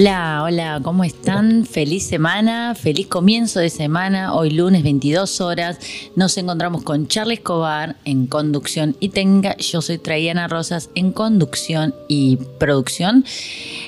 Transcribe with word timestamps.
Hola, 0.00 0.42
hola, 0.44 0.80
¿cómo 0.84 1.02
están? 1.02 1.66
Feliz 1.66 2.06
semana, 2.06 2.76
feliz 2.76 3.08
comienzo 3.08 3.58
de 3.58 3.68
semana. 3.68 4.32
Hoy 4.32 4.50
lunes 4.50 4.84
22 4.84 5.40
horas 5.40 5.80
nos 6.14 6.38
encontramos 6.38 6.84
con 6.84 7.08
Charlie 7.08 7.34
Escobar 7.34 7.96
en 8.04 8.28
conducción 8.28 8.94
y 9.00 9.08
tenga. 9.08 9.56
Yo 9.56 9.82
soy 9.82 9.98
Traiana 9.98 10.46
Rosas 10.46 10.90
en 10.94 11.10
conducción 11.10 11.96
y 12.06 12.36
producción. 12.60 13.24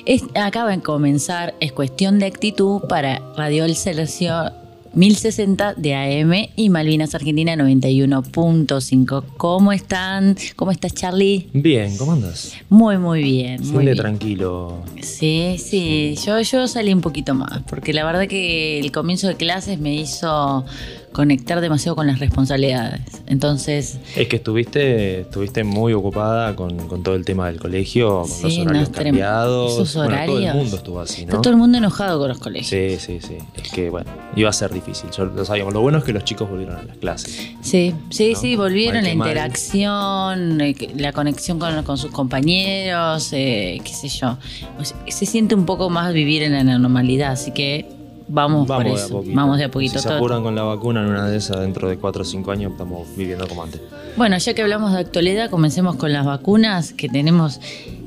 Es- 0.05 0.25
acaba 0.35 0.71
de 0.71 0.81
comenzar, 0.81 1.55
es 1.61 1.71
cuestión 1.71 2.19
de 2.19 2.25
actitud 2.25 2.81
para 2.89 3.21
Radio 3.37 3.63
El 3.63 3.77
Celesio 3.77 4.51
1060 4.93 5.75
de 5.75 5.95
AM 5.95 6.49
y 6.55 6.69
Malvinas 6.69 7.15
Argentina 7.15 7.55
91.5. 7.55 9.23
¿Cómo 9.37 9.71
están? 9.71 10.35
¿Cómo 10.55 10.71
estás, 10.71 10.93
Charlie? 10.93 11.49
Bien, 11.53 11.95
¿cómo 11.97 12.13
andas? 12.13 12.53
Muy, 12.69 12.97
muy 12.97 13.23
bien. 13.23 13.61
Muy 13.71 13.85
bien. 13.85 13.97
tranquilo. 13.97 14.83
Sí, 15.01 15.55
sí, 15.57 16.15
yo, 16.25 16.39
yo 16.41 16.67
salí 16.67 16.93
un 16.93 17.01
poquito 17.01 17.33
más, 17.33 17.61
porque 17.69 17.93
la 17.93 18.03
verdad 18.05 18.27
que 18.27 18.79
el 18.79 18.91
comienzo 18.91 19.27
de 19.27 19.35
clases 19.35 19.79
me 19.79 19.95
hizo 19.95 20.65
conectar 21.11 21.59
demasiado 21.61 21.95
con 21.95 22.07
las 22.07 22.19
responsabilidades. 22.19 23.01
Entonces, 23.27 23.99
Es 24.15 24.27
que 24.27 24.37
estuviste, 24.37 25.21
estuviste 25.21 25.63
muy 25.63 25.93
ocupada 25.93 26.55
con, 26.55 26.87
con 26.87 27.03
todo 27.03 27.15
el 27.15 27.25
tema 27.25 27.47
del 27.47 27.59
colegio, 27.59 28.21
con 28.21 28.29
Sí, 28.29 28.57
los 28.59 28.67
horarios 28.67 28.89
cambiados. 28.89 29.73
esos 29.73 29.95
Bueno, 29.95 30.09
todo 30.25 30.37
el 30.37 30.43
horarios. 30.43 30.55
mundo 30.55 30.75
estuvo 30.77 30.99
así, 31.01 31.21
está 31.21 31.35
¿no? 31.35 31.41
todo 31.41 31.51
el 31.53 31.57
mundo 31.59 31.77
enojado 31.77 32.19
con 32.19 32.29
los 32.29 32.39
colegios. 32.39 32.67
Sí, 32.69 32.97
sí, 33.19 33.19
sí. 33.27 33.37
Es 33.61 33.71
que, 33.71 33.89
bueno, 33.89 34.09
iba 34.35 34.49
a 34.49 34.53
ser 34.53 34.71
difícil. 34.73 35.09
Yo 35.11 35.25
lo 35.25 35.43
sabíamos. 35.45 35.73
Lo 35.73 35.81
bueno 35.81 35.97
es 35.97 36.03
que 36.03 36.13
los 36.13 36.23
chicos 36.23 36.49
volvieron 36.49 36.77
a 36.77 36.83
las 36.83 36.97
clases. 36.97 37.51
Sí, 37.61 37.93
sí, 38.09 38.31
¿No? 38.33 38.39
sí, 38.39 38.55
volvieron 38.55 39.03
la 39.03 39.13
mal. 39.15 39.27
interacción, 39.27 40.61
eh, 40.61 40.75
la 40.97 41.11
conexión 41.13 41.59
con, 41.59 41.83
con 41.83 41.97
sus 41.97 42.11
compañeros, 42.11 43.29
eh, 43.33 43.79
qué 43.83 43.93
sé 43.93 44.07
yo. 44.09 44.37
O 44.79 44.85
sea, 44.85 44.97
se 45.07 45.25
siente 45.25 45.55
un 45.55 45.65
poco 45.65 45.89
más 45.89 46.13
vivir 46.13 46.43
en 46.43 46.53
la 46.53 46.63
normalidad, 46.63 47.31
así 47.31 47.51
que 47.51 47.85
vamos, 48.31 48.67
por 48.67 48.83
de 48.83 48.91
a 48.91 48.93
eso. 48.93 49.09
poquito. 49.09 49.35
Vamos 49.35 49.57
de 49.57 49.63
a 49.65 49.71
poquito. 49.71 49.99
Si 49.99 50.07
se 50.07 50.13
apuran 50.13 50.43
con 50.43 50.55
la 50.55 50.63
vacuna 50.63 51.01
en 51.01 51.07
una 51.07 51.27
de 51.27 51.37
esas, 51.37 51.59
dentro 51.61 51.87
de 51.89 51.97
4 51.97 52.21
o 52.21 52.25
5 52.25 52.51
años 52.51 52.71
estamos 52.71 53.07
viviendo 53.15 53.47
como 53.47 53.63
antes. 53.63 53.81
Bueno, 54.17 54.37
ya 54.37 54.53
que 54.53 54.61
hablamos 54.61 54.91
de 54.93 54.99
actualidad, 54.99 55.49
comencemos 55.49 55.95
con 55.95 56.11
las 56.13 56.25
vacunas 56.25 56.93
que 56.93 57.07
tenemos. 57.09 57.59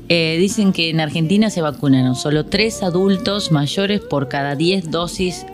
Eh, 0.09 0.37
dicen 0.39 0.71
que 0.73 0.89
en 0.91 0.99
Argentina 0.99 1.49
se 1.49 1.61
vacunaron 1.61 2.15
solo 2.15 2.45
tres 2.45 2.83
adultos 2.83 3.51
mayores 3.51 4.01
por 4.01 4.27
cada 4.27 4.55
10 4.55 4.91
dosis. 4.91 5.45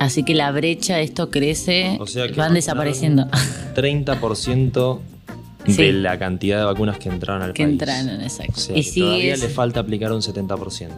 Así 0.00 0.22
que 0.24 0.34
la 0.34 0.50
brecha, 0.50 1.00
esto 1.00 1.30
crece, 1.30 1.96
O 2.00 2.06
sea 2.06 2.26
que 2.26 2.34
van 2.34 2.54
desapareciendo. 2.54 3.26
30% 3.76 5.00
Sí. 5.66 5.74
de 5.76 5.92
la 5.92 6.18
cantidad 6.18 6.58
de 6.58 6.64
vacunas 6.64 6.96
que 6.98 7.10
entraron 7.10 7.42
al 7.42 7.52
que 7.52 7.64
país. 7.64 7.72
entraron, 7.74 8.22
exacto. 8.22 8.54
O 8.56 8.60
sea, 8.60 8.78
y 8.78 8.82
que 8.82 9.00
todavía 9.02 9.36
le 9.36 9.48
falta 9.50 9.80
aplicar 9.80 10.10
un 10.10 10.22
70% 10.22 10.88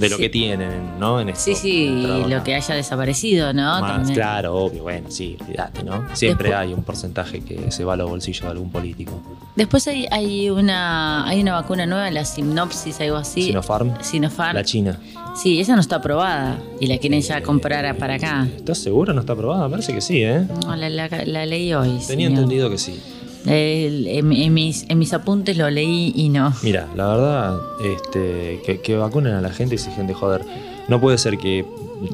de 0.00 0.08
lo 0.08 0.16
Sí. 0.16 0.22
que 0.22 0.28
tienen, 0.30 0.98
¿no? 0.98 1.20
En 1.20 1.34
Sí, 1.36 1.54
sí, 1.54 1.86
entrado 1.86 2.28
lo 2.28 2.42
que 2.44 2.54
haya 2.54 2.74
desaparecido, 2.74 3.52
¿no? 3.52 3.80
Más, 3.80 3.92
También. 3.92 4.14
claro, 4.14 4.56
obvio, 4.56 4.82
bueno, 4.82 5.10
sí, 5.10 5.36
olvídate, 5.40 5.82
¿no? 5.82 6.04
Siempre 6.14 6.48
Después- 6.48 6.68
hay 6.68 6.74
un 6.74 6.82
porcentaje 6.82 7.40
que 7.40 7.70
se 7.70 7.84
va 7.84 7.92
a 7.94 7.96
los 7.96 8.08
bolsillos 8.10 8.42
de 8.42 8.48
algún 8.48 8.70
político. 8.70 9.20
Después 9.56 9.86
hay, 9.88 10.06
hay 10.10 10.48
una 10.50 11.26
hay 11.28 11.40
una 11.42 11.52
vacuna 11.54 11.86
nueva, 11.86 12.10
la 12.10 12.24
Sinopsis, 12.24 13.00
algo 13.00 13.16
así. 13.16 13.42
Sinopharm, 13.42 13.92
Sinopharm. 14.02 14.54
la 14.54 14.64
China. 14.64 14.98
Sí, 15.40 15.60
esa 15.60 15.74
no 15.74 15.80
está 15.80 15.96
aprobada 15.96 16.58
y 16.80 16.86
la 16.86 16.98
quieren 16.98 17.20
ya 17.20 17.40
comprar 17.42 17.96
para 17.96 18.14
acá. 18.14 18.48
¿Estás 18.56 18.78
seguro? 18.78 19.12
¿No 19.12 19.20
está 19.20 19.34
aprobada? 19.34 19.64
Me 19.64 19.70
parece 19.72 19.92
que 19.94 20.00
sí, 20.00 20.22
¿eh? 20.22 20.44
No, 20.66 20.74
la, 20.76 20.88
la- 20.88 21.08
la 21.08 21.46
leí 21.46 21.72
hoy. 21.72 21.88
Tenía 22.06 22.26
señor. 22.28 22.30
entendido 22.32 22.68
que 22.70 22.78
sí. 22.78 23.00
El- 23.46 24.06
en, 24.06 24.32
en 24.32 24.54
mis, 24.54 24.84
en 24.88 24.98
mis 24.98 25.12
apuntes 25.12 25.56
lo 25.56 25.68
leí 25.70 26.12
y 26.14 26.28
no. 26.28 26.52
Mira, 26.62 26.88
la 26.94 27.08
verdad, 27.08 27.58
este, 27.84 28.60
que, 28.64 28.80
que 28.82 28.96
vacunen 28.96 29.34
a 29.34 29.40
la 29.40 29.50
gente 29.50 29.74
y 29.74 29.78
se 29.78 29.90
gente 29.92 30.14
joder. 30.14 30.44
No 30.88 31.00
puede 31.00 31.18
ser 31.18 31.38
que 31.38 31.64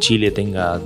Chile 0.01 0.31
tenga, 0.31 0.79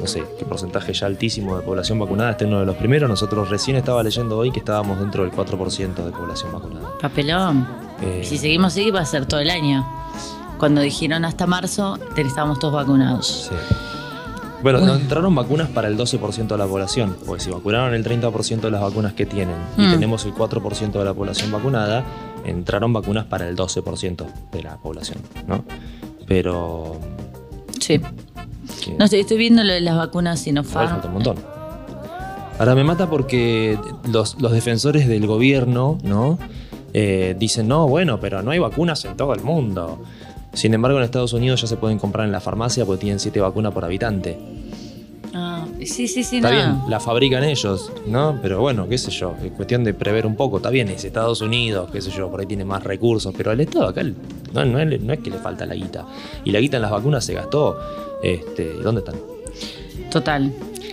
no 0.00 0.06
sé, 0.06 0.24
qué 0.38 0.44
porcentaje 0.44 0.92
ya 0.92 1.06
altísimo 1.06 1.56
de 1.56 1.62
población 1.62 1.98
vacunada, 1.98 2.32
esté 2.32 2.44
uno 2.44 2.60
de 2.60 2.66
los 2.66 2.76
primeros. 2.76 3.08
Nosotros 3.08 3.48
recién 3.50 3.76
estaba 3.76 4.02
leyendo 4.02 4.36
hoy 4.36 4.50
que 4.50 4.58
estábamos 4.58 4.98
dentro 4.98 5.22
del 5.22 5.32
4% 5.32 5.94
de 6.04 6.10
población 6.12 6.52
vacunada. 6.52 6.88
Papelón. 7.00 7.66
Eh, 8.02 8.22
Si 8.24 8.36
seguimos 8.38 8.72
así 8.72 8.90
va 8.90 9.00
a 9.00 9.06
ser 9.06 9.26
todo 9.26 9.40
el 9.40 9.50
año. 9.50 9.86
Cuando 10.58 10.80
dijeron 10.80 11.24
hasta 11.24 11.46
marzo, 11.46 11.98
estábamos 12.16 12.58
todos 12.58 12.74
vacunados. 12.74 13.48
Sí. 13.50 13.54
Bueno, 14.62 14.80
no 14.80 14.94
entraron 14.96 15.34
vacunas 15.34 15.68
para 15.68 15.86
el 15.88 15.96
12% 15.98 16.46
de 16.48 16.58
la 16.58 16.66
población, 16.66 17.16
porque 17.26 17.44
si 17.44 17.50
vacunaron 17.50 17.94
el 17.94 18.02
30% 18.04 18.60
de 18.62 18.70
las 18.70 18.80
vacunas 18.80 19.12
que 19.12 19.26
tienen 19.26 19.56
y 19.76 19.82
Mm. 19.86 19.90
tenemos 19.92 20.24
el 20.24 20.32
4% 20.34 20.98
de 20.98 21.04
la 21.04 21.14
población 21.14 21.50
vacunada, 21.52 22.04
entraron 22.44 22.92
vacunas 22.92 23.26
para 23.26 23.48
el 23.48 23.54
12% 23.56 24.26
de 24.52 24.62
la 24.62 24.76
población, 24.78 25.18
¿no? 25.46 25.64
Pero... 26.26 26.96
Sí. 27.80 28.00
No 28.98 29.06
sé, 29.08 29.20
estoy 29.20 29.36
viendo 29.36 29.62
lo 29.62 29.72
de 29.72 29.80
las 29.80 29.96
vacunas 29.96 30.40
Sinopharm. 30.40 30.88
falta 30.90 31.06
un 31.08 31.14
montón. 31.14 31.36
Ahora 32.58 32.74
me 32.74 32.84
mata 32.84 33.08
porque 33.10 33.78
los, 34.10 34.40
los 34.40 34.52
defensores 34.52 35.06
del 35.06 35.26
gobierno, 35.26 35.98
¿no? 36.02 36.38
Eh, 36.94 37.36
dicen, 37.38 37.68
no, 37.68 37.86
bueno, 37.86 38.18
pero 38.18 38.42
no 38.42 38.50
hay 38.52 38.58
vacunas 38.58 39.04
en 39.04 39.16
todo 39.16 39.34
el 39.34 39.42
mundo. 39.42 40.00
Sin 40.56 40.72
embargo, 40.74 40.98
en 40.98 41.04
Estados 41.04 41.32
Unidos 41.34 41.60
ya 41.60 41.66
se 41.68 41.76
pueden 41.76 41.98
comprar 41.98 42.26
en 42.26 42.32
la 42.32 42.40
farmacia 42.40 42.84
porque 42.86 43.02
tienen 43.02 43.20
7 43.20 43.40
vacunas 43.40 43.72
por 43.72 43.84
habitante. 43.84 44.38
Ah, 45.34 45.66
sí, 45.84 46.08
sí, 46.08 46.24
sí, 46.24 46.36
Está 46.36 46.48
no. 46.48 46.54
bien, 46.56 46.76
la 46.88 46.98
fabrican 46.98 47.44
ellos, 47.44 47.92
¿no? 48.06 48.38
Pero 48.40 48.60
bueno, 48.60 48.88
qué 48.88 48.96
sé 48.96 49.10
yo, 49.10 49.34
es 49.44 49.52
cuestión 49.52 49.84
de 49.84 49.92
prever 49.92 50.24
un 50.26 50.34
poco. 50.34 50.56
Está 50.56 50.70
bien, 50.70 50.88
es 50.88 51.04
Estados 51.04 51.42
Unidos, 51.42 51.90
qué 51.92 52.00
sé 52.00 52.10
yo, 52.10 52.30
por 52.30 52.40
ahí 52.40 52.46
tiene 52.46 52.64
más 52.64 52.82
recursos, 52.82 53.34
pero 53.36 53.52
el 53.52 53.60
Estado 53.60 53.86
acá 53.88 54.02
no, 54.02 54.64
no 54.64 54.78
es, 54.80 55.00
no 55.02 55.12
es 55.12 55.18
que 55.18 55.28
le 55.30 55.36
falta 55.36 55.66
la 55.66 55.74
guita. 55.74 56.06
Y 56.44 56.52
la 56.52 56.60
guita 56.60 56.76
en 56.78 56.82
las 56.82 56.90
vacunas 56.90 57.22
se 57.24 57.34
gastó. 57.34 57.78
Este, 58.22 58.72
¿Dónde 58.82 59.00
están? 59.00 59.16
Total. 60.10 60.50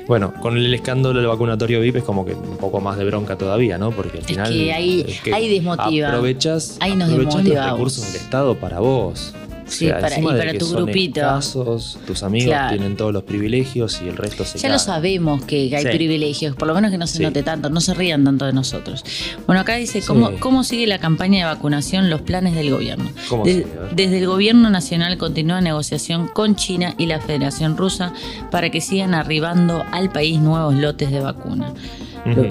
Bueno, 0.08 0.34
con 0.42 0.58
el 0.58 0.74
escándalo 0.74 1.18
del 1.18 1.28
vacunatorio 1.30 1.80
VIP 1.80 1.98
es 1.98 2.04
como 2.04 2.26
que 2.26 2.34
un 2.34 2.58
poco 2.58 2.82
más 2.82 2.98
de 2.98 3.06
bronca 3.06 3.38
todavía, 3.38 3.78
¿no? 3.78 3.92
Porque 3.92 4.18
al 4.18 4.24
Es 4.24 4.26
final. 4.28 4.52
que 4.52 4.74
ahí- 4.74 5.06
ahí 5.34 5.48
desmotiva. 5.50 6.10
Aprovechas, 6.10 6.76
Ahí 6.82 6.98
nos 6.98 7.10
aprovechás 7.10 7.46
los 7.46 7.72
recursos 7.72 8.06
del 8.12 8.22
Estado 8.22 8.56
para 8.56 8.80
vos. 8.82 9.34
O 9.66 9.70
Sí, 9.72 9.86
sea, 9.88 10.00
para- 10.00 10.20
y 10.20 10.24
para 10.24 10.58
tu 10.58 10.68
grupito. 10.70 11.20
escasos, 11.22 11.98
tus 12.06 12.22
amigos 12.24 12.48
Claro. 12.50 12.70
tienen 12.78 12.98
todos 12.98 13.14
los 13.14 13.24
privilegios 13.24 14.02
y 14.04 14.10
el 14.10 14.18
resto 14.18 14.44
se 14.46 14.58
Ya 14.58 14.70
lo 14.70 14.78
sabemos 14.80 15.44
que 15.46 15.74
hay 15.76 15.84
Sí. 15.84 15.90
privilegios, 15.90 16.56
por 16.56 16.68
lo 16.68 16.74
menos 16.76 16.92
que 16.92 16.98
no 16.98 17.08
se 17.08 17.18
Sí. 17.18 17.24
note 17.24 17.44
tanto, 17.44 17.70
no 17.70 17.80
se 17.82 17.94
rían 17.94 18.24
tanto 18.24 18.46
de 18.46 18.54
nosotros. 18.54 19.04
Bueno, 19.48 19.62
acá 19.62 19.76
dice, 19.76 20.02
¿cómo, 20.06 20.30
Sí. 20.30 20.36
¿cómo 20.40 20.64
sigue 20.64 20.86
la 20.88 21.00
campaña 21.00 21.40
de 21.48 21.54
vacunación, 21.54 22.10
los 22.10 22.22
planes 22.22 22.56
del 22.56 22.72
gobierno? 22.72 23.10
¿Cómo 23.30 23.46
De- 23.46 23.66
desde 23.96 24.20
el 24.20 24.28
gobierno 24.28 24.70
nacional 24.70 25.18
continúa 25.18 25.62
negociación 25.62 26.28
con 26.28 26.56
China 26.56 26.94
y 26.98 27.06
la 27.06 27.20
Federación 27.22 27.78
Rusa 27.78 28.14
para 28.52 28.70
que 28.70 28.82
sigan 28.82 29.14
arribando 29.14 29.84
al 29.92 30.12
país 30.12 30.40
nuevos 30.40 30.76
lotes 30.76 31.12
de 31.12 31.20
vacuna. 31.22 31.74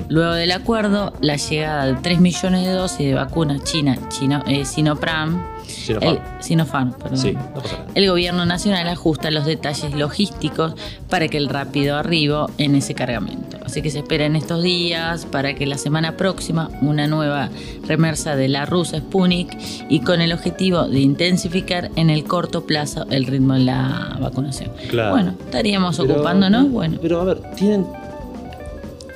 Luego 0.08 0.32
del 0.35 0.53
acuerdo, 0.53 1.15
la 1.23 1.37
llegada 1.37 1.87
de 1.87 1.94
3 1.94 2.20
millones 2.20 2.67
de 2.67 2.73
dosis 2.73 2.99
de 2.99 3.15
vacuna 3.15 3.58
china, 3.65 3.97
chino, 4.11 4.43
eh, 4.47 4.67
Sinopram, 4.67 5.43
Sinopharm. 5.73 6.17
El, 6.17 6.43
Sinopharm, 6.43 6.93
perdón. 6.93 7.19
Sí, 7.19 7.33
no 7.33 7.55
pasa 7.63 7.79
nada. 7.79 7.87
El 7.95 8.09
gobierno 8.09 8.47
nacional 8.47 8.89
ajusta 8.89 9.31
los 9.31 9.45
detalles 9.47 9.95
logísticos 9.95 10.75
para 11.09 11.29
que 11.29 11.37
el 11.39 11.49
rápido 11.49 11.97
arribo 11.97 12.51
en 12.59 12.75
ese 12.75 12.95
cargamento. 12.95 13.59
Así 13.65 13.81
que 13.83 13.91
se 13.91 13.99
espera 14.01 14.27
en 14.27 14.37
estos 14.37 14.63
días 14.63 15.25
para 15.27 15.55
que 15.55 15.67
la 15.67 15.79
semana 15.79 16.17
próxima 16.17 16.71
una 16.81 17.07
nueva 17.07 17.49
remersa 17.87 18.37
de 18.37 18.49
la 18.49 18.67
rusa 18.67 18.99
Sputnik 18.99 19.57
y 19.89 20.01
con 20.01 20.21
el 20.21 20.33
objetivo 20.33 20.83
de 20.89 21.01
intensificar 21.01 21.91
en 21.97 22.11
el 22.11 22.25
corto 22.25 22.67
plazo 22.67 23.07
el 23.11 23.25
ritmo 23.27 23.55
de 23.55 23.61
la 23.61 24.17
vacunación. 24.21 24.71
Claro. 24.91 25.13
Bueno, 25.13 25.35
estaríamos 25.45 25.97
Pero- 25.99 26.15
ocupándonos, 26.15 26.71
bueno. 26.71 26.99
Pero 27.01 27.21
a 27.21 27.25
ver, 27.25 27.41
tienen. 27.57 27.87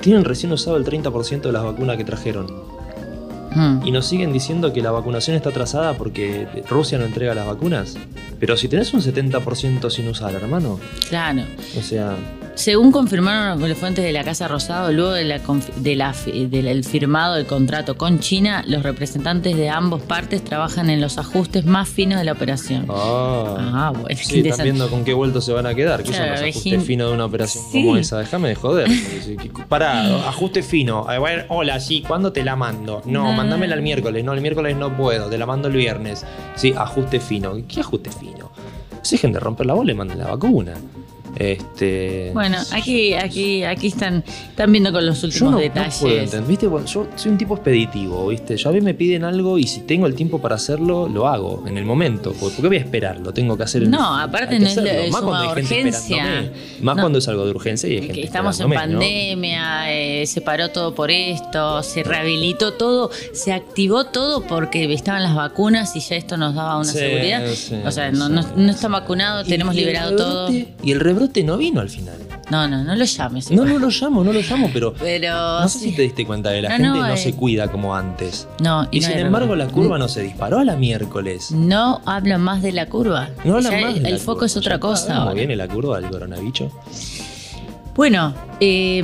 Tienen 0.01 0.23
recién 0.25 0.51
usado 0.53 0.77
el 0.77 0.85
30% 0.85 1.41
de 1.41 1.51
las 1.51 1.63
vacunas 1.63 1.97
que 1.97 2.03
trajeron. 2.05 2.47
Mm. 3.57 3.87
Y 3.87 3.91
nos 3.91 4.05
siguen 4.05 4.31
diciendo 4.31 4.71
que 4.71 4.81
la 4.81 4.91
vacunación 4.91 5.35
está 5.35 5.49
atrasada 5.49 5.95
porque 5.97 6.47
Rusia 6.69 6.99
no 6.99 7.05
entrega 7.05 7.33
las 7.33 7.47
vacunas. 7.47 7.97
Pero 8.39 8.55
si 8.55 8.67
tenés 8.67 8.93
un 8.93 9.01
70% 9.01 9.89
sin 9.89 10.07
usar, 10.07 10.35
hermano. 10.35 10.79
Claro. 11.09 11.41
O 11.77 11.81
sea, 11.81 12.15
Según 12.57 12.91
confirmaron 12.91 13.61
las 13.69 13.77
fuentes 13.77 14.03
de 14.03 14.11
la 14.11 14.23
Casa 14.23 14.47
Rosado, 14.47 14.91
luego 14.91 15.11
de 15.11 15.23
la 15.25 15.41
confi- 15.43 15.73
de 15.75 15.95
la 15.95 16.11
fi- 16.13 16.47
del 16.47 16.83
firmado 16.83 17.35
del 17.35 17.45
contrato 17.45 17.97
con 17.97 18.19
China, 18.19 18.63
los 18.65 18.81
representantes 18.81 19.55
de 19.55 19.69
ambas 19.69 20.01
partes 20.01 20.43
trabajan 20.43 20.89
en 20.89 20.99
los 20.99 21.19
ajustes 21.19 21.65
más 21.65 21.87
finos 21.87 22.17
de 22.17 22.25
la 22.25 22.31
operación. 22.31 22.87
ah, 22.89 23.55
Ah, 23.59 23.91
bueno, 23.91 24.07
sí, 24.19 24.39
están 24.39 24.63
viendo 24.63 24.89
con 24.89 25.05
qué 25.05 25.13
vueltos 25.13 25.45
se 25.45 25.53
van 25.53 25.67
a 25.67 25.75
quedar. 25.75 25.99
¿Qué 26.01 26.07
son 26.07 26.15
Claro, 26.25 26.31
los 26.31 26.49
ajustes 26.49 26.83
finos 26.83 27.09
de 27.09 27.13
una 27.13 27.25
operación 27.25 27.63
Sí. 27.71 27.83
como 27.85 27.95
esa? 27.97 28.17
Déjame 28.17 28.49
de 28.49 28.55
joder. 28.55 28.89
Pará, 29.69 30.27
ajuste 30.27 30.63
fino. 30.63 31.07
A 31.07 31.19
ver, 31.19 31.45
hola, 31.49 31.79
sí, 31.79 32.03
¿cuándo 32.07 32.33
te 32.33 32.43
la 32.43 32.55
mando? 32.55 33.03
No, 33.05 33.25
No. 33.25 33.33
mándamela 33.33 33.75
el 33.75 33.83
miércoles. 33.83 34.23
No, 34.25 34.33
el 34.33 34.41
miércoles 34.41 34.75
no 34.75 34.97
puedo, 34.97 35.29
te 35.29 35.37
la 35.37 35.45
mando 35.45 35.67
el 35.67 35.75
viernes. 35.75 36.25
Sí, 36.55 36.73
ajuste 36.75 37.19
fino. 37.19 37.53
¿Qué 37.67 37.81
ajuste 37.81 38.09
fino? 38.09 38.51
Dejen 39.09 39.31
de 39.31 39.39
romper 39.39 39.67
la 39.67 39.73
bola 39.75 39.91
y 39.91 39.95
manden 39.95 40.17
la 40.17 40.25
vacuna. 40.27 40.73
Este. 41.39 42.31
Bueno, 42.33 42.57
aquí, 42.71 43.13
aquí, 43.13 43.63
aquí 43.63 43.87
están, 43.87 44.23
están 44.27 44.71
viendo 44.71 44.91
con 44.91 45.05
los 45.05 45.23
últimos 45.23 45.51
no 45.53 45.57
detalles. 45.59 45.97
puedo 45.99 46.17
entender, 46.17 46.47
¿viste? 46.47 46.67
Bueno, 46.67 46.85
yo 46.87 47.07
soy 47.15 47.31
un 47.31 47.37
tipo 47.37 47.55
expeditivo, 47.55 48.27
¿viste? 48.27 48.57
Yo 48.57 48.69
a 48.69 48.73
mí 48.73 48.81
me 48.81 48.93
piden 48.93 49.23
algo 49.23 49.57
y 49.57 49.63
si 49.63 49.81
tengo 49.81 50.07
el 50.07 50.15
tiempo 50.15 50.39
para 50.39 50.55
hacerlo, 50.55 51.07
lo 51.07 51.27
hago 51.27 51.63
en 51.67 51.77
el 51.77 51.85
momento. 51.85 52.33
¿Por 52.33 52.51
por 52.51 52.61
qué 52.61 52.67
voy 52.69 52.77
a 52.77 52.81
esperar? 52.81 53.19
Lo 53.19 53.33
tengo 53.33 53.55
que 53.57 53.63
hacer 53.63 53.83
en 53.83 53.91
No, 53.91 54.17
aparte 54.17 54.57
no 54.59 54.67
es 54.67 54.75
Más 55.11 55.21
cuando 55.21 55.35
hay 55.35 55.47
gente 55.49 55.61
urgencia. 55.81 56.51
Más 56.81 56.95
No. 56.95 57.01
cuando 57.03 57.19
es 57.19 57.27
algo 57.27 57.45
de 57.45 57.51
urgencia 57.51 57.89
y 57.89 57.97
hay 57.97 58.01
gente 58.07 58.21
estamos 58.23 58.59
en 58.59 58.69
pandemia, 58.71 59.93
eh, 59.93 60.25
se 60.25 60.41
paró 60.41 60.69
todo 60.69 60.95
por 60.95 61.11
esto, 61.11 61.83
se 61.83 62.03
rehabilitó 62.03 62.73
todo, 62.73 63.11
se 63.33 63.51
activó 63.53 64.05
todo 64.05 64.41
porque 64.41 64.91
estaban 64.93 65.23
las 65.23 65.35
vacunas 65.35 65.95
y 65.95 65.99
ya 65.99 66.15
esto 66.15 66.37
nos 66.37 66.55
daba 66.55 66.75
una 66.77 66.85
Sí, 66.91 66.97
seguridad. 66.97 67.45
sí, 67.53 67.75
o 67.85 67.91
sea, 67.91 68.11
no, 68.11 68.27
sí. 68.27 68.33
no, 68.33 68.41
no 68.55 68.71
está 68.71 68.87
vacunado, 68.87 69.43
tenemos 69.43 69.75
liberado 69.75 70.15
todo. 70.15 70.49
Y 70.51 70.91
el 70.91 70.99
rebrote 70.99 71.26
no 71.43 71.57
vino 71.57 71.81
al 71.81 71.89
final. 71.89 72.15
No, 72.49 72.67
no, 72.67 72.83
no 72.83 72.95
lo 72.95 73.03
llames. 73.05 73.51
No, 73.51 73.65
no 73.65 73.77
lo 73.77 73.89
llamo, 73.89 74.23
no 74.23 74.31
lo 74.31 74.39
llamo, 74.41 74.69
pero. 74.73 74.93
Pero. 74.99 75.59
No 75.61 75.67
sé 75.67 75.79
sí. 75.79 75.89
si 75.89 75.95
te 75.95 76.01
diste 76.03 76.25
cuenta 76.25 76.51
que 76.51 76.61
la 76.61 76.69
No, 76.69 76.75
gente 76.75 76.89
no, 76.99 77.07
no, 77.07 77.13
eh. 77.13 77.17
se 77.17 77.33
cuida 77.33 77.67
como 77.69 77.93
antes. 77.95 78.47
No, 78.61 78.87
Y, 78.91 79.01
no 79.01 79.07
sin 79.07 79.17
embargo, 79.19 79.55
la 79.55 79.67
curva 79.67 79.97
no 79.97 80.07
se 80.07 80.21
disparó 80.23 80.59
a 80.59 80.63
la 80.65 80.75
miércoles. 80.77 81.51
No 81.51 82.01
hablo 82.05 82.39
más 82.39 82.61
de 82.61 82.71
la 82.71 82.87
curva. 82.87 83.29
No 83.43 83.55
hablan 83.57 83.71
Ya 83.73 83.81
más 83.81 83.95
el 83.97 84.03
de 84.03 84.09
la 84.09 84.15
el 84.15 84.19
foco 84.21 84.33
curva, 84.35 84.45
es 84.45 84.53
ya 84.53 84.59
otra 84.59 84.75
está, 84.75 84.87
cosa. 84.87 85.19
¿Cómo 85.19 85.33
viene 85.33 85.55
la 85.55 85.67
curva 85.67 85.99
del 85.99 86.09
coronavirus? 86.09 86.71
Bueno, 87.97 88.33
eh, 88.59 89.01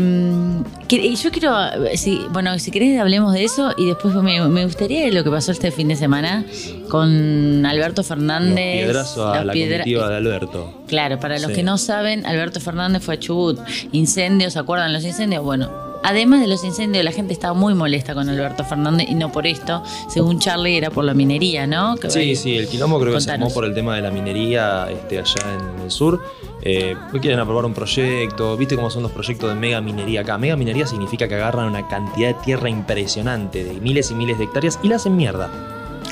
yo 0.87 1.31
quiero, 1.31 1.55
si, 1.95 2.21
bueno, 2.29 2.57
si 2.59 2.69
querés 2.69 2.99
hablemos 2.99 3.33
de 3.33 3.43
eso 3.43 3.73
y 3.75 3.87
después 3.87 4.13
me, 4.15 4.39
me 4.47 4.65
gustaría 4.65 5.11
lo 5.11 5.23
que 5.23 5.31
pasó 5.31 5.51
este 5.51 5.71
fin 5.71 5.87
de 5.87 5.95
semana 5.95 6.45
con 6.89 7.65
Alberto 7.65 8.01
Los 8.01 8.07
Fernández. 8.07 8.83
piedrazos 8.83 9.25
a 9.33 9.37
los 9.37 9.45
la 9.47 9.53
piedra- 9.53 9.79
comitiva 9.79 10.09
de 10.09 10.15
Alberto. 10.17 10.83
Claro, 10.87 11.19
para 11.19 11.39
los 11.39 11.47
Sí. 11.49 11.53
que 11.55 11.63
no 11.63 11.79
saben, 11.79 12.23
Alberto 12.27 12.59
Fernández 12.59 13.01
fue 13.01 13.15
a 13.15 13.19
Chubut. 13.19 13.59
Incendios, 13.93 14.53
¿se 14.53 14.59
acuerdan 14.59 14.93
los 14.93 15.03
incendios? 15.03 15.43
Bueno, 15.43 15.71
además 16.03 16.41
de 16.41 16.47
los 16.47 16.63
incendios, 16.63 17.03
la 17.03 17.11
gente 17.11 17.33
estaba 17.33 17.53
muy 17.53 17.73
molesta 17.73 18.13
con 18.13 18.29
Alberto 18.29 18.63
Fernández 18.63 19.07
y 19.09 19.15
no 19.15 19.31
por 19.31 19.47
esto. 19.47 19.83
Según 20.09 20.39
Charlie, 20.39 20.77
era 20.77 20.89
por 20.89 21.03
la 21.05 21.13
minería, 21.13 21.65
¿no? 21.67 21.95
Que- 21.95 22.09
Sí, 22.09 22.35
sí, 22.35 22.57
el 22.57 22.67
quilombo 22.67 22.99
creo 22.99 23.13
que 23.13 23.21
se 23.21 23.31
armó 23.31 23.53
por 23.53 23.65
el 23.65 23.73
tema 23.73 23.95
de 23.95 24.01
la 24.01 24.11
minería 24.11 24.87
este, 24.91 25.19
allá 25.19 25.41
en 25.77 25.81
el 25.83 25.91
sur. 25.91 26.21
Eh, 26.61 26.95
hoy 27.13 27.19
quieren 27.19 27.39
aprobar 27.39 27.65
un 27.65 27.73
proyecto, 27.73 28.55
viste 28.55 28.75
cómo 28.75 28.89
son 28.89 29.03
los 29.03 29.11
proyectos 29.11 29.49
de 29.49 29.55
mega 29.55 29.81
minería 29.81 30.21
acá. 30.21 30.37
Mega 30.37 30.55
minería 30.55 30.87
significa 30.87 31.27
que 31.27 31.35
agarran 31.35 31.67
una 31.67 31.87
cantidad 31.87 32.29
de 32.29 32.33
tierra 32.43 32.69
impresionante, 32.69 33.63
de 33.63 33.73
miles 33.81 34.11
y 34.11 34.15
miles 34.15 34.37
de 34.37 34.45
hectáreas, 34.45 34.79
y 34.83 34.87
la 34.87 34.95
hacen 34.97 35.15
mierda. 35.17 35.49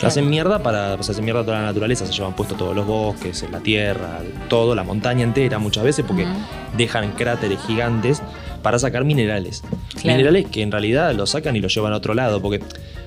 La 0.01 0.07
hacen 0.07 0.29
mierda 0.29 0.63
para, 0.63 0.95
o 0.95 1.03
sea, 1.03 1.11
hacen 1.13 1.23
mierda 1.25 1.43
toda 1.43 1.59
la 1.59 1.65
naturaleza, 1.65 2.05
se 2.07 2.13
llevan 2.13 2.33
puesto 2.35 2.55
todos 2.55 2.75
los 2.75 2.87
bosques, 2.87 3.45
la 3.51 3.59
tierra, 3.59 4.19
todo, 4.49 4.73
la 4.73 4.83
montaña 4.83 5.23
entera 5.23 5.59
muchas 5.59 5.83
veces, 5.83 6.03
porque 6.07 6.25
dejan 6.75 7.11
cráteres 7.11 7.59
gigantes 7.67 8.21
para 8.61 8.79
sacar 8.79 9.05
minerales. 9.05 9.63
Claro. 9.93 10.17
Minerales 10.17 10.47
que 10.47 10.61
en 10.61 10.71
realidad 10.71 11.13
los 11.13 11.31
sacan 11.31 11.55
y 11.55 11.59
los 11.59 11.73
llevan 11.73 11.93
a 11.93 11.97
otro 11.97 12.13
lado, 12.13 12.41
porque 12.41 12.61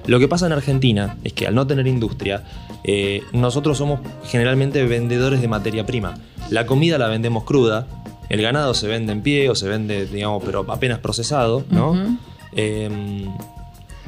lo 0.07 0.19
que 0.19 0.29
pasa 0.29 0.47
en 0.47 0.53
Argentina 0.53 1.17
es 1.25 1.33
que 1.33 1.47
al 1.47 1.55
no 1.55 1.67
tener 1.67 1.87
industria, 1.87 2.45
eh, 2.85 3.23
nosotros 3.33 3.79
somos 3.79 4.01
generalmente 4.27 4.85
vendedores 4.85 5.41
de 5.41 5.49
materia 5.49 5.87
prima. 5.87 6.15
La 6.51 6.67
comida 6.67 6.99
la 6.99 7.09
vendemos 7.09 7.45
cruda, 7.45 7.87
el 8.29 8.43
ganado 8.43 8.75
se 8.75 8.87
vende 8.87 9.13
en 9.13 9.23
pie 9.23 9.49
o 9.49 9.55
se 9.55 9.69
vende, 9.69 10.07
digamos, 10.07 10.43
pero 10.45 10.67
apenas 10.69 10.99
procesado, 10.99 11.65
¿no? 11.71 12.19
Eh, 12.55 13.27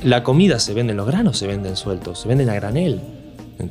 la 0.02 0.22
comida 0.22 0.58
se 0.58 0.75
vende, 0.75 0.94
los 0.94 1.06
granos 1.06 1.38
se 1.38 1.46
venden 1.46 1.76
sueltos, 1.76 2.20
se 2.20 2.28
venden 2.28 2.50
a 2.50 2.54
granel, 2.54 3.00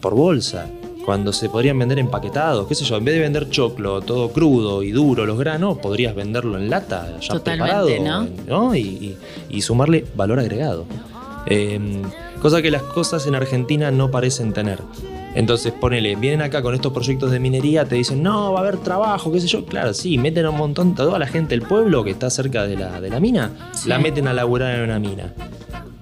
por 0.02 0.16
bolsa. 0.16 0.68
Cuando 1.06 1.32
se 1.32 1.50
podrían 1.50 1.78
vender 1.78 2.00
empaquetados, 2.00 2.68
qué 2.68 2.74
sé 2.74 2.84
yo, 2.84 2.98
en 2.98 3.06
vez 3.06 3.14
de 3.16 3.22
vender 3.22 3.50
choclo 3.52 4.02
todo 4.02 4.30
crudo 4.32 4.82
y 4.82 4.92
duro 4.92 5.26
los 5.28 5.38
granos, 5.38 5.78
podrías 5.78 6.16
venderlo 6.16 6.58
en 6.58 6.70
lata, 6.70 7.18
ya 7.22 7.34
Totalmente, 7.34 7.94
preparado, 7.98 8.26
¿no? 8.48 8.64
¿no? 8.70 8.76
Y, 8.76 8.80
y- 8.82 9.18
y 9.50 9.62
sumarle 9.62 10.06
valor 10.16 10.40
agregado. 10.40 10.86
Eh, 11.46 11.80
cosa 12.42 12.62
que 12.64 12.72
las 12.72 12.82
cosas 12.82 13.28
en 13.28 13.36
Argentina 13.36 13.92
no 13.92 14.10
parecen 14.10 14.52
tener. 14.52 14.80
Entonces, 15.36 15.74
ponele, 15.74 16.16
vienen 16.16 16.42
acá 16.42 16.62
con 16.64 16.74
estos 16.74 16.92
proyectos 16.94 17.30
de 17.30 17.40
minería, 17.40 17.86
te 17.86 17.96
dicen, 17.96 18.24
no, 18.24 18.54
va 18.54 18.60
a 18.60 18.62
haber 18.64 18.78
trabajo, 18.78 19.32
qué 19.32 19.42
sé 19.42 19.48
yo. 19.48 19.66
Claro, 19.66 19.94
sí, 19.94 20.18
meten 20.18 20.46
a 20.46 20.50
un 20.50 20.58
montón, 20.58 20.96
toda 20.96 21.20
la 21.20 21.28
gente 21.28 21.50
del 21.58 21.68
pueblo 21.68 22.04
que 22.04 22.12
está 22.12 22.30
cerca 22.32 22.66
de 22.66 22.78
la, 22.78 23.00
de 23.02 23.10
la 23.10 23.20
mina, 23.20 23.52
Sí. 23.74 23.90
la 23.90 24.00
meten 24.00 24.28
a 24.30 24.34
laburar 24.34 24.74
en 24.76 24.82
una 24.86 24.98
mina. 24.98 25.34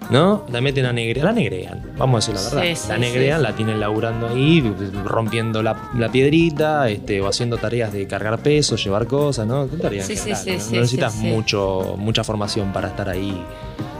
¿No? 0.10 0.44
La 0.52 0.62
meten 0.62 0.86
a 0.86 0.94
negrear, 0.94 1.26
la 1.28 1.32
negrean, 1.34 1.82
vamos 1.98 2.28
a 2.28 2.32
decir 2.32 2.46
la 2.54 2.62
verdad. 2.62 2.76
sí, 2.82 2.88
la 2.90 2.98
negrean, 2.98 3.40
sí. 3.40 3.44
la 3.44 3.56
tienen 3.56 3.80
laburando 3.80 4.28
ahí, 4.28 4.62
rompiendo 5.06 5.64
la, 5.64 5.90
la 5.98 6.10
piedrita, 6.10 6.90
este, 6.90 7.22
o 7.22 7.28
haciendo 7.28 7.58
tareas 7.58 7.94
de 7.94 8.06
cargar 8.08 8.38
peso, 8.40 8.76
llevar 8.76 9.08
cosas, 9.08 9.48
¿no? 9.48 9.68
¿Qué 9.70 9.78
tareas 9.78 10.06
sí, 10.08 10.16
no? 10.16 10.30
No 10.36 10.80
necesitas 10.82 11.16
mucho, 11.16 11.96
mucha 11.98 12.24
formación 12.24 12.72
para 12.74 12.90
estar 12.90 13.10
ahí. 13.10 13.42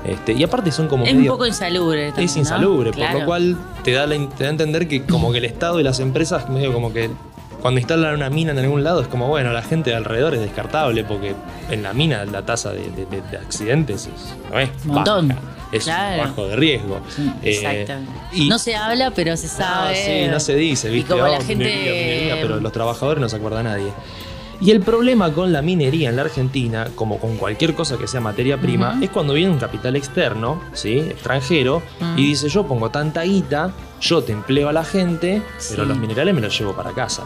Este, 0.06 0.34
y 0.34 0.44
aparte 0.44 0.72
son 0.72 0.88
como 0.88 1.06
Es 1.06 1.14
un 1.14 1.26
poco 1.26 1.48
insalubre. 1.48 2.08
también, 2.08 2.26
es 2.26 2.36
¿no? 2.36 2.40
insalubre, 2.42 2.90
por 2.92 2.96
Claro. 2.98 3.20
lo 3.22 3.26
cual 3.26 3.58
te 3.84 3.92
da, 3.94 4.06
la 4.06 4.16
te 4.30 4.44
da 4.44 4.50
a 4.50 4.52
entender 4.52 4.88
que 4.88 5.04
como 5.06 5.32
que 5.32 5.38
el 5.38 5.46
Estado 5.46 5.80
y 5.80 5.84
las 5.84 6.00
empresas 6.02 6.50
medio 6.50 6.74
como 6.74 6.92
que 6.92 7.10
cuando 7.62 7.80
instalan 7.80 8.14
una 8.16 8.30
mina 8.30 8.52
en 8.52 8.60
algún 8.60 8.84
lado 8.84 9.00
es 9.00 9.08
como, 9.08 9.30
bueno, 9.30 9.54
la 9.54 9.62
gente 9.62 9.92
de 9.92 9.96
alrededor 9.96 10.34
es 10.36 10.42
descartable 10.42 11.06
porque 11.06 11.34
en 11.72 11.82
la 11.82 11.94
mina 11.94 12.26
la 12.26 12.42
tasa 12.46 12.72
de, 12.74 12.82
de- 12.92 13.06
de- 13.06 13.22
de 13.32 13.38
accidentes 13.38 14.08
es, 14.14 14.36
no 14.52 14.60
es 14.60 14.70
Montón, 14.86 15.30
baja, 15.30 15.40
es 15.74 15.84
claro. 15.86 16.24
bajo 16.24 16.48
de 16.48 16.56
riesgo. 16.56 17.00
Sí, 17.16 17.32
Eh, 17.44 17.50
Exactamente. 17.52 18.12
y- 18.34 18.48
no 18.50 18.58
se 18.60 18.76
habla, 18.76 19.12
pero 19.12 19.36
se 19.38 19.48
Ah, 19.48 19.50
sabe. 19.50 19.96
sí, 19.96 20.32
no 20.32 20.40
se 20.40 20.56
dice, 20.56 20.90
Y 20.90 20.94
¿viste? 20.96 21.12
como 21.14 21.24
la 21.28 21.38
Oh, 21.38 21.42
gente. 21.42 21.56
minería, 21.56 21.92
minería, 21.92 22.38
pero 22.42 22.60
los 22.60 22.72
trabajadores 22.72 23.22
no 23.22 23.30
se 23.30 23.36
acuerda 23.36 23.64
nadie. 23.64 23.92
Y 24.62 24.72
el 24.72 24.80
problema 24.80 25.34
con 25.34 25.52
la 25.52 25.62
minería 25.62 26.10
en 26.10 26.16
la 26.16 26.22
Argentina, 26.22 26.88
como 26.96 27.18
con 27.20 27.36
cualquier 27.38 27.74
cosa 27.74 27.98
que 27.98 28.08
sea 28.08 28.22
materia 28.22 28.58
prima, 28.62 28.98
es 29.02 29.10
cuando 29.10 29.34
viene 29.34 29.52
un 29.52 29.60
capital 29.60 29.96
externo, 29.98 30.62
¿sí? 30.74 31.00
extranjero, 31.00 31.82
Mm. 32.00 32.18
y 32.18 32.28
dice 32.28 32.48
yo 32.48 32.66
pongo 32.66 32.90
tanta 32.90 33.24
guita, 33.24 33.74
yo 34.00 34.24
te 34.24 34.32
empleo 34.32 34.70
a 34.70 34.74
la 34.74 34.86
gente, 34.86 35.42
pero 35.70 35.84
los 35.86 35.98
minerales 35.98 36.34
me 36.34 36.40
los 36.42 36.58
llevo 36.58 36.74
para 36.74 36.92
casa. 36.92 37.24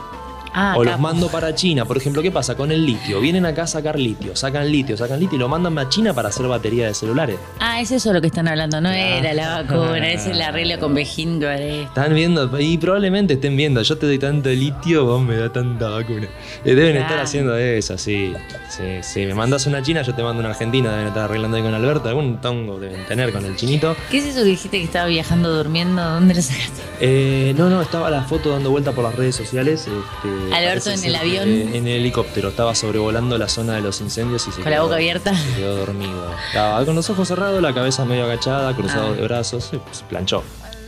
Ah, 0.59 0.73
o 0.75 0.83
los 0.83 0.99
mando 0.99 1.27
para 1.27 1.53
China. 1.53 1.85
Por 1.85 1.97
ejemplo, 1.97 2.23
¿qué 2.23 2.31
pasa 2.31 2.55
con 2.55 2.71
el 2.71 2.83
litio? 2.83 3.21
Vienen 3.21 3.45
acá 3.45 3.63
a 3.63 3.67
sacar 3.67 3.99
litio, 3.99 4.35
sacan 4.35 4.71
litio, 4.71 4.97
sacan 4.97 5.19
litio 5.19 5.35
y 5.35 5.39
lo 5.39 5.47
mandan 5.47 5.77
a 5.77 5.87
China 5.87 6.15
para 6.15 6.29
hacer 6.29 6.47
batería 6.47 6.87
de 6.87 6.95
celulares. 6.95 7.37
Ah, 7.59 7.79
es 7.79 7.91
eso 7.91 8.11
lo 8.11 8.21
que 8.21 8.27
están 8.27 8.47
hablando. 8.47 8.81
No 8.81 8.89
era 8.89 9.35
la 9.35 9.61
vacuna, 9.61 10.11
es 10.11 10.25
el 10.25 10.41
arreglo 10.41 10.79
con 10.79 10.95
Bejín 10.95 11.39
Guaré. 11.39 11.83
Están 11.83 12.15
viendo, 12.15 12.59
y 12.59 12.75
probablemente 12.79 13.35
estén 13.35 13.55
viendo, 13.55 13.83
yo 13.83 13.99
te 13.99 14.07
doy 14.07 14.17
tanto 14.17 14.49
litio, 14.49 15.05
vos 15.05 15.21
me 15.21 15.35
das 15.35 15.53
tanta 15.53 15.89
vacuna. 15.89 16.27
Eh, 16.65 16.73
Deben 16.73 16.97
estar 16.97 17.19
haciendo 17.19 17.55
eso, 17.55 17.95
sí. 17.99 18.33
Sí, 18.69 18.83
sí. 19.01 19.25
Me 19.27 19.35
mandas 19.35 19.67
una 19.67 19.83
china, 19.83 20.01
yo 20.01 20.15
te 20.15 20.23
mando 20.23 20.39
una 20.39 20.49
argentina, 20.49 20.89
deben 20.91 21.07
estar 21.07 21.25
arreglando 21.25 21.57
ahí 21.57 21.63
con 21.63 21.73
Alberto, 21.75 22.09
algún 22.09 22.41
tongo 22.41 22.79
deben 22.79 23.05
tener 23.05 23.31
con 23.31 23.45
el 23.45 23.55
chinito. 23.55 23.95
¿Qué 24.09 24.17
es 24.17 24.25
eso 24.25 24.39
que 24.39 24.45
dijiste 24.45 24.79
que 24.79 24.85
estaba 24.85 25.05
viajando 25.07 25.55
durmiendo? 25.55 26.03
¿Dónde 26.03 26.33
lo 26.33 26.41
sacaste? 26.41 26.81
Eh, 26.99 27.53
no, 27.55 27.69
no, 27.69 27.79
estaba 27.81 28.09
la 28.09 28.23
foto 28.23 28.49
dando 28.49 28.71
vuelta 28.71 28.91
por 28.91 29.03
las 29.03 29.13
redes 29.15 29.35
sociales. 29.35 29.81
este, 29.87 30.46
Alberto 30.53 30.85
parece 30.85 30.93
en 30.93 31.03
el 31.05 31.15
avión. 31.15 31.49
En 31.49 31.87
el 31.87 31.99
helicóptero, 31.99 32.49
estaba 32.49 32.73
sobrevolando 32.75 33.37
la 33.37 33.47
zona 33.49 33.73
de 33.75 33.81
los 33.81 34.01
incendios 34.01 34.47
y 34.47 34.51
se 34.51 34.61
Con 34.61 34.71
la 34.71 34.77
quedó- 34.77 34.83
boca 34.83 34.95
abierta. 34.95 35.35
Se 35.35 35.55
quedó 35.55 35.77
dormido. 35.77 36.31
Estaba 36.47 36.85
con 36.85 36.95
los 36.95 37.09
ojos 37.09 37.27
cerrados, 37.27 37.61
la 37.61 37.73
cabeza 37.73 38.05
medio 38.05 38.25
agachada, 38.25 38.75
cruzado 38.75 39.07
Ah. 39.13 39.15
de 39.15 39.21
brazos, 39.23 39.69
y, 39.73 39.77
pues, 39.77 40.03
planchó. 40.09 40.43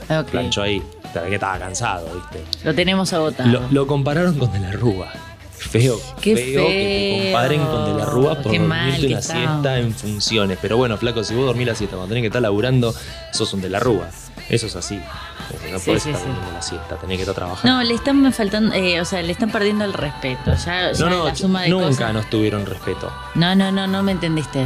Ok. 0.09 0.25
planchó 0.31 0.61
ahí. 0.63 0.81
Que 1.13 1.35
estaba 1.35 1.57
cansado, 1.59 2.07
¿viste? 2.13 2.43
Lo 2.63 2.73
tenemos 2.75 3.11
agotado. 3.13 3.49
Lo, 3.49 3.61
lo 3.71 3.87
compararon 3.87 4.37
con 4.37 4.51
De 4.51 4.59
la 4.59 4.71
Rúa. 4.71 5.11
Feo, 5.57 5.99
Qué 6.21 6.35
feo, 6.37 6.67
que 6.67 6.71
te 6.71 7.17
feo. 7.19 7.23
comparen 7.33 7.65
con 7.65 7.85
De 7.85 7.99
la 7.99 8.05
Rúa 8.05 8.35
por 8.41 8.51
Qué 8.51 8.59
dormirte 8.59 9.07
una 9.07 9.21
siesta 9.21 9.77
en 9.79 9.93
funciones. 9.93 10.57
Pero 10.61 10.77
bueno, 10.77 10.97
flaco, 10.97 11.23
si 11.23 11.35
vos 11.35 11.45
dormís 11.47 11.67
la 11.67 11.75
siesta 11.75 11.95
cuando 11.97 12.09
tenés 12.09 12.21
que 12.23 12.27
estar 12.27 12.41
laburando, 12.41 12.93
sos 13.33 13.53
un 13.53 13.61
De 13.61 13.69
la 13.69 13.79
Rúa. 13.79 14.09
Eso 14.49 14.67
es 14.67 14.75
así. 14.75 14.99
No 15.71 15.79
Sí, 15.79 15.85
podés 15.85 16.03
sí, 16.03 16.09
estar 16.09 16.21
sí. 16.21 16.27
durmiendo 16.27 16.51
la 16.53 16.61
siesta, 16.61 16.95
tenés 16.97 17.17
que 17.17 17.21
estar 17.23 17.35
trabajando. 17.35 17.77
No, 17.77 17.83
le 17.83 17.93
están 17.93 18.33
faltando, 18.33 18.73
eh, 18.75 18.99
o 19.01 19.05
sea, 19.05 19.21
le 19.21 19.31
están 19.31 19.51
perdiendo 19.51 19.85
el 19.85 19.93
respeto. 19.93 20.53
Ya, 20.65 20.91
ya 20.91 21.05
No, 21.05 21.09
no, 21.09 21.25
la 21.25 21.35
suma 21.35 21.61
de 21.63 21.69
nunca 21.69 21.87
cosas. 21.87 22.13
nos 22.13 22.29
tuvieron 22.29 22.65
respeto. 22.65 23.11
No, 23.35 23.55
no, 23.55 23.71
no, 23.71 23.87
no 23.87 24.03
me 24.03 24.11
entendiste. 24.11 24.65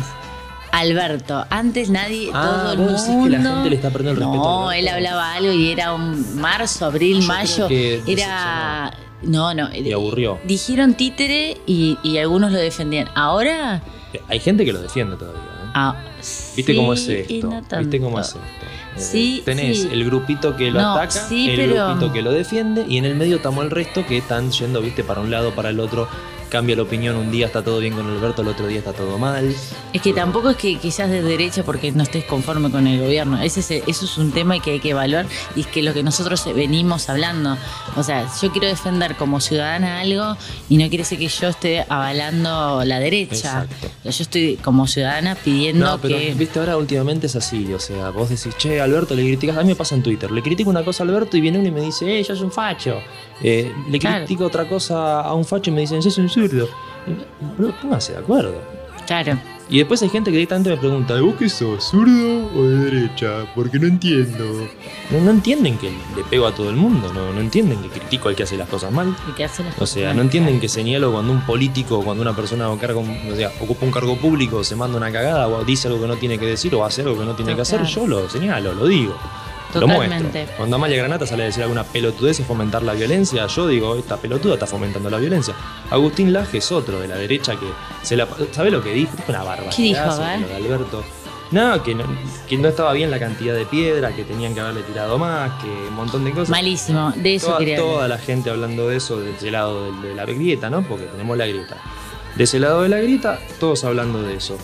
Alberto, 0.71 1.45
antes 1.51 1.89
nadie, 1.89 2.31
Ah, 2.33 2.61
todo 2.63 2.71
el 2.73 2.77
mundo. 2.79 2.93
decís 2.93 3.05
que 3.05 3.29
la 3.29 3.41
gente 3.53 3.69
le 3.69 3.75
está 3.75 3.89
perdiendo 3.91 4.11
el 4.11 4.17
respeto 4.27 4.43
No, 4.43 4.71
él 4.71 4.87
hablaba 4.87 5.33
algo 5.35 5.51
y 5.51 5.71
era 5.71 5.93
un 5.93 6.39
marzo, 6.41 6.85
abril, 6.85 7.21
Yo 7.21 7.27
mayo. 7.27 7.67
creo 7.67 8.03
que 8.05 8.11
Era. 8.13 8.91
No, 9.21 9.53
no. 9.53 9.73
Y 9.73 9.91
aburrió. 9.93 10.39
Dijeron 10.45 10.95
títere 10.95 11.57
y, 11.67 11.97
y 12.03 12.17
algunos 12.17 12.51
lo 12.51 12.57
defendían. 12.57 13.07
Ahora. 13.15 13.81
Hay 14.29 14.39
gente 14.39 14.65
que 14.65 14.73
lo 14.73 14.81
defiende 14.81 15.15
todavía. 15.15 15.41
¿eh? 15.41 15.71
ah, 15.75 15.95
¿Viste 16.55 16.71
sí 16.73 16.75
cómo 16.75 16.93
es 16.93 17.07
esto? 17.07 17.47
no 17.49 17.79
¿Viste 17.79 17.99
cómo 17.99 18.19
es 18.19 18.27
esto? 18.27 18.39
Eh, 18.95 18.99
Sí, 19.01 19.41
tenés 19.45 19.81
sí. 19.81 19.89
el 19.91 20.05
grupito 20.05 20.55
que 20.55 20.69
lo 20.71 20.79
No, 20.81 20.93
ataca, 20.93 21.11
sí, 21.27 21.49
el 21.49 21.55
pero- 21.57 21.87
grupito 21.87 22.13
que 22.13 22.21
lo 22.21 22.31
defiende 22.31 22.85
y 22.87 22.97
en 22.97 23.05
el 23.05 23.15
medio 23.15 23.37
estamos 23.37 23.63
el 23.65 23.71
resto 23.71 24.05
que 24.05 24.17
están 24.17 24.51
yendo, 24.51 24.81
viste, 24.81 25.03
para 25.03 25.21
un 25.21 25.31
lado, 25.31 25.51
para 25.55 25.69
el 25.69 25.79
otro. 25.79 26.07
Cambia 26.53 26.75
la 26.75 26.83
opinión, 26.83 27.15
un 27.15 27.31
día 27.31 27.47
está 27.47 27.63
todo 27.63 27.79
bien 27.79 27.95
con 27.95 28.05
Alberto, 28.05 28.43
el 28.43 28.47
otro 28.47 28.67
día 28.67 28.77
está 28.77 28.93
todo 28.93 29.17
mal. 29.17 29.55
Es 29.91 30.01
que 30.03 30.13
tampoco 30.13 30.51
es 30.51 30.55
que 30.57 30.75
quizás 30.77 31.09
de 31.09 31.23
derecha 31.23 31.63
porque 31.63 31.91
no 31.91 32.03
estés 32.03 32.25
conforme 32.25 32.69
con 32.69 32.85
el 32.85 32.99
gobierno. 33.01 33.41
Ese 33.41 33.61
es, 33.61 33.71
eso 33.87 34.05
es 34.05 34.17
un 34.19 34.31
tema 34.31 34.59
que 34.59 34.73
hay 34.73 34.79
que 34.79 34.91
evaluar 34.91 35.25
y 35.55 35.61
es 35.61 35.65
que 35.67 35.81
lo 35.81 35.95
que 35.95 36.03
nosotros 36.03 36.45
venimos 36.53 37.09
hablando. 37.09 37.57
O 37.95 38.03
sea, 38.03 38.29
yo 38.39 38.51
quiero 38.51 38.67
defender 38.67 39.15
como 39.15 39.39
ciudadana 39.41 39.99
algo 40.01 40.37
y 40.69 40.77
no 40.77 40.83
quiere 40.89 40.97
decir 40.99 41.17
que 41.17 41.27
yo 41.27 41.47
esté 41.47 41.85
avalando 41.89 42.83
la 42.85 42.99
derecha. 42.99 43.65
Exacto. 43.67 43.87
Yo 44.03 44.09
estoy 44.11 44.57
como 44.57 44.85
ciudadana 44.85 45.33
pidiendo 45.33 45.87
No, 45.87 45.97
pero 45.97 46.19
que... 46.19 46.35
viste, 46.35 46.59
ahora 46.59 46.77
últimamente 46.77 47.25
es 47.25 47.35
así. 47.35 47.73
O 47.73 47.79
sea, 47.79 48.11
vos 48.11 48.29
decís, 48.29 48.55
che, 48.59 48.79
Alberto, 48.79 49.15
le 49.15 49.23
criticas. 49.23 49.57
A 49.57 49.61
mí 49.63 49.69
me 49.69 49.75
pasa 49.75 49.95
en 49.95 50.03
Twitter. 50.03 50.29
Le 50.29 50.43
critico 50.43 50.69
una 50.69 50.83
cosa 50.85 51.01
a 51.03 51.07
Alberto 51.07 51.35
y 51.35 51.41
viene 51.41 51.57
uno 51.57 51.67
y 51.67 51.71
me 51.71 51.81
dice, 51.81 52.19
eh, 52.19 52.21
yo 52.23 52.35
soy 52.35 52.45
un 52.45 52.51
facho. 52.51 52.99
Eh, 53.41 53.73
le 53.89 53.97
Claro. 53.99 54.17
critico 54.25 54.45
otra 54.45 54.69
cosa 54.69 55.21
a 55.21 55.33
un 55.33 55.43
facho 55.45 55.71
y 55.71 55.73
me 55.73 55.81
dicen, 55.81 56.01
sos 56.03 56.17
un 56.19 56.29
zurdo. 56.49 56.69
Bro, 57.57 57.73
póngase 57.81 58.13
de 58.13 58.19
acuerdo. 58.19 58.61
Claro. 59.07 59.37
Y 59.69 59.77
después 59.77 60.01
hay 60.03 60.09
gente 60.09 60.29
que 60.29 60.37
directamente 60.37 60.69
me 60.69 60.77
pregunta, 60.77 61.19
¿vos 61.21 61.35
qué 61.39 61.47
sos, 61.49 61.85
zurdo 61.89 62.47
o 62.53 62.63
de 62.63 62.91
derecha? 62.91 63.45
Porque 63.55 63.79
no 63.79 63.87
entiendo. 63.87 64.43
No, 65.09 65.21
no 65.21 65.31
entienden 65.31 65.77
que 65.77 65.89
le 65.89 66.23
pego 66.29 66.45
a 66.47 66.53
todo 66.53 66.69
el 66.69 66.75
mundo, 66.75 67.11
no, 67.13 67.31
no 67.31 67.39
entienden 67.39 67.81
que 67.81 67.87
critico 67.87 68.27
al 68.29 68.35
que 68.35 68.43
hace 68.43 68.57
las 68.57 68.67
cosas 68.67 68.91
mal. 68.91 69.15
y 69.29 69.31
que 69.33 69.45
hace 69.45 69.63
las 69.63 69.81
O 69.81 69.85
sea, 69.87 70.09
mal. 70.09 70.17
no 70.17 70.21
entienden 70.23 70.59
que 70.59 70.67
señalo 70.67 71.13
cuando 71.13 71.31
un 71.31 71.41
político, 71.45 72.03
cuando 72.03 72.21
una 72.21 72.35
persona 72.35 72.69
o 72.69 72.77
cargo, 72.77 73.03
o 73.31 73.35
sea, 73.35 73.51
ocupa 73.61 73.85
un 73.85 73.91
cargo 73.91 74.17
público, 74.17 74.63
se 74.65 74.75
manda 74.75 74.97
una 74.97 75.11
cagada 75.11 75.47
o 75.47 75.63
dice 75.63 75.87
algo 75.87 76.01
que 76.01 76.07
no 76.07 76.17
tiene 76.17 76.37
que 76.37 76.45
decir 76.45 76.75
o 76.75 76.83
hace 76.85 77.01
algo 77.01 77.17
que 77.17 77.25
no 77.25 77.33
tiene 77.33 77.55
que 77.55 77.61
hacer, 77.61 77.83
yo 77.83 78.05
lo 78.05 78.29
señalo, 78.29 78.73
lo 78.73 78.85
digo. 78.85 79.17
Totalmente. 79.79 80.47
Cuando 80.57 80.75
Amalia 80.75 80.97
Granata 80.97 81.25
sale 81.27 81.43
a 81.43 81.45
decir 81.47 81.63
alguna 81.63 81.83
pelotudez 81.83 82.39
y 82.39 82.43
fomentar 82.43 82.83
la 82.83 82.93
violencia, 82.93 83.45
yo 83.47 83.67
digo, 83.67 83.95
esta 83.95 84.17
pelotuda 84.17 84.53
está 84.53 84.65
fomentando 84.67 85.09
la 85.09 85.17
violencia. 85.17 85.53
Agustín 85.89 86.31
Laje 86.33 86.59
es 86.59 86.71
otro 86.71 86.99
de 86.99 87.07
la 87.07 87.15
derecha 87.15 87.53
que 87.55 87.67
se 88.01 88.15
la. 88.15 88.27
¿Sabe 88.51 88.71
lo 88.71 88.81
que 88.83 88.93
dijo? 88.93 89.11
Una 89.27 89.43
barbaridad. 89.43 89.75
¿Qué 89.75 89.81
dijo, 89.83 90.05
lo 90.05 90.47
de 90.47 90.55
Alberto. 90.55 91.03
No 91.51 91.83
que, 91.83 91.93
no, 91.93 92.03
que 92.49 92.57
no 92.57 92.67
estaba 92.67 92.93
bien 92.93 93.11
la 93.11 93.19
cantidad 93.19 93.53
de 93.53 93.65
piedra, 93.67 94.15
que 94.15 94.23
tenían 94.23 94.55
que 94.55 94.59
haberle 94.61 94.81
tirado 94.81 95.19
más, 95.19 95.61
que 95.61 95.67
un 95.69 95.93
montón 95.93 96.23
de 96.25 96.31
cosas. 96.31 96.49
Malísimo. 96.49 97.13
De 97.15 97.35
eso 97.35 97.47
toda, 97.47 97.59
quería 97.59 97.77
toda 97.77 98.07
la 98.07 98.17
gente 98.17 98.49
hablando 98.49 98.87
de 98.87 98.97
eso, 98.97 99.19
de 99.19 99.31
ese 99.35 99.51
lado 99.51 99.85
del- 99.85 100.01
de, 100.01 100.15
la 100.15 100.25
grieta, 100.25 100.71
¿no? 100.71 100.81
Porque 100.81 101.05
tenemos 101.05 101.37
la 101.37 101.45
grieta. 101.45 101.77
De 102.35 102.45
ese 102.45 102.59
lado 102.59 102.81
de 102.81 102.89
la 102.89 102.97
grieta, 102.97 103.39
todos 103.59 103.83
hablando 103.83 104.23
de 104.23 104.35
eso. 104.35 104.57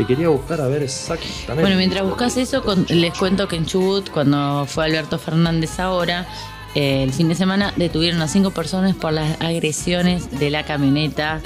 Te 0.00 0.06
quería 0.06 0.30
buscar 0.30 0.62
a 0.62 0.66
ver 0.66 0.82
exactamente. 0.82 1.60
Bueno, 1.60 1.76
mientras 1.76 2.02
buscas 2.06 2.34
eso, 2.38 2.62
con- 2.62 2.86
les 2.88 3.12
cuento 3.12 3.46
que 3.48 3.56
en 3.56 3.66
Chubut, 3.66 4.08
cuando 4.08 4.64
fue 4.66 4.86
Alberto 4.86 5.18
Fernández 5.18 5.78
ahora, 5.78 6.26
eh, 6.74 7.02
el 7.02 7.12
fin 7.12 7.28
de 7.28 7.34
semana 7.34 7.74
detuvieron 7.76 8.22
a 8.22 8.26
cinco 8.26 8.50
personas 8.50 8.96
por 8.96 9.12
las 9.12 9.38
agresiones 9.42 10.38
de 10.40 10.48
la 10.48 10.64
camioneta, 10.64 11.42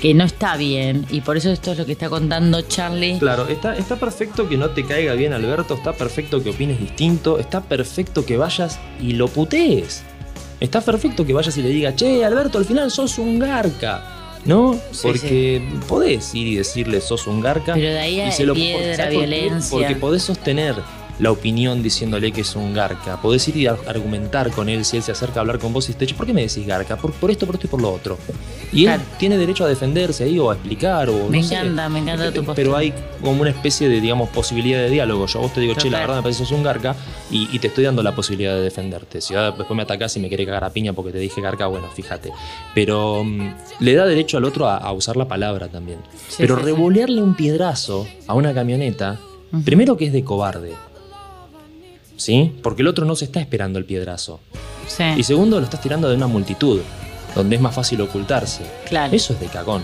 que 0.00 0.14
no 0.14 0.24
está 0.24 0.56
bien, 0.56 1.04
y 1.10 1.20
por 1.20 1.36
eso 1.36 1.50
esto 1.50 1.72
es 1.72 1.78
lo 1.78 1.84
que 1.84 1.92
está 1.92 2.08
contando 2.08 2.62
Charlie. 2.62 3.18
Claro, 3.18 3.46
está, 3.48 3.76
está 3.76 3.96
perfecto 3.96 4.48
que 4.48 4.56
no 4.56 4.70
te 4.70 4.86
caiga 4.86 5.12
bien 5.12 5.34
Alberto, 5.34 5.74
está 5.74 5.92
perfecto 5.92 6.42
que 6.42 6.48
opines 6.48 6.80
distinto, 6.80 7.38
está 7.38 7.60
perfecto 7.60 8.24
que 8.24 8.38
vayas 8.38 8.78
y 8.98 9.12
lo 9.12 9.28
putees. 9.28 10.04
Está 10.58 10.80
perfecto 10.80 11.26
que 11.26 11.34
vayas 11.34 11.54
y 11.58 11.62
le 11.62 11.68
digas, 11.68 11.96
che, 11.96 12.24
Alberto, 12.24 12.56
al 12.56 12.64
final 12.64 12.90
sos 12.90 13.18
un 13.18 13.38
garca. 13.38 14.16
¿No? 14.44 14.74
Sí, 14.90 15.00
Porque 15.02 15.62
podés 15.88 16.34
ir 16.34 16.46
y 16.46 16.56
decirle 16.56 17.00
sos 17.00 17.26
un 17.26 17.40
garca. 17.40 17.74
Pero 17.74 17.90
de 17.90 17.98
ahí 17.98 18.20
y 18.20 18.32
se 18.32 18.44
lo 18.44 18.54
piedra, 18.54 18.96
¿sabes 18.96 19.14
por 19.14 19.24
qué? 19.24 19.30
violencia. 19.30 19.70
Porque 19.70 19.96
podés 19.96 20.22
sostener 20.22 20.76
la 21.20 21.30
opinión 21.30 21.82
diciéndole 21.82 22.32
que 22.32 22.40
es 22.40 22.56
un 22.56 22.72
garca. 22.74 23.20
Podés 23.20 23.46
ir 23.48 23.56
y 23.58 23.66
ar- 23.66 23.78
argumentar 23.86 24.50
con 24.50 24.68
él 24.68 24.84
si 24.84 24.96
él 24.96 25.02
se 25.02 25.12
acerca 25.12 25.38
a 25.38 25.42
hablar 25.42 25.58
con 25.58 25.72
vos 25.72 25.88
y 25.90 25.92
te 25.92 26.06
dice, 26.06 26.16
¿por 26.16 26.26
qué 26.26 26.32
me 26.32 26.40
decís 26.42 26.66
garca? 26.66 26.96
Por, 26.96 27.12
por 27.12 27.30
esto, 27.30 27.46
por 27.46 27.56
esto 27.56 27.66
y 27.66 27.70
por 27.70 27.80
lo 27.82 27.92
otro. 27.92 28.18
Y 28.72 28.80
él 28.86 28.94
Claro. 28.94 29.02
tiene 29.18 29.36
derecho 29.36 29.64
a 29.64 29.68
defenderse 29.68 30.24
ahí 30.24 30.38
o 30.38 30.50
a 30.50 30.54
explicar 30.54 31.10
o 31.10 31.28
Me 31.28 31.38
no 31.38 31.44
sé. 31.44 31.54
encanta, 31.56 31.88
me 31.88 31.98
encanta 31.98 32.28
tu 32.28 32.36
postura. 32.36 32.54
Pero 32.54 32.76
hay 32.76 32.94
como 33.20 33.40
una 33.42 33.50
especie 33.50 33.88
de, 33.88 34.00
digamos, 34.00 34.28
posibilidad 34.30 34.78
de 34.80 34.88
diálogo. 34.90 35.26
Yo 35.26 35.38
a 35.40 35.42
vos 35.42 35.52
te 35.52 35.60
digo, 35.60 35.74
che, 35.74 35.90
la 35.90 36.00
verdad 36.00 36.16
me 36.16 36.22
parece 36.22 36.42
que 36.42 36.48
sos 36.48 36.56
un 36.56 36.62
garca 36.64 36.96
y, 37.30 37.48
y 37.54 37.58
te 37.58 37.66
estoy 37.68 37.84
dando 37.84 38.02
la 38.02 38.14
posibilidad 38.14 38.54
de 38.54 38.62
defenderte. 38.62 39.20
Si 39.20 39.34
ahora 39.34 39.50
después 39.52 39.68
me 39.76 39.82
atacás 39.82 40.16
y 40.16 40.20
me 40.20 40.30
querés 40.30 40.46
cagar 40.46 40.64
a 40.64 40.70
piña 40.70 40.92
porque 40.94 41.12
te 41.12 41.18
dije 41.18 41.40
garca, 41.40 41.66
bueno, 41.66 41.88
fíjate. 41.94 42.32
Pero 42.74 43.24
mm, 43.24 43.50
le 43.80 43.94
da 43.94 44.06
derecho 44.06 44.38
al 44.38 44.44
otro 44.44 44.66
a, 44.68 44.76
a 44.78 44.92
usar 44.92 45.16
la 45.16 45.28
palabra 45.28 45.68
también. 45.68 45.98
Sí, 46.28 46.36
Pero 46.38 46.54
sí, 46.56 46.60
sí. 46.62 46.66
revolearle 46.66 47.22
un 47.22 47.34
piedrazo 47.34 48.06
a 48.26 48.34
una 48.34 48.54
camioneta, 48.54 49.18
primero 49.64 49.96
que 49.96 50.06
es 50.06 50.12
de 50.12 50.24
cobarde. 50.24 50.72
¿Sí? 52.20 52.52
Porque 52.62 52.82
el 52.82 52.88
otro 52.88 53.06
no 53.06 53.16
se 53.16 53.24
está 53.24 53.40
esperando 53.40 53.78
el 53.78 53.86
piedrazo. 53.86 54.40
Sí, 54.86 55.04
Y 55.16 55.22
segundo, 55.22 55.58
lo 55.58 55.64
estás 55.64 55.80
tirando 55.80 56.08
de 56.10 56.16
una 56.16 56.26
multitud, 56.26 56.80
donde 57.34 57.56
es 57.56 57.62
más 57.62 57.74
fácil 57.74 58.00
ocultarse. 58.02 58.62
claro. 58.88 59.14
Eso 59.16 59.32
es 59.32 59.40
de 59.40 59.46
cagón, 59.46 59.82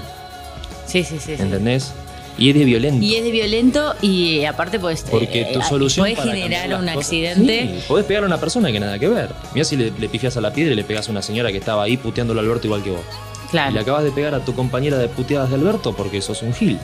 Sí, 0.86 1.02
sí, 1.02 1.16
sí. 1.18 1.34
sí. 1.36 1.42
¿entendés? 1.42 1.92
Y 2.38 2.50
es 2.50 2.54
de 2.56 2.64
violento. 2.66 3.02
Y 3.02 3.14
es 3.14 3.24
de 3.24 3.30
violento 3.30 3.94
y 4.02 4.44
aparte 4.44 4.78
pues 4.78 5.06
Porque 5.10 5.40
eh, 5.40 5.50
tu 5.54 5.60
eh, 5.60 5.64
solución 5.66 6.04
puede 6.04 6.16
generar 6.16 6.68
un 6.74 6.80
cosas- 6.86 6.96
accidente. 6.98 7.62
Sí, 7.78 7.84
podés 7.88 8.04
pegar 8.04 8.24
a 8.24 8.26
una 8.26 8.38
persona 8.38 8.70
que 8.70 8.78
nada 8.78 8.98
que 8.98 9.08
ver. 9.08 9.30
Mira 9.54 9.64
si 9.64 9.74
le, 9.76 9.90
le 9.98 10.08
pifias 10.10 10.36
a 10.36 10.42
la 10.42 10.52
piedra 10.52 10.74
y 10.74 10.76
le 10.76 10.84
pegas 10.84 11.08
a 11.08 11.12
una 11.12 11.22
señora 11.22 11.50
que 11.50 11.56
estaba 11.56 11.84
ahí 11.84 11.96
puteándolo 11.96 12.38
a 12.40 12.42
Alberto 12.42 12.66
igual 12.66 12.82
que 12.82 12.90
vos. 12.90 13.00
Y 13.46 13.50
Claro, 13.52 13.72
le 13.72 13.80
acabas 13.80 14.04
de 14.04 14.10
pegar 14.10 14.34
a 14.34 14.44
tu 14.44 14.54
compañera 14.54 14.98
de 14.98 15.08
puteadas 15.08 15.48
de 15.48 15.54
Alberto 15.54 15.94
porque 15.96 16.20
sos 16.20 16.42
un 16.42 16.52
gil, 16.52 16.78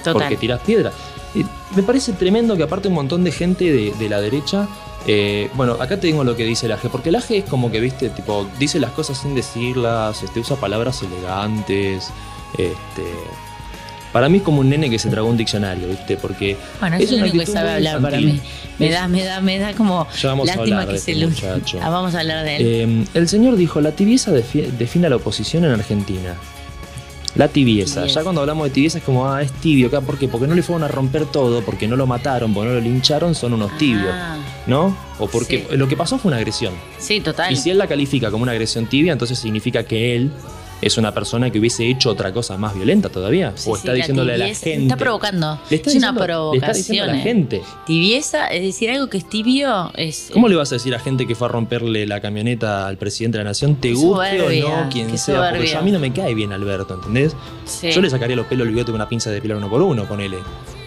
total. 0.00 0.12
porque 0.14 0.36
tirás 0.36 0.60
piedra. 0.60 0.92
Me 1.76 1.82
parece 1.82 2.12
tremendo 2.12 2.56
que 2.56 2.62
aparte 2.62 2.88
un 2.88 2.94
montón 2.94 3.24
de 3.24 3.32
gente 3.32 3.64
de, 3.72 3.92
de 3.98 4.08
la 4.08 4.20
derecha. 4.20 4.68
eh, 5.06 5.50
bueno, 5.54 5.74
acá 5.80 5.98
te 5.98 6.06
digo 6.06 6.22
lo 6.24 6.36
que 6.36 6.44
dice 6.44 6.66
el 6.66 6.72
AG, 6.72 6.88
porque 6.90 7.08
el 7.10 7.16
AG 7.16 7.24
es 7.32 7.44
como 7.44 7.70
que, 7.70 7.80
viste, 7.80 8.08
tipo, 8.10 8.46
dice 8.58 8.78
las 8.80 8.92
cosas 8.92 9.18
sin 9.18 9.34
decirlas, 9.34 10.22
este, 10.22 10.40
usa 10.40 10.56
palabras 10.56 11.02
elegantes, 11.02 12.08
este. 12.56 13.02
Para 14.12 14.28
mí 14.28 14.38
es 14.38 14.44
como 14.44 14.60
un 14.60 14.68
nene 14.70 14.88
que 14.88 14.98
se 15.00 15.08
tragó 15.10 15.28
un 15.28 15.36
diccionario, 15.36 15.88
¿viste? 15.88 16.16
Porque 16.16 16.56
Bueno, 16.78 16.96
es 16.98 17.10
una 17.10 17.22
único 17.24 17.38
que 17.40 17.46
sabe 17.46 17.70
hablar 17.72 18.00
para 18.00 18.18
mí. 18.20 18.40
Me 18.78 18.88
da, 18.90 19.08
me 19.08 19.24
da, 19.24 19.40
me 19.40 19.58
da 19.58 19.72
como 19.74 20.06
Ya 20.22 20.28
vamos 20.28 20.48
a 20.48 20.54
lástima 20.54 20.82
hablar 20.82 20.86
que 20.86 20.92
de 20.92 20.98
se 21.00 21.12
este 21.12 21.26
muchacho. 21.26 21.80
Ah, 21.82 21.90
vamos 21.90 22.14
a 22.14 22.20
hablar 22.20 22.44
de 22.44 22.56
él. 22.56 22.62
Eh, 22.64 23.04
el 23.14 23.28
señor 23.28 23.56
dijo, 23.56 23.80
la 23.80 23.90
tibieza 23.90 24.30
defi- 24.30 24.68
define 24.78 25.08
a 25.08 25.10
la 25.10 25.16
oposición 25.16 25.64
en 25.64 25.72
Argentina. 25.72 26.36
La 27.34 27.48
tibieza. 27.48 28.00
Tibieza. 28.02 28.20
Ya 28.20 28.22
cuando 28.22 28.40
hablamos 28.40 28.64
de 28.64 28.70
tibieza 28.70 28.98
es 28.98 29.04
como, 29.04 29.28
ah, 29.28 29.42
es 29.42 29.50
tibio 29.52 29.88
acá. 29.88 30.00
¿Por 30.00 30.18
qué? 30.18 30.28
Porque 30.28 30.46
no 30.46 30.54
le 30.54 30.62
fueron 30.62 30.84
a 30.84 30.88
romper 30.88 31.26
todo, 31.26 31.62
porque 31.62 31.88
no 31.88 31.96
lo 31.96 32.06
mataron, 32.06 32.54
porque 32.54 32.68
no 32.68 32.74
lo 32.76 32.80
lincharon, 32.80 33.34
son 33.34 33.54
unos 33.54 33.76
tibios. 33.78 34.08
Ah, 34.12 34.36
¿No? 34.66 34.96
O 35.18 35.26
porque 35.28 35.66
Sí. 35.70 35.76
lo 35.76 35.88
que 35.88 35.96
pasó 35.96 36.18
fue 36.18 36.28
una 36.30 36.36
agresión. 36.38 36.72
sí, 36.98 37.20
total. 37.20 37.52
Y 37.52 37.56
si 37.56 37.70
él 37.70 37.78
la 37.78 37.86
califica 37.86 38.30
como 38.30 38.42
una 38.44 38.52
agresión 38.52 38.86
tibia, 38.86 39.12
entonces 39.12 39.38
significa 39.38 39.82
que 39.84 40.14
él 40.16 40.30
es 40.80 40.98
una 40.98 41.12
persona 41.14 41.50
que 41.50 41.58
hubiese 41.58 41.88
hecho 41.88 42.10
otra 42.10 42.32
cosa 42.32 42.56
más 42.58 42.74
violenta 42.74 43.08
todavía. 43.08 43.52
Sí, 43.54 43.70
o 43.70 43.74
sí, 43.74 43.78
está 43.80 43.92
la 43.92 43.94
diciéndole 43.98 44.34
a 44.34 44.38
la 44.38 44.46
gente. 44.46 44.82
Está 44.82 44.96
provocando. 44.96 45.58
Le 45.70 45.76
está 45.76 45.90
es 45.90 45.96
una 45.96 46.12
diciendo- 46.12 46.50
le 46.52 46.58
está 46.58 46.72
diciendo 46.72 47.04
provocación. 47.04 47.08
a 47.08 47.12
la 47.12 47.18
eh. 47.18 47.22
gente. 47.22 47.62
Tibieza, 47.86 48.46
es 48.48 48.62
decir, 48.62 48.90
algo 48.90 49.08
que 49.08 49.18
es 49.18 49.28
tibio 49.28 49.90
es. 49.96 50.30
¿Cómo 50.32 50.48
le 50.48 50.56
vas 50.56 50.70
a 50.72 50.74
decir 50.74 50.94
a 50.94 50.98
gente 50.98 51.26
que 51.26 51.34
fue 51.34 51.48
a 51.48 51.50
romperle 51.50 52.06
la 52.06 52.20
camioneta 52.20 52.86
al 52.86 52.98
presidente 52.98 53.38
de 53.38 53.44
la 53.44 53.50
nación, 53.50 53.76
te 53.76 53.92
guste 53.92 54.36
soberbia, 54.38 54.66
o 54.66 54.84
no, 54.84 54.90
quien 54.90 55.16
sea? 55.18 55.50
Porque 55.50 55.66
yo- 55.68 55.78
a 55.78 55.82
mí 55.82 55.90
no 55.90 55.98
me 55.98 56.12
cae 56.12 56.34
bien 56.34 56.52
Alberto, 56.52 56.94
¿entendés? 56.94 57.34
Sí. 57.64 57.90
Yo 57.90 58.00
le 58.02 58.10
sacaría 58.10 58.36
los 58.36 58.46
pelos 58.46 58.66
al 58.66 58.72
bigote 58.72 58.86
con 58.92 58.96
una 58.96 59.08
pinza 59.08 59.30
de 59.30 59.36
depilar 59.36 59.56
uno 59.56 59.70
por 59.70 59.80
uno, 59.80 60.04
ponele. 60.06 60.36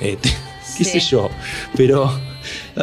Eh, 0.02 0.18
qué 0.78 0.84
sé 0.84 1.00
yo. 1.00 1.30
Pero 1.76 2.12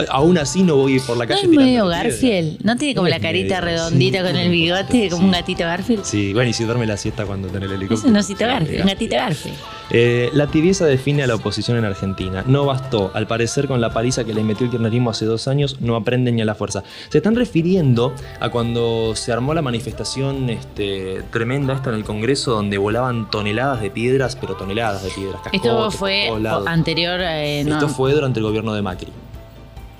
Aún 0.08 0.38
así 0.38 0.62
no 0.62 0.76
voy 0.76 0.98
por 1.00 1.16
la 1.16 1.24
¿No 1.24 1.28
calle. 1.34 1.42
es 1.42 1.48
medio. 1.48 1.86
Garfield? 1.86 2.58
¿No 2.62 2.76
tiene 2.76 2.94
como 2.94 3.08
la 3.08 3.20
carita 3.20 3.60
medio, 3.60 3.76
redondita 3.76 4.18
sí, 4.18 4.24
con 4.26 4.36
el 4.36 4.50
bigote, 4.50 5.08
como 5.10 5.24
un 5.26 5.30
gatito 5.32 5.64
Garfield? 5.64 6.04
Sí, 6.04 6.32
bueno, 6.32 6.50
y 6.50 6.52
si 6.52 6.64
duerme 6.64 6.86
la 6.86 6.96
siesta 6.96 7.24
cuando 7.26 7.48
en 7.48 7.56
el 7.56 7.72
helicóptero. 7.72 7.98
Es 7.98 8.04
un 8.04 8.16
osito 8.16 8.46
Garfield, 8.46 8.80
un 8.80 8.86
gatito 8.88 9.16
Garfield. 9.16 9.56
Eh, 9.90 10.30
la 10.32 10.46
tibieza 10.46 10.86
define 10.86 11.22
a 11.24 11.26
la 11.26 11.34
oposición 11.34 11.76
en 11.76 11.84
Argentina. 11.84 12.42
No 12.46 12.64
bastó. 12.64 13.10
Al 13.14 13.26
parecer, 13.26 13.68
con 13.68 13.80
la 13.80 13.90
paliza 13.92 14.24
que 14.24 14.32
les 14.34 14.44
metió 14.44 14.64
el 14.64 14.70
kirchnerismo 14.70 15.10
hace 15.10 15.26
dos 15.26 15.46
años, 15.46 15.76
no 15.80 15.94
aprenden 15.96 16.36
ni 16.36 16.42
a 16.42 16.44
la 16.46 16.54
fuerza. 16.54 16.82
Se 17.10 17.18
están 17.18 17.36
refiriendo 17.36 18.14
a 18.40 18.48
cuando 18.48 19.14
se 19.14 19.30
armó 19.32 19.52
la 19.54 19.62
manifestación 19.62 20.48
este, 20.50 21.22
tremenda 21.30 21.74
esta 21.74 21.90
en 21.90 21.96
el 21.96 22.04
Congreso, 22.04 22.52
donde 22.52 22.78
volaban 22.78 23.30
toneladas 23.30 23.80
de 23.82 23.90
piedras, 23.90 24.36
pero 24.40 24.54
toneladas 24.56 25.02
de 25.04 25.10
piedras. 25.10 25.40
Esto 25.52 25.90
fue 25.90 26.30
anterior. 26.66 27.20
eh, 27.22 27.62
no. 27.66 27.74
Esto 27.74 27.88
fue 27.88 28.12
durante 28.12 28.40
el 28.40 28.44
gobierno 28.46 28.74
de 28.74 28.82
Macri. 28.82 29.08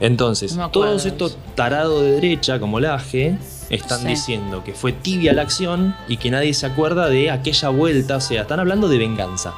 Entonces, 0.01 0.57
No 0.57 0.71
todos 0.71 1.07
estos 1.07 1.39
tarados 1.55 2.03
de 2.03 2.13
derecha, 2.13 2.59
como 2.59 2.81
Laje, 2.81 3.39
están 3.71 4.01
Sí. 4.01 4.09
diciendo 4.09 4.63
que 4.65 4.73
fue 4.75 4.93
tibia 4.93 5.33
la 5.33 5.43
acción 5.43 5.95
y 6.09 6.17
que 6.17 6.31
nadie 6.31 6.53
se 6.53 6.67
acuerda 6.67 7.09
de 7.09 7.31
aquella 7.31 7.69
vuelta. 7.69 8.17
O 8.17 8.21
sea, 8.21 8.43
están 8.43 8.61
hablando 8.61 8.89
de 8.89 8.99
venganza. 8.99 9.55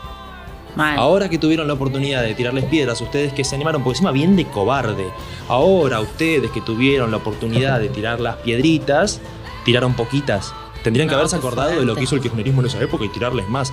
Mal. 0.76 0.98
Ahora 0.98 1.30
que 1.30 1.38
tuvieron 1.38 1.66
la 1.68 1.72
oportunidad 1.72 2.22
de 2.22 2.34
tirarles 2.34 2.64
piedras, 2.66 3.00
ustedes 3.00 3.32
que 3.32 3.44
se 3.44 3.54
animaron, 3.54 3.82
porque 3.82 3.96
encima 3.96 4.12
bien 4.12 4.36
de 4.36 4.44
cobarde. 4.44 5.06
Ahora 5.48 6.00
ustedes 6.00 6.50
que 6.50 6.60
tuvieron 6.60 7.10
la 7.10 7.16
oportunidad 7.16 7.80
de 7.80 7.88
tirar 7.88 8.20
las 8.20 8.36
piedritas, 8.36 9.20
tiraron 9.64 9.94
poquitas. 9.94 10.52
Tendrían 10.84 11.08
que 11.08 11.14
haberse 11.14 11.34
acordado 11.36 11.70
de 11.70 11.86
lo 11.86 11.96
que 11.96 12.04
hizo 12.04 12.14
el 12.14 12.20
kirchnerismo 12.20 12.60
en 12.60 12.66
esa 12.66 12.80
época 12.82 13.04
y 13.06 13.08
tirarles 13.08 13.48
más. 13.48 13.72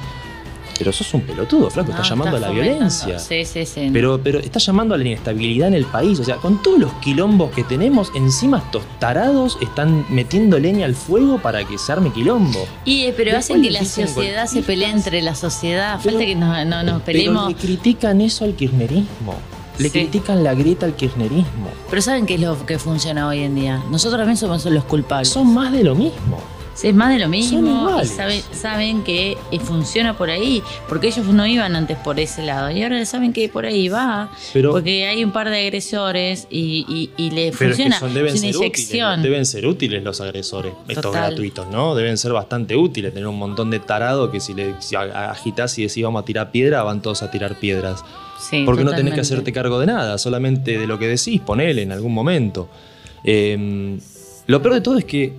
Pero 0.77 0.91
sos 0.91 1.13
un 1.13 1.21
pelotudo, 1.21 1.69
flaco, 1.69 1.89
No, 1.89 1.95
estás 1.95 2.09
llamando 2.09 2.37
a 2.37 2.39
la 2.39 2.49
violencia. 2.49 3.19
Sí, 3.19 3.45
sí, 3.45 3.65
sí. 3.65 3.89
Pero, 3.93 4.19
pero 4.23 4.39
está 4.39 4.59
llamando 4.59 4.95
a 4.95 4.97
la 4.97 5.03
inestabilidad 5.05 5.67
en 5.67 5.75
el 5.75 5.85
país. 5.85 6.19
O 6.19 6.23
sea, 6.23 6.37
con 6.37 6.61
todos 6.63 6.79
los 6.79 6.91
quilombos 6.93 7.51
que 7.51 7.63
tenemos, 7.63 8.11
encima 8.15 8.57
estos 8.59 8.83
tarados 8.99 9.57
están 9.61 10.05
metiendo 10.09 10.59
leña 10.59 10.85
al 10.85 10.95
fuego 10.95 11.37
para 11.39 11.63
que 11.65 11.77
se 11.77 11.91
arme 11.91 12.11
quilombo. 12.11 12.65
Y, 12.85 13.03
eh, 13.03 13.13
pero 13.15 13.31
Después 13.31 13.45
hacen 13.51 13.61
que 13.61 13.71
la 13.71 13.85
sociedad 13.85 14.47
se 14.47 14.61
pelee 14.63 14.89
entre 14.89 15.21
la 15.21 15.35
sociedad. 15.35 15.99
Pero- 16.03 16.15
Falta 16.17 16.25
que 16.25 16.35
no, 16.35 16.65
no 16.65 16.83
nos 16.83 17.01
Pero 17.01 17.05
peleemos. 17.05 17.47
le 17.49 17.55
critican 17.55 18.21
eso 18.21 18.45
al 18.45 18.53
kirchnerismo. 18.55 19.35
Le 19.79 19.85
Sí. 19.85 19.91
critican 19.91 20.43
la 20.43 20.53
grieta 20.53 20.85
al 20.85 20.95
kirchnerismo. 20.95 21.69
Pero 21.89 22.01
¿saben 22.01 22.25
qué 22.27 22.35
es 22.35 22.41
lo 22.41 22.63
que 22.65 22.77
funciona 22.77 23.27
hoy 23.27 23.39
en 23.41 23.55
día? 23.55 23.81
Nosotros 23.89 24.19
también 24.19 24.37
somos 24.37 24.63
los 24.65 24.83
culpables. 24.83 25.29
Son 25.29 25.51
más 25.51 25.71
de 25.71 25.83
lo 25.83 25.95
mismo. 25.95 26.39
Sí, 26.75 26.87
es 26.87 26.95
más 26.95 27.09
de 27.13 27.19
lo 27.19 27.29
mismo. 27.29 28.01
y 28.01 28.05
saben, 28.55 29.03
que 29.03 29.37
eh, 29.51 29.59
funciona 29.59 30.17
por 30.17 30.29
ahí. 30.31 30.63
Porque 30.89 31.07
ellos 31.07 31.25
no 31.27 31.45
iban 31.45 31.75
antes 31.75 31.97
por 31.97 32.19
ese 32.19 32.41
lado. 32.43 32.71
Y 32.71 32.81
ahora 32.81 33.05
saben 33.05 33.31
que 33.31 33.47
por 33.47 33.65
ahí 33.65 33.89
va. 33.89 34.31
Pero, 34.53 34.71
porque 34.71 35.05
hay 35.05 35.23
un 35.23 35.31
par 35.31 35.49
de 35.51 35.59
agresores 35.59 36.47
y, 36.49 36.83
y, 36.89 37.23
y 37.23 37.29
le 37.29 37.51
pero 37.51 37.71
es 37.71 37.77
que 37.77 37.83
funciona. 37.83 37.99
son- 37.99 38.13
deben 38.13 38.33
es 38.33 38.41
ser 38.41 38.55
inyección. 38.55 39.11
útiles. 39.19 39.23
Deben 39.23 39.45
ser 39.45 39.67
útiles 39.67 40.03
los 40.03 40.19
agresores, 40.19 40.73
estos 40.87 41.13
gratuitos, 41.13 41.67
¿no? 41.69 41.93
Deben 41.93 42.17
ser 42.17 42.33
bastante 42.33 42.75
útiles. 42.75 43.13
Tener 43.13 43.27
un 43.27 43.37
montón 43.37 43.69
de 43.69 43.79
tarados 43.79 44.31
que 44.31 44.39
si, 44.39 44.53
le, 44.55 44.73
si 44.81 44.95
agitas 44.95 45.77
y 45.77 45.83
decís 45.83 46.03
vamos 46.03 46.23
a 46.23 46.25
tirar 46.25 46.49
piedra, 46.51 46.81
van 46.83 47.01
todos 47.03 47.21
a 47.21 47.29
tirar 47.29 47.59
piedras. 47.59 48.03
Sí, 48.39 48.63
Porque 48.65 48.83
no 48.83 48.93
tenés 48.95 49.13
que 49.13 49.21
hacerte 49.21 49.53
cargo 49.53 49.79
de 49.79 49.85
nada, 49.85 50.17
solamente 50.17 50.77
de 50.77 50.87
lo 50.87 50.97
que 50.99 51.07
decís, 51.07 51.39
ponele 51.39 51.83
en 51.83 51.91
algún 51.91 52.13
momento. 52.13 52.67
Eh, 53.23 53.97
lo 54.47 54.61
peor 54.61 54.73
de 54.73 54.81
todo 54.81 54.97
es 54.97 55.05
que, 55.05 55.31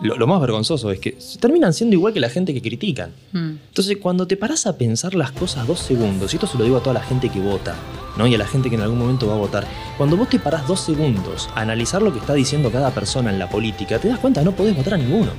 lo, 0.00 0.16
lo 0.16 0.26
más 0.26 0.40
vergonzoso 0.40 0.90
es 0.90 0.98
que 0.98 1.16
terminan 1.40 1.72
siendo 1.72 1.94
igual 1.94 2.12
que 2.12 2.20
la 2.20 2.28
gente 2.28 2.52
que 2.52 2.60
critican. 2.60 3.10
Mm. 3.32 3.50
Entonces, 3.68 3.96
cuando 3.98 4.26
te 4.26 4.36
paras 4.36 4.66
a 4.66 4.76
pensar 4.76 5.14
las 5.14 5.32
cosas 5.32 5.66
dos 5.66 5.80
segundos, 5.80 6.32
y 6.32 6.36
esto 6.36 6.46
se 6.46 6.58
lo 6.58 6.64
digo 6.64 6.76
a 6.76 6.80
toda 6.80 6.94
la 6.94 7.02
gente 7.02 7.28
que 7.28 7.40
vota, 7.40 7.74
¿no? 8.16 8.26
Y 8.26 8.34
a 8.34 8.38
la 8.38 8.46
gente 8.46 8.68
que 8.68 8.76
en 8.76 8.82
algún 8.82 8.98
momento 8.98 9.26
va 9.26 9.34
a 9.34 9.38
votar, 9.38 9.66
cuando 9.96 10.16
vos 10.16 10.28
te 10.28 10.38
parás 10.38 10.66
dos 10.66 10.80
segundos 10.80 11.48
a 11.54 11.60
analizar 11.60 12.02
lo 12.02 12.12
que 12.12 12.18
está 12.18 12.34
diciendo 12.34 12.70
cada 12.70 12.90
persona 12.90 13.30
en 13.30 13.38
la 13.38 13.48
política, 13.48 13.98
te 13.98 14.08
das 14.08 14.18
cuenta 14.18 14.40
que 14.40 14.46
no 14.46 14.52
podés 14.52 14.76
votar 14.76 14.94
a 14.94 14.98
ninguno. 14.98 15.30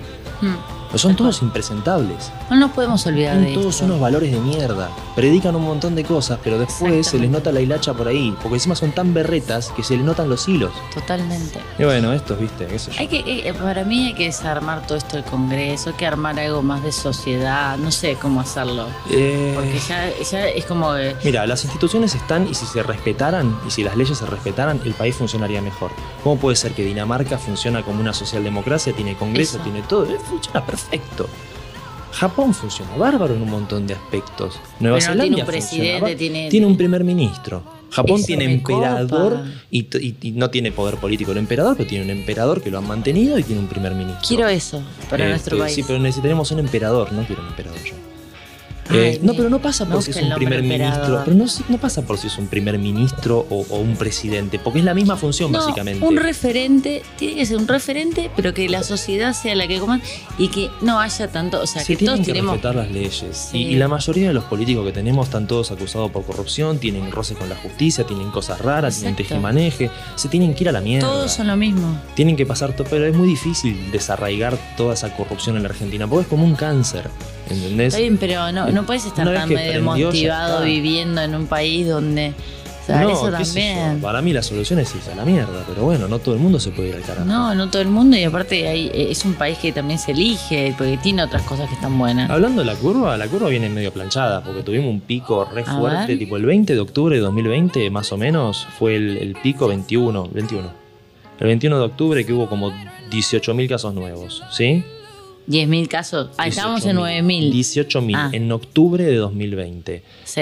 Mm. 0.42 0.85
Son 0.96 1.16
todos 1.16 1.42
impresentables. 1.42 2.32
No 2.50 2.56
nos 2.56 2.72
podemos 2.72 3.06
olvidar 3.06 3.36
de 3.38 3.46
Tienen 3.46 3.60
todos 3.62 3.76
esto. 3.76 3.86
unos 3.86 4.00
valores 4.00 4.32
de 4.32 4.40
mierda. 4.40 4.90
Predican 5.16 5.56
un 5.56 5.64
montón 5.66 5.96
de 5.96 6.04
cosas, 6.04 6.40
pero 6.44 6.58
después 6.58 7.06
se 7.08 7.20
les 7.20 7.30
nota 7.30 7.52
la 7.52 7.62
hilacha 7.62 7.94
por 7.94 8.08
ahí. 8.08 8.36
Porque 8.42 8.56
encima 8.56 8.76
son 8.76 8.92
tan 8.92 9.14
berretas 9.14 9.70
que 9.76 9.84
se 9.84 9.96
les 9.98 10.06
notan 10.06 10.30
los 10.30 10.48
hilos. 10.48 10.72
Totalmente. 10.94 11.60
Y 11.78 11.84
bueno, 11.84 12.14
estos, 12.14 12.40
viste, 12.40 12.66
qué 12.68 12.80
sé 12.80 12.92
yo. 12.92 13.00
Hay 13.00 13.08
que, 13.08 13.20
eh, 13.50 13.54
para 13.54 13.84
mí 13.84 14.08
hay 14.08 14.14
que 14.14 14.26
desarmar 14.26 14.86
todo 14.88 14.98
esto 14.98 15.18
del 15.18 15.26
Congreso, 15.26 15.90
hay 15.90 15.96
que 15.96 16.06
armar 16.08 16.40
algo 16.40 16.62
más 16.62 16.82
de 16.84 16.92
sociedad, 16.92 17.78
no 17.78 17.92
sé 17.92 18.16
cómo 18.22 18.42
hacerlo. 18.42 18.88
Eh, 19.12 19.52
Porque 19.56 19.80
ya, 19.80 20.10
ya 20.32 20.48
es 20.48 20.66
como... 20.66 20.96
eh, 20.96 21.16
Mira, 21.24 21.46
las 21.46 21.64
instituciones 21.64 22.16
están 22.16 22.48
y 22.48 22.54
si 22.54 22.66
se 22.66 22.84
respetaran 22.84 23.58
y 23.68 23.72
si 23.72 23.84
las 23.84 23.96
leyes 23.98 24.18
se 24.18 24.26
respetaran, 24.26 24.80
el 24.86 24.94
país 24.94 25.16
funcionaría 25.16 25.62
mejor. 25.62 25.92
¿Cómo 26.24 26.38
puede 26.38 26.56
ser 26.56 26.74
que 26.74 26.84
Dinamarca 26.84 27.38
funciona 27.38 27.84
como 27.84 28.00
una 28.00 28.14
socialdemocracia, 28.14 28.94
tiene 28.94 29.16
congreso, 29.16 29.56
Eso. 29.58 29.64
tiene 29.64 29.82
todo? 29.84 30.06
Eh, 30.06 30.18
Funciona 30.26 30.66
perfecto. 30.66 30.85
Japón 32.12 32.54
funciona 32.54 32.96
bárbaro 32.96 33.34
en 33.36 33.42
un 33.42 33.50
montón 33.50 33.86
de 33.88 33.94
aspectos. 33.94 34.60
Nueva 34.80 34.98
Pero 35.00 35.08
no 35.16 35.22
Zelanda 35.22 35.24
tiene 35.24 35.42
un 35.42 35.46
presidente, 35.48 36.16
tiene- 36.16 36.50
tiene 36.50 36.66
un 36.66 36.78
primer 36.78 37.04
ministro. 37.04 37.64
Japón 37.92 38.18
Eso 38.18 38.26
tiene 38.28 38.46
emperador 38.46 39.40
y, 39.72 39.84
t- 39.84 40.02
y- 40.02 40.16
y 40.22 40.32
no 40.32 40.50
tiene 40.50 40.72
poder 40.72 40.96
político 40.98 41.32
el 41.32 41.38
emperador, 41.38 41.78
pero 41.78 41.88
tiene 41.88 42.04
un 42.06 42.10
emperador 42.12 42.62
que 42.62 42.70
lo 42.72 42.78
han 42.78 42.88
mantenido 42.88 43.38
y 43.40 43.44
tiene 43.44 43.62
un 43.62 43.68
primer 43.68 43.94
ministro. 43.96 44.22
quiero 44.28 44.48
eso 44.50 44.82
para 45.10 45.24
Este, 45.24 45.30
nuestro 45.30 45.58
país. 45.60 45.76
Sí, 45.76 45.84
pero 45.86 46.00
necesitaremos 46.00 46.52
un 46.52 46.60
emperador, 46.60 47.12
no 47.14 47.24
quiero 47.26 47.42
un 47.42 47.50
emperador 47.50 47.80
yo. 47.84 47.94
Ay, 48.90 48.98
Eh, 48.98 49.20
no, 49.24 49.34
pero 49.34 49.50
no 49.50 49.60
pasa 49.60 49.86
por 49.86 50.02
si 50.04 50.12
es 50.12 50.18
un 50.18 50.34
primer 50.36 50.62
ministro. 50.62 51.22
Pero 51.26 51.36
no, 51.36 51.46
no 51.70 51.78
pasa 51.78 52.02
por 52.04 52.18
si 52.18 52.28
es 52.28 52.38
un 52.38 52.48
primer 52.48 52.78
ministro 52.78 53.46
o, 53.50 53.66
o 53.70 53.80
un 53.80 53.96
presidente, 53.96 54.60
porque 54.60 54.80
es 54.80 54.86
la 54.86 54.94
misma 54.94 55.16
función, 55.18 55.52
No, 55.52 55.60
básicamente. 55.60 56.06
un 56.06 56.18
referente, 56.18 57.02
tiene 57.18 57.36
que 57.36 57.46
ser 57.46 57.58
un 57.58 57.68
referente, 57.68 58.30
pero 58.36 58.54
que 58.54 58.70
la 58.70 58.84
sociedad 58.84 59.34
sea 59.34 59.56
la 59.56 59.68
que 59.68 59.80
comanda 59.80 60.06
y 60.38 60.50
que 60.50 60.70
no 60.82 61.00
haya 61.00 61.28
tanto, 61.32 61.62
o 61.62 61.68
sea, 61.68 61.82
Se 61.82 61.94
que 61.94 61.98
tienen 61.98 62.18
todos 62.18 62.26
que 62.28 62.32
tenemos... 62.34 62.52
respetar 62.54 62.76
las 62.76 62.92
leyes. 62.92 63.24
Sí. 63.52 63.58
Y, 63.58 63.62
y 63.74 63.76
la 63.76 63.88
mayoría 63.88 64.28
de 64.28 64.34
los 64.34 64.44
políticos 64.46 64.86
que 64.86 64.92
tenemos 64.92 65.28
están 65.28 65.48
todos 65.48 65.72
acusados 65.72 66.12
por 66.12 66.24
corrupción, 66.26 66.78
tienen 66.80 67.12
roces 67.12 67.38
con 67.38 67.50
la 67.50 67.56
justicia, 67.56 68.06
tienen 68.06 68.30
cosas 68.32 68.60
raras, 68.62 68.96
tienen 68.96 69.14
Exacto. 69.14 69.30
tejemaneje. 69.36 69.90
Se 70.16 70.30
tienen 70.30 70.54
que 70.54 70.64
ir 70.64 70.70
a 70.70 70.72
la 70.72 70.82
mierda. 70.82 71.08
Todos 71.08 71.32
son 71.32 71.48
lo 71.48 71.56
mismo. 71.58 72.00
Tienen 72.16 72.36
que 72.36 72.46
pasar 72.46 72.74
todo, 72.76 72.88
pero 72.90 73.06
es 73.06 73.16
muy 73.16 73.28
difícil 73.28 73.92
desarraigar 73.92 74.58
toda 74.78 74.94
esa 74.94 75.16
corrupción 75.16 75.58
en 75.58 75.64
la 75.64 75.70
Argentina, 75.70 76.08
porque 76.08 76.24
es 76.24 76.28
como 76.28 76.46
un 76.46 76.56
cáncer, 76.56 77.10
¿entendés? 77.50 77.88
Está 77.94 78.00
bien, 78.00 78.18
pero 78.18 78.52
no, 78.52 78.68
no 78.72 78.86
puedes 78.86 79.06
estar 79.06 79.26
tan 79.32 79.48
que 79.48 79.56
medio 79.56 79.72
prendió, 79.72 79.98
ya 79.98 80.06
motivado 80.08 80.64
viviendo 80.64 81.22
en 81.22 81.36
un 81.36 81.48
país 81.48 81.88
donde... 81.88 82.34
O 82.82 82.86
sea, 82.86 83.02
eso 83.02 83.32
yo, 83.32 83.32
también. 83.32 84.00
Para 84.00 84.22
mí 84.22 84.32
la 84.32 84.44
solución 84.44 84.78
es 84.78 84.94
irse 84.94 85.12
a 85.12 85.16
la 85.16 85.26
mierda, 85.26 85.64
pero 85.68 85.82
bueno, 85.86 86.08
no 86.08 86.20
todo 86.20 86.36
el 86.36 86.40
mundo 86.40 86.60
se 86.60 86.70
puede 86.70 86.90
ir 86.90 86.96
al 86.96 87.02
carajo. 87.02 87.26
No, 87.26 87.56
no 87.56 87.68
todo 87.72 87.82
el 87.82 87.88
mundo 87.88 88.16
y 88.16 88.24
aparte 88.24 88.68
hay, 88.68 88.92
es 88.94 89.26
un 89.26 89.34
país 89.34 89.58
que 89.58 89.72
también 89.72 89.98
se 89.98 90.12
elige 90.12 90.76
porque 90.78 90.98
tiene 90.98 91.24
otras 91.24 91.42
cosas 91.42 91.68
que 91.68 91.74
están 91.74 91.98
buenas. 91.98 92.30
Hablando 92.30 92.62
de 92.62 92.68
la 92.68 92.76
curva, 92.76 93.18
la 93.18 93.28
curva 93.28 93.50
viene 93.50 93.70
medio 93.70 93.92
planchada, 93.92 94.44
porque 94.44 94.62
tuvimos 94.62 94.92
un 94.92 95.02
pico 95.02 95.50
re 95.52 95.64
A 95.66 95.78
fuerte, 95.80 96.10
ver. 96.10 96.20
tipo 96.20 96.38
el 96.38 96.46
20 96.46 96.76
de 96.76 96.80
octubre 96.80 97.16
de 97.16 97.24
2020, 97.24 97.90
más 97.90 98.12
o 98.12 98.18
menos, 98.18 98.68
fue 98.78 98.98
el, 98.98 99.18
el 99.18 99.34
pico 99.34 99.68
21, 99.68 100.30
21. 100.32 100.70
El 101.40 101.48
21 101.48 101.80
de 101.80 101.84
octubre 101.86 102.24
que 102.24 102.34
hubo 102.34 102.48
como 102.48 102.72
18.000 103.10 103.68
casos 103.68 103.96
nuevos, 103.96 104.44
¿sí? 104.52 104.84
10.000 105.48 105.88
casos. 105.88 106.30
Ah, 106.38 106.48
estábamos 106.48 106.86
en 106.86 106.98
9.000. 106.98 107.52
18.000 107.52 108.16
Ah. 108.18 108.30
en 108.32 108.52
octubre 108.52 109.04
de 109.04 109.16
2020. 109.16 110.04
Sí. 110.24 110.42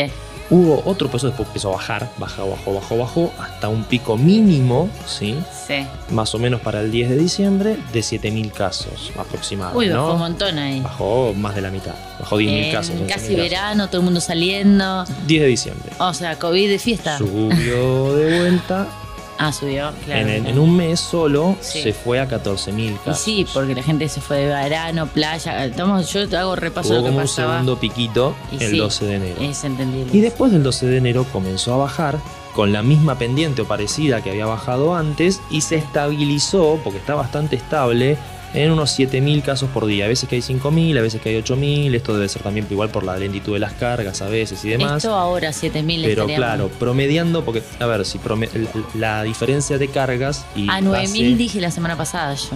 Hubo 0.50 0.84
otro 0.86 1.10
peso, 1.10 1.28
después 1.28 1.48
empezó 1.48 1.70
a 1.70 1.74
bajar, 1.74 2.12
bajó, 2.18 2.50
bajó, 2.50 2.74
bajó, 2.76 2.98
bajó, 2.98 3.34
hasta 3.40 3.70
un 3.70 3.86
pico 3.86 4.18
mínimo, 4.18 4.90
¿sí? 5.08 5.36
Sí. 5.68 5.86
Más 6.12 6.36
o 6.36 6.40
menos 6.40 6.60
para 6.62 6.82
el 6.82 6.92
10 6.92 7.10
de 7.10 7.18
diciembre, 7.18 7.78
de 7.94 8.00
7.000 8.02 8.52
casos 8.52 9.12
aproximadamente. 9.18 9.88
Uy, 9.88 9.90
bajó 9.94 10.08
¿no? 10.10 10.14
un 10.14 10.20
montón 10.20 10.58
ahí. 10.60 10.82
Bajó 10.82 11.34
más 11.34 11.56
de 11.56 11.62
la 11.62 11.72
mitad, 11.72 11.96
bajó 12.20 12.38
10.000 12.38 12.64
En 12.66 12.72
casos. 12.72 12.96
11.000 12.96 13.08
casi 13.08 13.22
casos. 13.28 13.36
verano, 13.38 13.88
todo 13.88 13.98
el 14.00 14.06
mundo 14.06 14.20
saliendo. 14.22 15.06
10 15.28 15.42
de 15.42 15.48
diciembre. 15.48 15.92
O 16.00 16.14
sea, 16.14 16.38
COVID 16.38 16.70
de 16.70 16.80
fiesta. 16.80 17.18
Subió 17.18 18.16
de 18.16 18.40
vuelta. 18.40 18.88
Ah, 19.46 19.52
subió, 19.52 19.92
claro. 20.06 20.28
en, 20.30 20.58
un 20.60 20.76
mes 20.78 21.00
solo 21.00 21.56
Sí. 21.60 21.82
se 21.82 21.94
fue 21.94 22.20
a 22.20 22.28
14.000 22.28 22.92
Y 22.94 22.98
casos. 22.98 23.20
sí, 23.20 23.46
porque 23.54 23.76
la 23.76 23.84
gente 23.84 24.08
se 24.08 24.22
fue 24.22 24.38
de 24.38 24.48
verano, 24.48 25.08
playa. 25.08 25.66
Estamos, 25.66 26.12
yo 26.14 26.28
te 26.30 26.38
hago 26.38 26.56
repaso 26.56 26.90
de 26.90 26.96
lo 26.96 27.02
que 27.04 27.08
como 27.10 27.18
un 27.20 27.24
pasaba. 27.26 27.52
segundo 27.54 27.78
piquito 27.80 28.36
Y 28.52 28.64
el 28.64 28.72
sí, 28.72 28.78
12 28.78 29.06
de 29.06 29.16
enero. 29.16 29.36
Es 29.42 29.64
entendible. 29.64 30.16
Y 30.18 30.22
después 30.22 30.52
del 30.52 30.64
12 30.64 30.86
de 30.86 30.98
enero 30.98 31.26
comenzó 31.34 31.74
a 31.74 31.78
bajar 31.78 32.20
con 32.56 32.72
la 32.72 32.84
misma 32.84 33.18
pendiente 33.18 33.64
o 33.64 33.66
parecida 33.66 34.22
que 34.22 34.30
había 34.30 34.46
bajado 34.46 34.96
antes 34.96 35.42
y 35.50 35.62
se 35.62 35.76
estabilizó, 35.76 36.80
porque 36.84 37.00
está 37.00 37.16
bastante 37.16 37.56
estable, 37.56 38.18
en 38.54 38.72
unos 38.72 38.98
7.000 39.00 39.42
casos 39.42 39.70
por 39.72 39.86
día. 39.86 40.06
A 40.06 40.08
veces 40.08 40.30
que 40.30 40.36
hay 40.36 40.42
5.000, 40.42 40.98
a 40.98 41.02
veces 41.02 41.22
que 41.22 41.30
hay 41.30 41.36
8.000. 41.42 41.96
Esto 41.96 42.14
debe 42.14 42.30
ser 42.30 42.42
también 42.44 42.68
igual 42.70 42.90
por 42.90 43.04
la 43.04 43.18
lentitud 43.18 43.54
de 43.54 43.60
las 43.60 43.74
cargas 43.74 44.22
a 44.22 44.28
veces 44.28 44.64
y 44.66 44.70
demás. 44.70 44.98
Esto 45.04 45.16
ahora 45.16 45.50
7.000 45.50 46.04
Pero 46.04 46.28
claro, 46.28 46.70
promediando, 46.80 47.44
porque, 47.44 47.64
a 47.80 47.86
ver, 47.86 48.06
si 48.06 48.20
prome- 48.20 48.50
la, 48.96 49.18
la 49.18 49.24
diferencia 49.24 49.78
de 49.78 49.88
cargas 49.88 50.46
y. 50.56 50.70
A 50.70 50.80
9.000 50.82 50.90
base- 50.92 51.36
dije 51.36 51.62
la 51.62 51.72
semana 51.72 51.98
pasada 51.98 52.34
yo. 52.36 52.50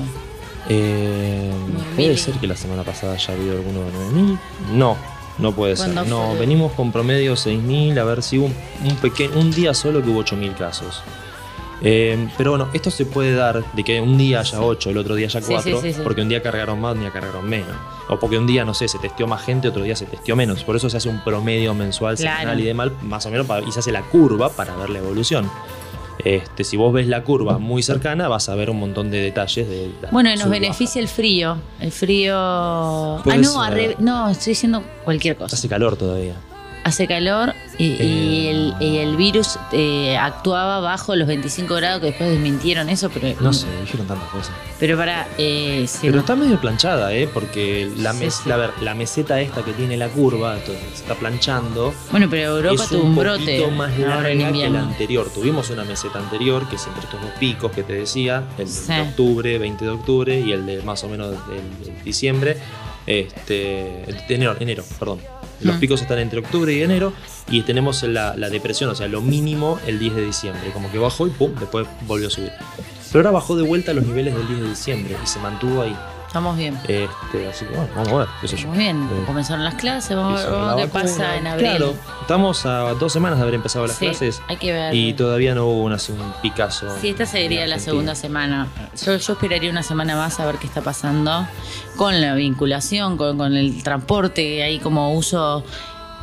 Eh, 0.70 1.52
9.000. 1.96 1.96
puede 1.96 2.18
ser 2.18 2.34
que 2.36 2.48
la 2.48 2.56
semana 2.56 2.84
pasada 2.84 3.14
haya 3.14 3.34
habido 3.34 3.54
alguno 3.58 3.80
de 3.86 3.92
9.000. 3.92 4.40
No, 4.74 4.98
no 5.38 5.52
puede 5.54 5.76
ser. 5.78 5.94
¿Cuándo 5.94 6.06
No, 6.06 6.30
fue? 6.32 6.40
venimos 6.40 6.74
con 6.74 6.92
promedio 6.92 7.34
6.000. 7.36 7.98
A 8.00 8.04
ver 8.04 8.22
si 8.22 8.38
hubo 8.38 8.48
un, 8.48 8.56
un, 8.84 8.96
pequeño, 8.98 9.40
un 9.40 9.52
día 9.52 9.74
solo 9.74 10.04
que 10.04 10.10
hubo 10.10 10.24
8.000 10.24 10.56
casos. 10.56 11.02
Eh, 11.82 12.28
pero 12.38 12.52
bueno, 12.52 12.70
esto 12.74 12.90
se 12.90 13.06
puede 13.06 13.36
dar 13.36 13.64
de 13.74 13.84
que 13.84 14.02
un 14.02 14.18
día 14.18 14.40
haya 14.40 14.60
8, 14.62 14.90
el 14.90 14.98
otro 14.98 15.14
día 15.16 15.28
haya 15.28 15.42
Sí, 15.42 15.48
4, 15.54 15.82
sí, 15.82 15.88
sí, 15.90 15.94
sí. 15.94 16.02
porque 16.04 16.22
un 16.22 16.30
día 16.30 16.42
cargaron 16.42 16.80
más, 16.82 16.96
un 16.96 17.02
día 17.02 17.12
cargaron 17.12 17.48
menos. 17.48 17.76
O 18.10 18.18
porque 18.20 18.38
un 18.38 18.48
día, 18.48 18.66
no 18.66 18.74
sé, 18.74 18.88
se 18.88 18.98
testeó 19.00 19.28
más 19.28 19.44
gente, 19.44 19.68
otro 19.68 19.84
día 19.84 19.96
se 19.96 20.06
testeó 20.06 20.36
menos. 20.36 20.64
Por 20.64 20.76
eso 20.76 20.90
se 20.90 20.98
hace 20.98 21.10
un 21.10 21.24
promedio 21.24 21.74
mensual, 21.76 22.16
Claro. 22.16 22.40
semanal 22.40 22.60
y 22.60 22.64
demás, 22.64 22.90
más 23.04 23.26
o 23.26 23.30
menos, 23.30 23.46
para- 23.46 23.68
y 23.68 23.72
se 23.72 23.80
hace 23.80 23.92
la 23.92 24.02
curva 24.02 24.50
para 24.50 24.76
ver 24.76 24.90
la 24.90 25.00
evolución. 25.00 25.50
Este, 26.26 26.64
si 26.64 26.78
vos 26.78 26.92
ves 26.92 27.06
la 27.08 27.24
curva 27.24 27.60
muy 27.60 27.84
cercana, 27.84 28.28
vas 28.28 28.50
a 28.50 28.56
ver 28.56 28.72
un 28.72 28.80
montón 28.80 29.12
de 29.12 29.20
detalles 29.22 29.70
de 29.70 29.92
la 30.02 30.10
Bueno, 30.10 30.32
y 30.34 30.36
nos 30.36 30.50
beneficia 30.50 31.00
el 31.00 31.08
frío. 31.08 31.58
El 31.80 31.92
frío. 31.92 32.34
Ah, 32.36 33.22
no, 33.40 33.70
revés. 33.70 34.00
no, 34.00 34.30
estoy 34.30 34.52
diciendo 34.54 34.82
cualquier 35.06 35.36
cosa. 35.38 35.56
Hace 35.56 35.70
calor 35.70 35.96
todavía. 35.96 36.34
Hace 36.88 37.06
calor 37.06 37.54
y, 37.78 37.86
y 37.86 38.48
Eh. 38.48 38.52
el, 38.52 38.74
y 38.80 38.98
el 39.00 39.18
virus 39.18 39.60
eh, 39.74 40.16
actuaba 40.18 40.80
bajo 40.80 41.16
los 41.18 41.28
25 41.28 41.76
grados, 41.76 42.00
que 42.00 42.08
después 42.08 42.30
desmintieron 42.30 42.88
eso, 42.90 43.10
pero. 43.10 43.36
No 43.42 43.52
sé, 43.52 43.68
dijeron 43.82 44.08
tantas 44.08 44.30
cosas. 44.30 44.56
Pero 44.80 44.96
para. 44.98 45.28
Eh, 45.38 45.86
Pero 46.02 46.20
está 46.20 46.36
medio 46.36 46.60
planchada, 46.62 47.14
¿eh? 47.14 47.28
Porque 47.34 47.90
la, 47.98 48.14
mes- 48.14 48.42
sí. 48.44 48.50
la, 48.82 48.94
meseta 48.96 49.42
esta 49.42 49.64
que 49.64 49.74
tiene 49.74 49.98
la 49.98 50.08
curva, 50.08 50.56
entonces 50.58 50.82
se 50.94 51.02
está 51.02 51.16
planchando. 51.16 51.94
Bueno, 52.12 52.28
pero 52.30 52.56
Europa 52.58 52.84
es 52.84 52.90
tuvo 52.90 53.02
un 53.02 53.10
un 53.10 53.16
brote. 53.18 53.40
poquito 53.60 53.72
más 53.72 54.00
larga 54.00 54.30
en 54.32 54.54
que 54.54 54.70
la 54.70 54.80
anterior. 54.80 55.30
Tuvimos 55.34 55.70
una 55.70 55.84
meseta 55.84 56.20
anterior, 56.20 56.70
que 56.70 56.78
es 56.78 56.88
entre 56.88 57.04
estos 57.04 57.22
dos 57.22 57.32
picos 57.40 57.72
que 57.74 57.84
te 57.84 57.94
decía, 57.94 58.44
el 58.58 58.68
Sí. 58.70 58.94
de 58.94 59.02
octubre, 59.02 59.58
20 59.60 59.84
de 59.84 59.92
octubre, 59.92 60.40
y 60.40 60.52
el 60.54 60.66
de 60.66 60.82
más 60.84 61.04
o 61.04 61.10
menos 61.10 61.32
del 61.32 61.40
del 61.84 62.04
diciembre, 62.04 62.58
este, 63.06 64.04
enero, 64.34 64.56
enero, 64.60 64.84
perdón. 65.00 65.20
Los 65.62 65.76
Mm. 65.78 65.80
picos 65.80 66.02
están 66.02 66.20
entre 66.20 66.40
octubre 66.40 66.72
y 66.74 66.82
enero, 66.84 67.14
y 67.50 67.62
tenemos 67.64 68.04
la, 68.04 68.36
la 68.38 68.50
depresión, 68.50 68.90
o 68.90 68.96
sea, 68.96 69.08
lo 69.08 69.22
mínimo 69.22 69.80
el 69.88 69.98
10 70.00 70.16
de 70.16 70.26
diciembre, 70.26 70.72
como 70.72 70.92
que 70.92 70.98
bajó 71.00 71.28
y 71.28 71.32
pum, 71.32 71.52
después 71.60 71.88
volvió 72.06 72.28
a 72.28 72.30
subir. 72.32 72.52
Pero 73.12 73.20
ahora 73.22 73.32
bajó 73.32 73.56
de 73.56 73.64
vuelta 73.64 73.92
a 73.92 73.94
los 73.96 74.06
niveles 74.06 74.36
del 74.36 74.48
10 74.48 74.62
de 74.62 74.70
diciembre 74.70 75.16
y 75.24 75.28
se 75.28 75.40
mantuvo 75.40 75.82
ahí. 75.82 75.96
Estamos 76.28 76.58
bien. 76.58 76.78
Este, 76.88 77.48
así 77.50 77.66
que 77.66 77.76
bueno, 77.76 77.90
vamos 77.96 78.12
a 78.14 78.18
ver, 78.18 78.28
qué 78.42 78.48
sé 78.50 78.56
yo. 78.58 78.60
Estamos 78.60 78.78
bien. 78.78 79.10
Eh, 79.12 79.24
Comenzaron 79.26 79.64
las 79.64 79.76
clases, 79.76 80.16
vamos 80.16 80.42
a 80.42 80.44
ver 80.44 80.52
qué 80.52 80.86
vacuna. 80.86 80.88
pasa 80.88 81.38
en 81.38 81.48
abril. 81.48 81.70
Claro, 81.70 81.94
estamos 82.22 82.66
a 82.66 82.80
dos 82.96 83.14
semanas 83.14 83.38
de 83.40 83.44
haber 83.44 83.56
empezado 83.56 83.88
las 83.88 83.96
Sí, 83.96 84.06
clases 84.08 84.42
hay 84.50 84.58
que 84.58 84.74
ver. 84.74 84.94
y 84.94 85.14
todavía 85.14 85.56
no 85.56 85.66
hubo 85.66 85.84
un, 85.84 85.94
así 85.94 86.12
un 86.12 86.34
Picasso. 86.42 86.86
Sí, 87.00 87.10
esta 87.10 87.26
sería 87.26 87.66
la 87.66 87.80
segunda 87.80 88.14
semana. 88.14 88.68
Yo, 89.04 89.16
yo 89.16 89.34
esperaría 89.34 89.72
una 89.72 89.84
semana 89.84 90.16
más 90.18 90.40
a 90.40 90.46
ver 90.46 90.58
qué 90.58 90.68
está 90.68 90.82
pasando 90.82 91.48
con 91.96 92.20
la 92.22 92.36
vinculación, 92.36 93.18
con, 93.18 93.38
con 93.38 93.56
el 93.56 93.82
transporte. 93.82 94.62
Hay 94.64 94.80
como 94.80 95.14
uso, 95.14 95.64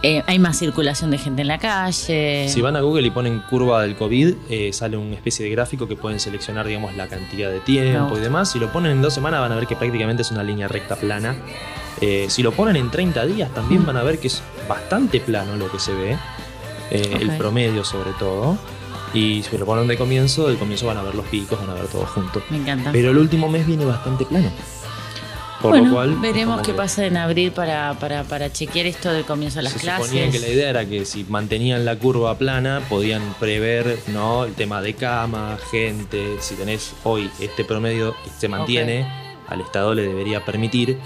eh, 0.04 0.22
hay 0.26 0.38
más 0.38 0.58
circulación 0.58 1.10
de 1.10 1.18
gente 1.18 1.42
en 1.42 1.48
la 1.48 1.58
calle. 1.58 2.46
Si 2.48 2.60
van 2.60 2.76
a 2.76 2.80
Google 2.80 3.06
y 3.06 3.10
ponen 3.10 3.40
curva 3.48 3.82
del 3.82 3.96
COVID, 3.96 4.34
eh, 4.50 4.72
sale 4.72 4.96
una 4.96 5.14
especie 5.14 5.44
de 5.44 5.50
gráfico 5.50 5.88
que 5.88 5.96
pueden 5.96 6.20
seleccionar, 6.20 6.66
digamos, 6.66 6.94
la 6.94 7.06
cantidad 7.08 7.50
de 7.50 7.60
tiempo 7.60 8.16
y 8.16 8.20
demás. 8.20 8.50
Si 8.52 8.58
lo 8.58 8.70
ponen 8.72 8.92
en 8.92 9.02
dos 9.02 9.14
semanas 9.14 9.40
van 9.40 9.52
a 9.52 9.56
ver 9.56 9.66
que 9.66 9.76
prácticamente 9.76 10.22
es 10.22 10.30
una 10.30 10.42
línea 10.42 10.68
recta 10.68 10.96
plana. 10.96 11.34
Eh, 12.00 12.26
si 12.28 12.42
lo 12.42 12.52
ponen 12.52 12.76
en 12.76 12.90
30 12.90 13.24
días 13.26 13.52
también 13.54 13.82
Mm. 13.82 13.86
van 13.86 13.96
a 13.96 14.02
ver 14.02 14.18
que 14.18 14.26
es 14.28 14.42
bastante 14.68 15.20
plano 15.20 15.56
lo 15.56 15.70
que 15.70 15.78
se 15.78 15.92
ve. 15.94 16.18
Eh. 16.90 17.18
El 17.20 17.30
promedio 17.38 17.82
sobre 17.84 18.10
todo. 18.18 18.58
Y 19.14 19.42
si 19.44 19.56
lo 19.56 19.64
ponen 19.64 19.86
de 19.86 19.96
comienzo, 19.96 20.48
del 20.48 20.58
comienzo 20.58 20.86
van 20.86 20.98
a 20.98 21.02
ver 21.02 21.14
los 21.14 21.24
picos, 21.26 21.58
van 21.60 21.70
a 21.70 21.74
ver 21.74 21.86
todo 21.86 22.04
junto. 22.04 22.42
Me 22.50 22.56
encanta. 22.56 22.90
Pero 22.92 23.10
el 23.12 23.16
último 23.18 23.48
mes 23.48 23.64
viene 23.66 23.84
bastante 23.84 24.24
plano. 24.26 24.50
Por 25.64 25.72
bueno, 25.72 25.88
lo 25.88 25.94
cual. 25.94 26.16
veremos 26.20 26.61
qué 26.61 26.72
que 26.72 26.74
pasa 26.74 27.07
en 27.07 27.16
abril 27.16 27.50
para, 27.53 27.94
para, 27.98 28.22
para 28.24 28.53
chequear 28.53 28.87
esto 28.87 29.11
del 29.12 29.24
comienzo 29.24 29.57
de 29.61 29.62
las 29.64 29.72
se 29.72 29.79
clases. 29.81 30.07
suponía 30.09 30.31
que 30.31 30.38
la 30.38 30.48
idea 30.48 30.70
era 30.70 30.85
que 30.87 31.05
si 31.05 31.24
mantenían 31.24 31.85
la 31.85 31.96
curva 31.96 32.37
plana, 32.37 32.83
podían 32.88 33.22
prever 33.40 33.98
¿no? 34.09 34.44
el 34.44 34.53
tema 34.55 34.83
de 34.83 34.94
cama, 34.94 35.57
gente. 35.70 36.37
Si 36.40 36.55
tenés 36.55 36.92
hoy 37.03 37.31
este 37.40 37.64
promedio 37.64 38.12
que 38.24 38.31
se 38.38 38.46
mantiene, 38.48 39.07
al 39.48 39.61
Estado 39.62 39.94
le 39.94 40.03
debería 40.03 40.44
permitir 40.44 40.98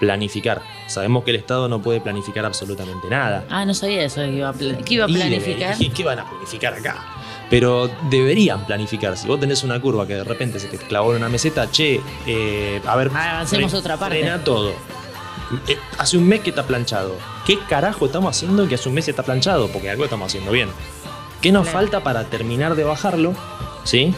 planificar. 0.00 0.60
Sabemos 0.88 1.24
que 1.24 1.30
el 1.30 1.36
Estado 1.36 1.68
no 1.68 1.80
puede 1.82 2.00
planificar 2.00 2.44
absolutamente 2.44 3.08
nada. 3.08 3.44
Ah, 3.50 3.64
no 3.64 3.74
sabía 3.74 4.02
eso, 4.04 4.20
que 4.22 4.30
iba 4.32 4.48
a, 4.48 4.52
pla- 4.52 4.76
que 4.78 4.94
iba 4.94 5.04
a 5.04 5.08
planificar. 5.08 5.74
¿y 5.78 5.88
¿Qué 5.90 6.04
van 6.04 6.18
a 6.20 6.28
planificar 6.28 6.74
acá? 6.74 7.04
Pero 7.48 7.88
deberían 8.10 8.66
planificar. 8.66 9.16
Si 9.16 9.28
vos 9.28 9.38
tenés 9.38 9.62
una 9.62 9.80
curva 9.80 10.06
que 10.06 10.14
de 10.14 10.24
repente 10.24 10.58
se 10.58 10.66
te 10.68 10.78
clavó 10.78 11.12
en 11.12 11.18
una 11.18 11.28
meseta, 11.28 11.70
che, 11.70 12.00
eh, 12.26 12.80
a 12.86 12.96
ver, 12.96 13.10
avancemos 13.14 13.72
fre- 13.72 13.78
otra 13.78 13.96
parte. 13.96 14.18
frena 14.18 14.42
todo. 14.42 14.72
Eh, 15.68 15.78
hace 15.98 16.16
un 16.18 16.26
mes 16.26 16.40
que 16.40 16.50
está 16.50 16.64
planchado. 16.66 17.14
¿Qué 17.46 17.58
carajo 17.68 18.06
estamos 18.06 18.36
haciendo 18.36 18.66
que 18.66 18.74
hace 18.74 18.88
un 18.88 18.96
mes 18.96 19.06
está 19.06 19.22
planchado? 19.22 19.68
Porque 19.68 19.88
algo 19.90 20.02
estamos 20.04 20.26
haciendo 20.26 20.50
bien. 20.50 20.68
¿Qué 21.40 21.52
nos 21.52 21.64
Claro. 21.68 21.78
falta 21.78 22.00
para 22.02 22.24
terminar 22.24 22.74
de 22.74 22.82
bajarlo? 22.82 23.32
¿Sí? 23.84 24.12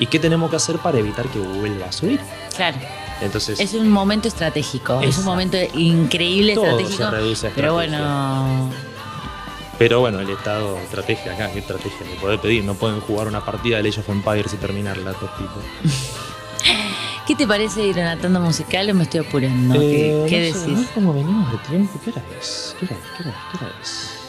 ¿Y 0.00 0.06
qué 0.06 0.18
tenemos 0.18 0.50
que 0.50 0.56
hacer 0.56 0.78
para 0.78 0.98
evitar 0.98 1.26
que 1.28 1.38
vuelva 1.38 1.86
a 1.86 1.92
subir? 1.92 2.18
Claro, 2.56 2.78
Entonces, 3.20 3.60
es 3.60 3.74
un 3.74 3.88
momento 3.88 4.26
estratégico, 4.26 5.00
es 5.02 5.18
un 5.18 5.24
momento 5.26 5.56
increíble 5.74 6.54
todo 6.56 6.64
estratégico. 6.80 7.04
se 7.04 7.10
reduce 7.12 7.46
a 7.46 7.50
Pero 7.54 7.74
bueno, 7.74 8.70
Pero 9.82 9.98
bueno, 9.98 10.20
el 10.20 10.30
Estado, 10.30 10.78
estrategia 10.78 11.34
acá, 11.34 11.50
¿qué 11.50 11.58
estrategia 11.58 12.06
le 12.06 12.14
podés 12.20 12.38
pedir? 12.38 12.62
No 12.62 12.74
pueden 12.74 13.00
jugar 13.00 13.26
una 13.26 13.44
partida 13.44 13.82
de 13.82 13.88
Age 13.88 13.98
of 13.98 14.08
Empires 14.10 14.54
y 14.54 14.56
terminarla, 14.56 15.10
estos 15.10 15.36
tipos. 15.36 15.64
¿qué 17.26 17.34
te 17.34 17.48
parece 17.48 17.84
ir 17.84 17.98
a 17.98 18.12
una 18.12 18.16
tanda 18.16 18.38
musical 18.38 18.88
o 18.90 18.94
me 18.94 19.02
estoy 19.02 19.26
apurando? 19.26 19.74
Eh, 19.82 20.24
¿Qué, 20.28 20.30
qué 20.30 20.52
no 20.52 20.54
sé, 20.54 20.60
decís? 20.60 20.78
¿no? 20.78 20.94
¿Cómo 20.94 21.14
venimos 21.14 21.50
de 21.50 21.58
tiempo? 21.58 22.00
¿Qué 22.04 22.10
hora 22.10 22.22
es? 22.40 22.76
¿Qué 22.78 22.84
hora 22.86 22.94
es? 22.94 23.02
¿Qué 23.16 23.22
hora 23.24 23.30
es? 23.32 23.58
¿Qué 23.58 23.64
hora 23.64 23.74
es? 23.82 24.21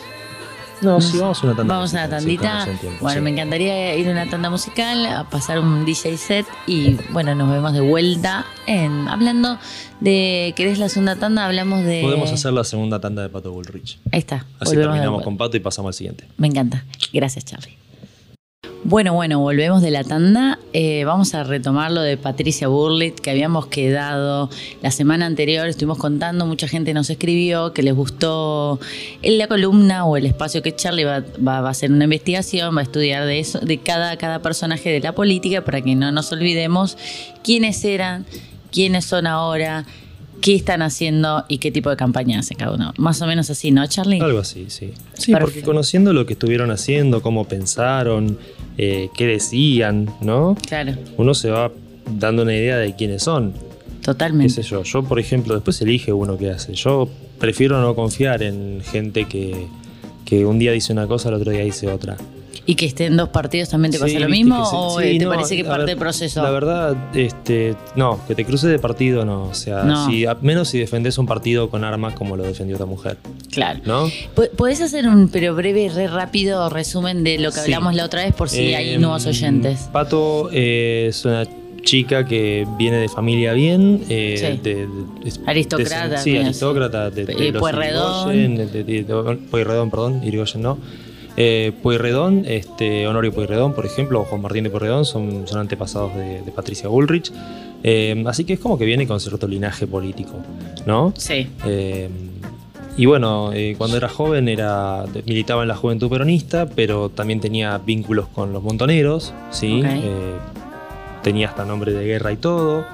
No, 0.84 1.02
sí, 1.02 1.18
vamos 1.18 1.42
a 1.44 1.48
una 1.48 1.56
tanda 1.56 1.74
Vamos 1.74 1.94
a 1.94 1.98
una 1.98 2.10
tandita. 2.10 2.66
tiempo, 2.66 2.88
bueno, 3.02 3.20
sí. 3.20 3.22
me 3.22 3.30
encantaría 3.32 3.96
ir 3.96 4.08
a 4.08 4.12
una 4.12 4.30
tanda 4.30 4.50
musical, 4.50 5.06
a 5.06 5.30
pasar 5.30 5.60
un 5.60 5.86
DJ 5.86 6.18
set 6.18 6.46
y 6.68 6.98
bueno, 7.12 7.36
nos 7.36 7.50
vemos 7.50 7.74
de 7.74 7.82
vuelta 7.82 8.46
en 8.66 9.08
hablando 9.08 9.58
de 10.00 10.54
¿querés 10.56 10.80
la 10.80 10.90
segunda 10.90 11.16
tanda? 11.16 11.46
Hablamos 11.46 11.84
de 11.84 12.02
Podemos 12.02 12.32
hacer 12.32 12.54
la 12.54 12.64
segunda 12.64 13.00
tanda 13.00 13.22
de 13.22 13.30
Pato 13.30 13.52
Bullrich. 13.52 14.00
Ahí 14.12 14.20
está. 14.20 14.46
Así 14.60 14.76
terminamos 14.76 15.24
con 15.24 15.38
Pato 15.38 15.58
y 15.58 15.60
pasamos 15.60 15.90
al 15.90 15.94
siguiente. 15.94 16.28
Me 16.38 16.48
encanta. 16.48 16.84
Gracias, 17.12 17.46
Charlie. 17.46 17.83
Bueno, 18.86 19.14
bueno, 19.14 19.40
volvemos 19.40 19.82
de 19.82 19.92
la 19.92 20.04
tanda. 20.04 20.60
Eh, 20.74 21.06
vamos 21.06 21.34
a 21.36 21.44
retomar 21.46 21.90
lo 21.92 22.02
de 22.02 22.18
Patricia 22.18 22.68
Burlit, 22.68 23.16
que 23.18 23.30
habíamos 23.32 23.68
quedado 23.68 24.50
la 24.82 24.92
semana 24.92 25.26
anterior, 25.26 25.68
estuvimos 25.68 25.98
contando, 25.98 26.46
mucha 26.46 26.68
gente 26.68 26.94
nos 26.94 27.10
escribió 27.10 27.72
que 27.72 27.82
les 27.82 27.96
gustó 27.96 28.80
la 29.22 29.48
columna 29.48 30.04
o 30.06 30.18
el 30.18 30.26
espacio 30.26 30.62
que 30.62 30.76
Charlie 30.76 31.06
va, 31.06 31.22
va- 31.46 31.62
va 31.62 31.68
a 31.70 31.72
hacer 31.72 31.92
una 31.94 32.04
investigación, 32.04 32.76
va 32.76 32.82
a 32.82 32.84
estudiar 32.84 33.26
de 33.26 33.40
eso, 33.40 33.60
de 33.60 33.78
cada, 33.78 34.18
cada 34.18 34.42
personaje 34.42 34.90
de 34.90 35.00
la 35.00 35.14
política, 35.16 35.64
para 35.64 35.82
que 35.82 35.96
no 35.96 36.12
nos 36.12 36.32
olvidemos 36.34 36.98
quiénes 37.42 37.86
eran, 37.86 38.26
quiénes 38.70 39.06
son 39.06 39.28
ahora, 39.28 39.86
qué 40.42 40.56
están 40.56 40.82
haciendo 40.82 41.46
y 41.48 41.60
qué 41.60 41.72
tipo 41.72 41.90
de 41.90 41.96
campaña 41.96 42.40
hace 42.40 42.56
cada 42.56 42.74
uno. 42.74 42.94
Más 42.98 43.22
o 43.22 43.28
menos 43.28 43.50
así, 43.50 43.72
¿no, 43.72 43.88
Charlie? 43.88 44.20
Algo 44.20 44.40
así, 44.40 44.66
sí. 44.68 44.92
Sí, 45.14 45.32
porque 45.40 45.62
conociendo 45.62 46.12
lo 46.12 46.26
que 46.26 46.34
estuvieron 46.34 46.70
haciendo, 46.70 47.22
cómo 47.22 47.46
pensaron, 47.48 48.38
eh, 48.78 49.10
qué 49.16 49.28
decían, 49.28 50.10
¿no? 50.22 50.56
Claro, 50.68 50.94
Uno 51.18 51.34
se 51.34 51.50
va 51.50 51.72
dando 52.18 52.44
una 52.44 52.54
idea 52.56 52.78
de 52.78 52.96
quiénes 52.96 53.24
son. 53.24 53.54
qué 53.54 54.06
totalmente. 54.06 54.50
sé 54.50 54.64
yo. 54.64 54.84
Yo, 54.84 55.04
por 55.04 55.20
ejemplo, 55.20 55.54
después 55.54 55.82
elige 55.82 56.12
uno 56.14 56.38
que 56.38 56.50
hace. 56.50 56.74
Yo 56.74 57.08
prefiero 57.40 57.80
no 57.82 57.96
confiar 57.96 58.44
en 58.44 58.82
gente 58.84 59.26
que, 59.26 59.68
que 60.26 60.46
un 60.46 60.60
día 60.60 60.72
dice 60.72 60.92
una 60.94 61.08
cosa, 61.08 61.30
el 61.30 61.36
otro 61.36 61.52
día 61.52 61.64
dice 61.64 61.88
otra. 61.88 62.18
¿Y 62.66 62.76
que 62.76 62.86
estén 62.86 63.18
dos 63.18 63.28
partidos 63.30 63.68
también 63.70 63.92
te 63.92 64.00
pasa 64.00 64.08
Sí, 64.14 64.20
lo 64.20 64.28
viste 64.28 64.44
mismo? 64.44 64.66
se- 64.66 64.76
¿O 64.76 65.00
sí, 65.02 65.06
eh, 65.08 65.20
te 65.20 65.26
no, 65.26 65.32
parece 65.32 65.58
que 65.58 65.66
parte 65.66 65.86
del 65.86 65.98
proceso? 65.98 66.42
La 66.42 66.50
verdad, 66.50 66.96
este, 67.14 67.76
no, 67.98 68.20
que 68.26 68.36
te 68.36 68.46
cruces 68.46 68.70
de 68.70 68.80
partido 68.80 69.26
no. 69.26 69.44
O 69.50 69.54
sea, 69.54 69.84
No. 69.84 70.06
si, 70.10 70.26
a- 70.26 70.38
menos 70.42 70.70
si 70.70 70.80
defendés 70.80 71.18
un 71.18 71.26
partido 71.26 71.70
con 71.70 71.84
armas 71.84 72.14
como 72.14 72.38
lo 72.38 72.44
defendió 72.44 72.76
esta 72.76 72.86
mujer, 72.86 73.18
Claro. 73.52 73.82
¿no? 73.86 74.10
¿Podés 74.56 74.80
hacer 74.82 75.08
un 75.08 75.28
pero 75.28 75.56
breve, 75.56 75.90
re 75.94 76.08
rápido 76.08 76.70
resumen 76.70 77.24
de 77.26 77.38
lo 77.38 77.50
que 77.52 77.58
Sí. 77.58 77.62
hablamos 77.74 77.96
la 77.96 78.06
otra 78.06 78.24
vez 78.24 78.34
por 78.34 78.50
si 78.50 78.74
hay 78.74 78.92
Eh, 78.94 78.98
nuevos 78.98 79.26
oyentes? 79.26 79.90
Pato 79.92 80.50
eh, 80.54 81.08
es 81.10 81.26
una 81.26 81.46
chica 81.84 82.26
que 82.26 82.66
viene 82.78 82.96
de 82.96 83.10
familia 83.10 83.52
bien, 83.52 84.06
eh, 84.08 84.36
Sí. 84.38 84.60
de, 84.64 84.88
de- 84.88 84.88
es- 85.26 85.42
Aristócrata, 85.46 86.08
de- 86.08 86.18
sí, 86.20 86.38
aristócrata 86.38 87.10
de, 87.10 87.26
de 87.26 87.34
Eh, 87.50 87.52
Pueyrredón. 87.54 88.30
Irigoyen, 88.34 88.56
de- 88.56 88.68
de- 88.68 88.84
de- 88.86 89.04
de- 89.04 89.36
Pueyrredón, 89.52 89.90
perdón, 89.92 90.22
Irigoyen 90.24 90.62
no. 90.62 90.78
Eh, 91.36 91.72
Pueyrredón, 91.82 92.44
este, 92.46 93.08
Honorio 93.08 93.34
Pueyrredón, 93.34 93.74
por 93.74 93.86
ejemplo, 93.86 94.22
o 94.22 94.26
Juan 94.26 94.42
Martín 94.42 94.64
de 94.64 94.70
Pueyrredón, 94.70 95.06
son, 95.06 95.48
son 95.48 95.60
antepasados 95.60 96.16
de, 96.16 96.42
de 96.42 96.52
Patricia 96.52 96.90
Bullrich. 96.90 97.32
Eh, 97.84 98.24
así 98.28 98.46
que 98.46 98.54
es 98.54 98.60
como 98.60 98.78
que 98.78 98.86
viene 98.86 99.06
con 99.06 99.20
cierto 99.20 99.46
linaje 99.46 99.86
político, 99.86 100.36
¿no? 100.86 101.14
Sí. 101.18 101.50
Eh, 101.66 102.10
y 102.96 103.06
bueno, 103.06 103.52
eh, 103.54 103.76
cuando 103.78 103.98
era 103.98 104.08
joven 104.08 104.48
era, 104.48 105.04
militaba 105.26 105.64
en 105.64 105.68
la 105.68 105.76
juventud 105.76 106.10
peronista, 106.10 106.68
pero 106.68 107.10
también 107.10 107.42
tenía 107.42 107.78
vínculos 107.80 108.28
con 108.30 108.54
los 108.54 108.64
montoneros, 108.64 109.34
¿sí? 109.52 109.84
Tenía 111.24 111.50
hasta 111.50 111.66
nombre 111.66 111.92
de 111.92 112.06
guerra 112.06 112.32
y 112.32 112.38
todo, 112.38 112.86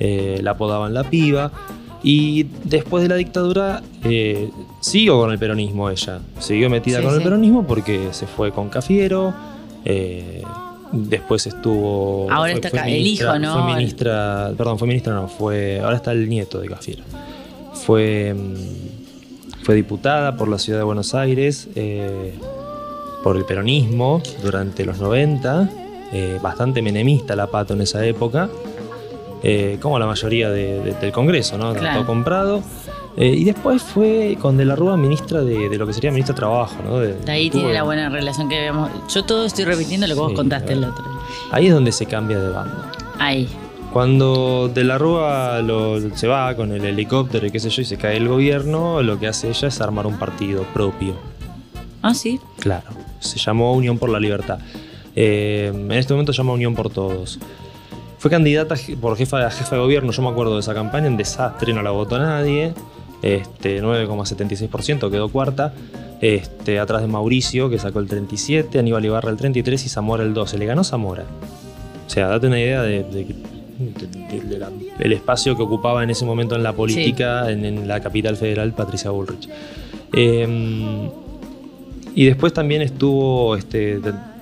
la 0.00 0.50
apodaban 0.50 0.94
la 0.94 1.04
piba. 1.04 1.52
Y 2.02 2.46
después 2.64 3.02
de 3.02 3.08
la 3.08 3.16
dictadura 3.16 3.82
eh, 4.04 4.50
siguió 4.80 5.18
con 5.18 5.32
el 5.32 5.38
peronismo 5.38 5.90
ella, 5.90 6.20
siguió 6.38 6.70
metida 6.70 6.98
Sí, 6.98 7.02
con 7.04 7.12
sí. 7.12 7.18
el 7.18 7.22
peronismo 7.24 7.66
porque 7.66 8.08
se 8.12 8.26
fue 8.26 8.52
con 8.52 8.68
Cafiero, 8.68 9.34
eh, 9.84 10.42
Después 10.92 11.44
estuvo. 11.48 12.30
Ahora 12.30 12.52
está 12.52 12.68
acá, 12.68 12.86
el 12.86 12.94
ministra- 12.94 13.30
hijo, 13.30 13.38
¿no? 13.40 13.64
Fue 13.64 13.74
ministra. 13.74 14.52
Perdón, 14.56 14.78
fue 14.78 14.86
ministra, 14.86 15.14
no, 15.14 15.26
fue. 15.26 15.80
Ahora 15.80 15.96
está 15.96 16.12
el 16.12 16.28
nieto 16.28 16.60
de 16.60 16.68
Cafiero. 16.68 17.02
Fue. 17.74 18.32
mm, 18.32 19.64
Fue 19.64 19.74
diputada 19.74 20.36
por 20.36 20.46
la 20.48 20.60
ciudad 20.60 20.78
de 20.78 20.84
Buenos 20.84 21.12
Aires 21.16 21.66
eh, 21.74 22.34
por 23.24 23.36
el 23.36 23.44
peronismo 23.44 24.22
durante 24.44 24.84
los 24.84 25.00
90. 25.00 25.68
eh, 26.12 26.38
bastante 26.40 26.80
menemista 26.82 27.34
la 27.34 27.48
pato 27.48 27.74
en 27.74 27.80
esa 27.80 28.06
época. 28.06 28.48
Eh, 29.42 29.78
como 29.80 29.98
la 29.98 30.06
mayoría 30.06 30.50
de- 30.50 30.80
de- 30.80 30.94
del 30.94 31.12
Congreso, 31.12 31.56
¿no? 31.58 31.74
Claro. 31.74 31.98
Todo 32.00 32.06
comprado. 32.06 32.62
Eh, 33.18 33.28
y 33.34 33.44
después 33.44 33.82
fue 33.82 34.36
con 34.40 34.56
De 34.58 34.64
la 34.66 34.76
Rúa 34.76 34.96
ministra 34.98 35.40
de, 35.42 35.68
de 35.70 35.78
lo 35.78 35.86
que 35.86 35.92
sería 35.94 36.10
ministra 36.10 36.34
de 36.34 36.38
Trabajo, 36.38 36.76
¿no? 36.84 36.98
De- 36.98 37.16
ahí 37.30 37.48
tuvo- 37.48 37.60
tiene 37.60 37.72
la 37.74 37.82
buena 37.82 38.08
relación 38.10 38.48
que 38.48 38.60
vemos. 38.60 38.90
Yo 39.12 39.24
todo 39.24 39.46
estoy 39.46 39.64
repitiendo 39.64 40.06
lo 40.06 40.14
que 40.14 40.20
vos 40.20 40.32
contaste 40.34 40.74
el 40.74 40.84
otro. 40.84 41.04
Ahí 41.50 41.66
es 41.68 41.72
donde 41.74 41.92
se 41.92 42.04
cambia 42.06 42.38
de 42.38 42.50
bando. 42.50 42.74
Ahí. 43.18 43.48
Cuando 43.92 44.68
De 44.74 44.84
la 44.84 44.98
Rúa 44.98 45.62
lo- 45.62 45.98
se 46.14 46.26
va 46.26 46.54
con 46.54 46.72
el 46.72 46.84
helicóptero 46.84 47.46
y 47.46 47.50
qué 47.50 47.58
sé 47.60 47.70
yo 47.70 47.80
y 47.80 47.84
se 47.86 47.96
cae 47.96 48.18
el 48.18 48.28
gobierno, 48.28 49.00
lo 49.02 49.18
que 49.18 49.26
hace 49.28 49.48
ella 49.48 49.68
es 49.68 49.80
armar 49.80 50.06
un 50.06 50.18
partido 50.18 50.64
propio. 50.74 51.14
Ah, 52.02 52.12
sí. 52.12 52.38
Claro. 52.60 52.84
Se 53.20 53.38
llamó 53.38 53.72
Unión 53.72 53.96
por 53.98 54.10
la 54.10 54.20
Libertad. 54.20 54.58
Eh, 55.14 55.72
en 55.74 55.90
este 55.92 56.12
momento 56.12 56.34
se 56.34 56.36
llama 56.38 56.52
Unión 56.52 56.74
por 56.74 56.90
Todos. 56.90 57.38
Fue 58.18 58.30
candidata 58.30 58.74
por 59.00 59.16
jefa, 59.16 59.50
jefa 59.50 59.76
de 59.76 59.82
gobierno, 59.82 60.10
yo 60.12 60.22
me 60.22 60.28
acuerdo 60.28 60.54
de 60.54 60.60
esa 60.60 60.74
campaña, 60.74 61.06
en 61.06 61.16
desastre, 61.16 61.72
no 61.72 61.82
la 61.82 61.90
votó 61.90 62.18
nadie. 62.18 62.72
Este, 63.22 63.82
9,76%, 63.82 65.10
quedó 65.10 65.28
cuarta. 65.28 65.72
Este, 66.20 66.78
atrás 66.78 67.02
de 67.02 67.08
Mauricio, 67.08 67.68
que 67.68 67.78
sacó 67.78 67.98
el 68.00 68.06
37, 68.08 68.78
Aníbal 68.78 69.04
Ibarra 69.04 69.30
el 69.30 69.36
33 69.36 69.84
y 69.84 69.88
Zamora 69.88 70.22
el 70.22 70.32
12. 70.32 70.56
Le 70.58 70.66
ganó 70.66 70.82
Zamora. 70.82 71.24
O 72.06 72.10
sea, 72.10 72.28
date 72.28 72.46
una 72.46 72.58
idea 72.58 72.82
de, 72.82 73.02
de- 73.02 73.24
de- 73.78 74.40
de 74.40 74.58
la- 74.58 74.70
el 74.98 75.12
espacio 75.12 75.54
que 75.56 75.62
ocupaba 75.62 76.02
en 76.02 76.08
ese 76.10 76.24
momento 76.24 76.54
en 76.56 76.62
la 76.62 76.72
política, 76.72 77.50
en, 77.50 77.64
en 77.66 77.86
la 77.86 78.00
capital 78.00 78.36
federal, 78.36 78.72
Patricia 78.72 79.10
Bullrich. 79.10 79.48
Eh, 80.14 81.10
y 82.14 82.24
después 82.24 82.54
también 82.54 82.80
estuvo 82.80 83.56
este, 83.56 84.00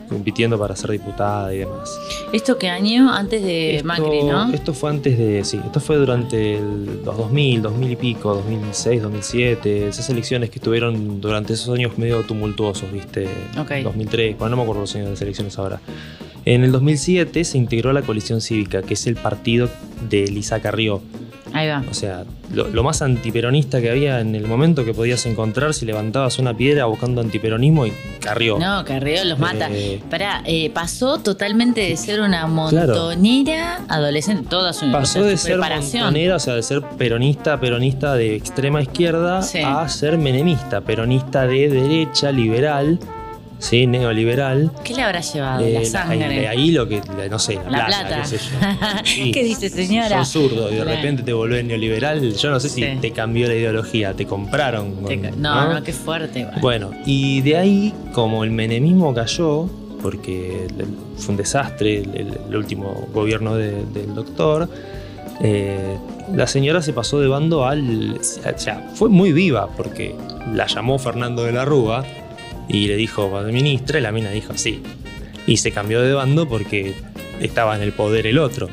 compitiendo 0.08 0.58
para 0.58 0.74
ser 0.76 0.90
diputada 0.90 1.52
y 1.54 1.58
demás. 1.58 1.90
¿Esto 2.32 2.58
qué 2.58 2.68
año? 2.68 3.10
Antes 3.12 3.42
de 3.42 3.76
Esto- 3.76 3.86
Macri, 3.88 4.22
¿no? 4.24 4.52
Esto 4.52 4.74
fue 4.74 4.90
antes 4.90 5.16
de. 5.18 5.44
Sí, 5.44 5.60
esto 5.64 5.80
fue 5.80 5.96
durante 5.96 6.56
el- 6.58 7.02
los 7.04 7.16
2000, 7.16 7.62
2000 7.62 7.90
y 7.92 7.96
pico, 7.96 8.34
2006, 8.34 9.02
2007. 9.02 9.88
Esas 9.88 10.08
elecciones 10.10 10.50
que 10.50 10.58
estuvieron 10.58 11.20
durante 11.20 11.52
esos 11.54 11.74
años 11.74 11.96
medio 11.98 12.22
tumultuosos, 12.22 12.90
¿viste? 12.92 13.28
Ok. 13.58 13.72
2003, 13.82 14.38
bueno, 14.38 14.50
no 14.50 14.56
me 14.56 14.62
acuerdo 14.62 14.82
los 14.82 14.94
años 14.94 15.06
de 15.06 15.10
las 15.12 15.22
elecciones 15.22 15.58
ahora. 15.58 15.80
En 16.46 16.62
el 16.62 16.72
2007 16.72 17.42
se 17.44 17.56
integró 17.56 17.90
a 17.90 17.92
la 17.94 18.02
coalición 18.02 18.40
cívica, 18.42 18.82
que 18.82 18.94
es 18.94 19.06
el 19.06 19.16
partido 19.16 19.68
de 20.10 20.26
Lisa 20.28 20.60
Carrió. 20.60 21.00
Ahí 21.54 21.68
va. 21.68 21.82
O 21.88 21.94
sea, 21.94 22.24
lo, 22.52 22.66
lo 22.68 22.82
más 22.82 23.00
antiperonista 23.00 23.80
que 23.80 23.88
había 23.88 24.20
en 24.20 24.34
el 24.34 24.46
momento 24.46 24.84
que 24.84 24.92
podías 24.92 25.24
encontrar 25.24 25.72
si 25.72 25.86
levantabas 25.86 26.38
una 26.40 26.52
piedra 26.54 26.84
buscando 26.86 27.20
antiperonismo 27.20 27.86
y 27.86 27.92
Carrió. 28.20 28.58
No, 28.58 28.84
Carrió 28.84 29.24
los 29.24 29.38
mata. 29.38 29.68
Eh, 29.70 30.00
Pará, 30.10 30.42
eh, 30.46 30.70
pasó 30.74 31.18
totalmente 31.18 31.80
de 31.82 31.96
ser 31.96 32.20
una 32.20 32.46
montonera 32.48 33.84
adolescente, 33.88 34.48
toda 34.48 34.72
su, 34.72 34.86
o 34.86 34.92
Pasó 34.92 35.20
sea, 35.20 35.22
de 35.22 35.36
su 35.36 35.46
ser 35.46 35.58
montonera, 35.58 36.36
o 36.36 36.38
sea, 36.40 36.54
de 36.54 36.62
ser 36.62 36.82
peronista, 36.98 37.60
peronista 37.60 38.14
de 38.14 38.34
extrema 38.34 38.82
izquierda, 38.82 39.42
Sí. 39.42 39.58
a 39.64 39.88
ser 39.88 40.18
menemista, 40.18 40.80
peronista 40.80 41.46
de 41.46 41.68
derecha, 41.68 42.32
liberal, 42.32 42.98
sí, 43.68 43.86
neoliberal. 43.86 44.70
¿Qué 44.84 44.94
le 44.94 45.02
habrá 45.02 45.20
llevado? 45.20 45.64
Eh, 45.64 45.72
la 45.72 45.84
sangre. 45.84 46.28
de 46.28 46.48
ahí 46.48 46.70
lo 46.70 46.88
que, 46.88 47.00
no 47.30 47.38
sé, 47.38 47.54
la, 47.54 47.62
La 47.78 47.86
plata, 47.86 48.06
plata. 48.08 48.22
qué 48.22 48.28
sé 48.28 48.38
yo. 48.38 49.00
Sí. 49.04 49.32
¿Qué 49.32 49.42
dice, 49.44 49.68
señora? 49.68 50.24
Sos 50.24 50.28
zurdo 50.28 50.68
y 50.70 50.74
de 50.76 50.82
Claro. 50.82 50.96
repente 50.96 51.22
te 51.22 51.32
volvés 51.32 51.64
neoliberal. 51.64 52.34
Yo 52.34 52.50
no 52.50 52.60
sé 52.60 52.68
si 52.68 52.82
Sí. 52.82 52.98
te 53.00 53.10
cambió 53.12 53.46
la 53.48 53.54
ideología, 53.54 54.14
te 54.14 54.26
compraron. 54.26 55.04
Te- 55.06 55.16
no, 55.16 55.72
no, 55.72 55.82
qué 55.82 55.92
fuerte. 55.92 56.46
Bueno, 56.60 56.90
y 57.06 57.40
de 57.42 57.56
ahí, 57.56 57.94
como 58.12 58.44
el 58.44 58.50
menemismo 58.50 59.14
cayó, 59.14 59.68
porque 60.02 60.66
fue 61.16 61.30
un 61.32 61.36
desastre 61.38 61.98
el, 62.00 62.14
el- 62.16 62.38
el 62.48 62.56
último 62.56 63.08
gobierno 63.14 63.56
de- 63.56 63.84
del 63.86 64.14
doctor, 64.14 64.68
eh, 65.42 65.96
la 66.34 66.46
señora 66.46 66.80
se 66.82 66.92
pasó 66.92 67.20
de 67.20 67.28
bando 67.28 67.64
al... 67.66 68.18
O 68.20 68.58
sea, 68.58 68.90
fue 68.94 69.08
muy 69.08 69.32
viva, 69.32 69.68
porque 69.76 70.14
la 70.52 70.66
llamó 70.66 70.98
Fernando 70.98 71.44
de 71.44 71.52
la 71.52 71.64
Rúa 71.64 72.04
y 72.68 72.86
le 72.86 72.96
dijo, 72.96 73.30
ministra, 73.50 73.98
y 73.98 74.02
la 74.02 74.12
mina 74.12 74.30
dijo 74.30 74.52
sí. 74.56 74.82
Y 75.46 75.58
se 75.58 75.70
cambió 75.72 76.00
de 76.00 76.12
bando 76.14 76.48
porque 76.48 76.94
estaba 77.40 77.76
en 77.76 77.82
el 77.82 77.92
poder 77.92 78.26
el 78.26 78.38
otro. 78.38 78.68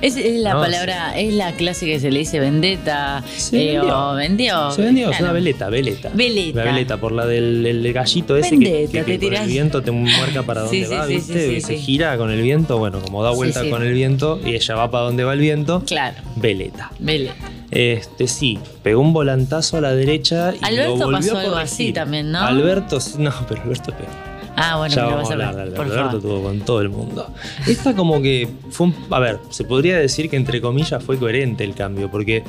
Es, 0.00 0.16
es 0.16 0.40
la 0.40 0.54
No, 0.54 0.60
palabra, 0.60 1.18
es 1.18 1.34
la 1.34 1.52
clase 1.52 1.84
que 1.86 1.98
se 2.00 2.10
le 2.10 2.20
dice 2.20 2.38
vendetta. 2.40 3.22
Se 3.36 3.56
eh, 3.56 3.72
vendió. 3.78 3.98
o 4.10 4.14
vendió. 4.14 4.70
Se 4.70 4.82
vendió, 4.82 5.10
es 5.10 5.20
una 5.20 5.32
veleta, 5.32 5.68
veleta. 5.68 6.10
Veleta. 6.14 6.64
Veleta, 6.64 6.96
por 6.98 7.12
la 7.12 7.26
del 7.26 7.66
el 7.66 7.92
gallito 7.92 8.36
ese 8.36 8.50
Vendetta, 8.52 8.92
que, 8.92 8.98
que- 9.00 9.04
que 9.04 9.18
tirás. 9.18 9.42
el 9.42 9.48
viento 9.48 9.82
te 9.82 9.90
marca 9.92 10.42
para 10.44 10.60
dónde 10.62 10.84
sí, 10.86 10.94
va, 10.94 11.06
sí, 11.06 11.14
¿viste? 11.16 11.52
y 11.54 11.60
se 11.60 11.76
gira 11.76 12.16
con 12.16 12.30
el 12.30 12.40
viento, 12.40 12.78
bueno, 12.78 13.00
como 13.02 13.22
da 13.22 13.30
vuelta 13.30 13.68
con 13.68 13.82
el 13.82 13.92
viento 13.92 14.40
y 14.44 14.54
ella 14.54 14.74
va 14.76 14.90
para 14.90 15.04
donde 15.04 15.24
va 15.24 15.32
el 15.34 15.40
viento, 15.40 15.82
Claro, 15.86 16.16
veleta. 16.36 16.90
veleta. 16.98 17.34
Este 17.70 18.28
sí, 18.28 18.58
pegó 18.82 19.00
un 19.00 19.12
volantazo 19.12 19.78
a 19.78 19.80
la 19.80 19.92
derecha 19.92 20.54
y 20.54 20.64
Alberto 20.64 20.96
lo 20.96 21.04
volvió 21.06 21.18
pasó 21.18 21.36
a 21.36 21.40
algo 21.40 21.56
así 21.56 21.92
también, 21.92 22.30
¿no? 22.30 22.40
Alberto, 22.40 23.00
sí, 23.00 23.14
no, 23.18 23.32
pero 23.48 23.62
Alberto 23.62 23.92
peor. 23.92 24.34
Ah, 24.56 24.76
bueno, 24.76 24.94
ya 24.94 25.04
vamos 25.04 25.22
vas 25.22 25.30
a 25.30 25.32
hablar. 25.32 25.48
Alberto. 25.58 25.74
Por 25.74 25.86
Alberto 25.86 26.20
tuvo 26.20 26.42
con 26.42 26.60
todo 26.60 26.80
el 26.80 26.88
mundo. 26.88 27.26
Esta 27.66 27.94
como 27.94 28.22
que 28.22 28.48
fue 28.70 28.88
un... 28.88 28.94
A 29.10 29.18
ver, 29.18 29.40
se 29.50 29.64
podría 29.64 29.98
decir 29.98 30.30
que 30.30 30.36
entre 30.36 30.60
comillas 30.60 31.02
fue 31.02 31.18
coherente 31.18 31.64
el 31.64 31.74
cambio, 31.74 32.10
porque 32.10 32.44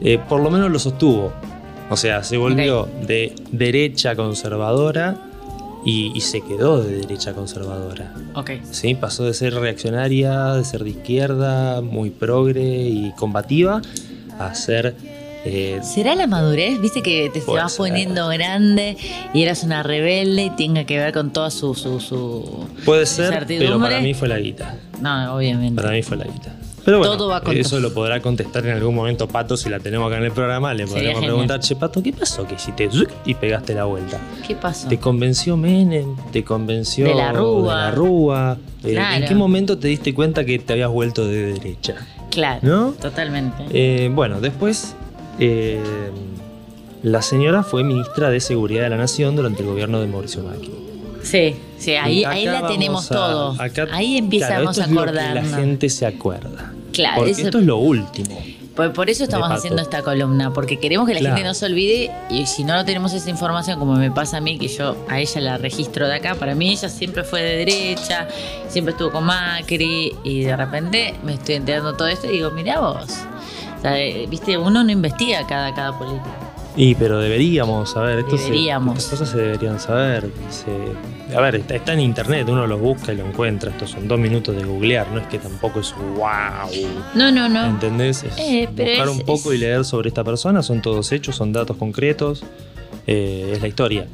eh, 0.00 0.18
por 0.28 0.40
lo 0.40 0.50
menos 0.50 0.70
lo 0.70 0.78
sostuvo. 0.78 1.32
O 1.90 1.96
sea, 1.96 2.22
se 2.22 2.36
volvió 2.36 2.88
de 3.04 3.34
derecha 3.50 4.14
conservadora 4.14 5.16
y, 5.84 6.12
y 6.14 6.20
se 6.20 6.40
quedó 6.40 6.82
de 6.82 6.98
derecha 6.98 7.32
conservadora. 7.32 8.14
Ok. 8.34 8.50
¿sí? 8.70 8.94
Pasó 8.94 9.24
de 9.24 9.34
ser 9.34 9.54
reaccionaria, 9.54 10.54
de 10.54 10.64
ser 10.64 10.84
de 10.84 10.90
izquierda, 10.90 11.80
muy 11.80 12.10
progre 12.10 12.62
y 12.62 13.12
combativa, 13.16 13.82
a 14.46 14.54
ser... 14.54 14.94
eh, 15.44 15.80
¿Será 15.82 16.14
la 16.14 16.26
madurez? 16.26 16.80
Viste 16.80 17.02
que 17.02 17.30
te 17.32 17.40
vas 17.40 17.76
poniendo 17.76 18.28
grande 18.28 18.96
y 19.32 19.42
eras 19.42 19.62
una 19.62 19.82
rebelde 19.82 20.44
y 20.44 20.50
tenga 20.50 20.84
que 20.84 20.98
ver 20.98 21.12
con 21.12 21.32
toda 21.32 21.50
su. 21.50 21.74
su, 21.74 22.00
su 22.00 22.66
puede 22.84 23.06
ser, 23.06 23.44
pero 23.46 23.78
para 23.80 24.00
mí 24.00 24.14
fue 24.14 24.28
la 24.28 24.38
guita. 24.38 24.76
No, 25.00 25.34
obviamente. 25.36 25.80
Para 25.80 25.92
mí 25.94 26.02
fue 26.02 26.16
la 26.16 26.24
guita. 26.24 26.54
Pero 26.84 26.98
bueno, 26.98 27.16
Todo 27.16 27.28
va 27.28 27.42
eso 27.52 27.78
lo 27.78 27.92
podrá 27.92 28.20
contestar 28.20 28.64
en 28.66 28.72
algún 28.72 28.94
momento 28.94 29.28
Pato 29.28 29.56
si 29.56 29.68
la 29.68 29.80
tenemos 29.80 30.08
acá 30.08 30.16
en 30.18 30.24
el 30.24 30.32
programa. 30.32 30.72
Le 30.72 30.86
podremos 30.86 31.22
preguntar, 31.22 31.60
che, 31.60 31.76
Pato, 31.76 32.02
¿qué 32.02 32.12
pasó 32.12 32.46
que 32.46 32.54
hiciste 32.54 32.88
y 33.26 33.34
pegaste 33.34 33.74
la 33.74 33.84
vuelta? 33.84 34.18
¿Qué 34.46 34.54
pasó? 34.54 34.88
¿Te 34.88 34.98
convenció 34.98 35.56
Menem? 35.58 36.16
¿Te 36.32 36.42
convenció 36.42 37.06
De 37.06 37.14
la 37.14 37.32
Rúa. 37.32 37.74
de 37.76 37.80
la 37.82 37.90
Rúa? 37.90 38.58
Eh, 38.82 38.92
Claro. 38.92 39.22
¿En 39.22 39.28
qué 39.28 39.34
momento 39.34 39.76
te 39.78 39.88
diste 39.88 40.14
cuenta 40.14 40.44
que 40.44 40.58
te 40.58 40.72
habías 40.72 40.88
vuelto 40.88 41.26
de 41.26 41.52
derecha? 41.52 41.96
Claro. 42.30 42.60
¿No? 42.62 42.92
Totalmente. 42.92 43.64
Eh, 43.72 44.08
bueno, 44.12 44.40
después 44.40 44.94
eh, 45.38 45.80
la 47.02 47.22
señora 47.22 47.62
fue 47.62 47.82
ministra 47.84 48.30
de 48.30 48.40
Seguridad 48.40 48.84
de 48.84 48.90
la 48.90 48.96
Nación 48.96 49.36
durante 49.36 49.62
el 49.62 49.68
gobierno 49.68 50.00
de 50.00 50.06
Mauricio 50.06 50.42
Macri. 50.42 50.70
sí, 51.22 51.56
sí, 51.78 51.92
ahí, 51.92 52.24
ahí 52.24 52.44
la 52.46 52.66
tenemos 52.66 53.10
a- 53.10 53.14
todo. 53.14 53.56
acá- 53.62 53.88
ahí 53.92 54.16
empezamos 54.16 54.48
claro, 54.48 54.70
esto 54.70 54.80
a 54.82 54.84
es 54.84 54.90
lo 54.90 54.96
que 54.96 55.08
acordarnos. 55.10 55.50
la 55.50 55.56
gente 55.58 55.88
se 55.90 56.06
acuerda. 56.06 56.72
Claro, 56.92 57.16
Porque 57.16 57.30
eso- 57.32 57.42
esto 57.42 57.58
es 57.58 57.64
lo 57.66 57.76
último. 57.78 58.38
Por, 58.80 58.94
por 58.94 59.10
eso 59.10 59.24
estamos 59.24 59.50
haciendo 59.50 59.82
esta 59.82 60.02
columna, 60.02 60.54
porque 60.54 60.78
queremos 60.78 61.06
que 61.06 61.12
la 61.12 61.20
Claro. 61.20 61.36
gente 61.36 61.48
no 61.48 61.52
se 61.52 61.66
olvide 61.66 62.10
y 62.30 62.46
si 62.46 62.64
no, 62.64 62.74
no 62.74 62.84
tenemos 62.86 63.12
esa 63.12 63.28
información, 63.28 63.78
como 63.78 63.94
me 63.94 64.10
pasa 64.10 64.38
a 64.38 64.40
mí, 64.40 64.58
que 64.58 64.68
yo 64.68 64.96
a 65.06 65.20
ella 65.20 65.40
la 65.42 65.58
registro 65.58 66.08
de 66.08 66.14
acá, 66.14 66.34
para 66.34 66.54
mí 66.54 66.70
ella 66.70 66.88
siempre 66.88 67.22
fue 67.22 67.42
de 67.42 67.56
derecha, 67.58 68.26
siempre 68.68 68.92
estuvo 68.92 69.10
con 69.12 69.24
Macri 69.24 70.16
y 70.24 70.44
de 70.44 70.56
repente 70.56 71.14
me 71.22 71.34
estoy 71.34 71.56
enterando 71.56 71.92
todo 71.94 72.08
esto 72.08 72.26
y 72.26 72.30
digo, 72.30 72.52
mirá 72.52 72.80
vos. 72.80 73.04
O 73.76 73.82
sea, 73.82 73.98
eh, 73.98 74.26
viste, 74.30 74.56
uno 74.56 74.82
no 74.82 74.90
investiga 74.90 75.46
cada, 75.46 75.74
cada 75.74 75.98
política. 75.98 76.49
Y 76.76 76.94
pero 76.94 77.18
deberíamos 77.18 77.90
saber, 77.90 78.20
esto 78.20 78.38
se- 78.38 78.44
Deberíamos. 78.44 78.96
estas 78.98 79.10
cosas 79.18 79.28
se 79.30 79.38
deberían 79.38 79.80
saber. 79.80 80.30
se- 80.50 81.36
a 81.36 81.40
ver, 81.40 81.56
está, 81.56 81.74
está 81.76 81.92
en 81.92 82.00
internet, 82.00 82.48
uno 82.48 82.66
lo 82.66 82.78
busca 82.78 83.12
y 83.12 83.16
lo 83.16 83.26
encuentra. 83.26 83.70
Estos 83.70 83.90
son 83.90 84.06
dos 84.08 84.18
minutos 84.18 84.54
de 84.56 84.64
googlear, 84.64 85.08
no 85.12 85.20
es 85.20 85.26
que 85.26 85.38
tampoco 85.38 85.80
es 85.80 85.94
wow. 86.16 86.70
No, 87.14 87.30
no, 87.32 87.48
no. 87.48 87.66
¿Entendés? 87.66 88.22
Es 88.24 88.34
Eh, 88.38 88.66
buscar 88.68 89.08
es- 89.08 89.08
un 89.08 89.20
poco 89.20 89.52
es- 89.52 89.58
y 89.58 89.60
leer 89.60 89.84
sobre 89.84 90.08
esta 90.08 90.24
persona, 90.24 90.62
son 90.62 90.80
todos 90.80 91.10
hechos, 91.12 91.36
son 91.36 91.52
datos 91.52 91.76
concretos, 91.76 92.42
eh, 93.06 93.50
es 93.54 93.60
la 93.60 93.68
historia. 93.68 94.06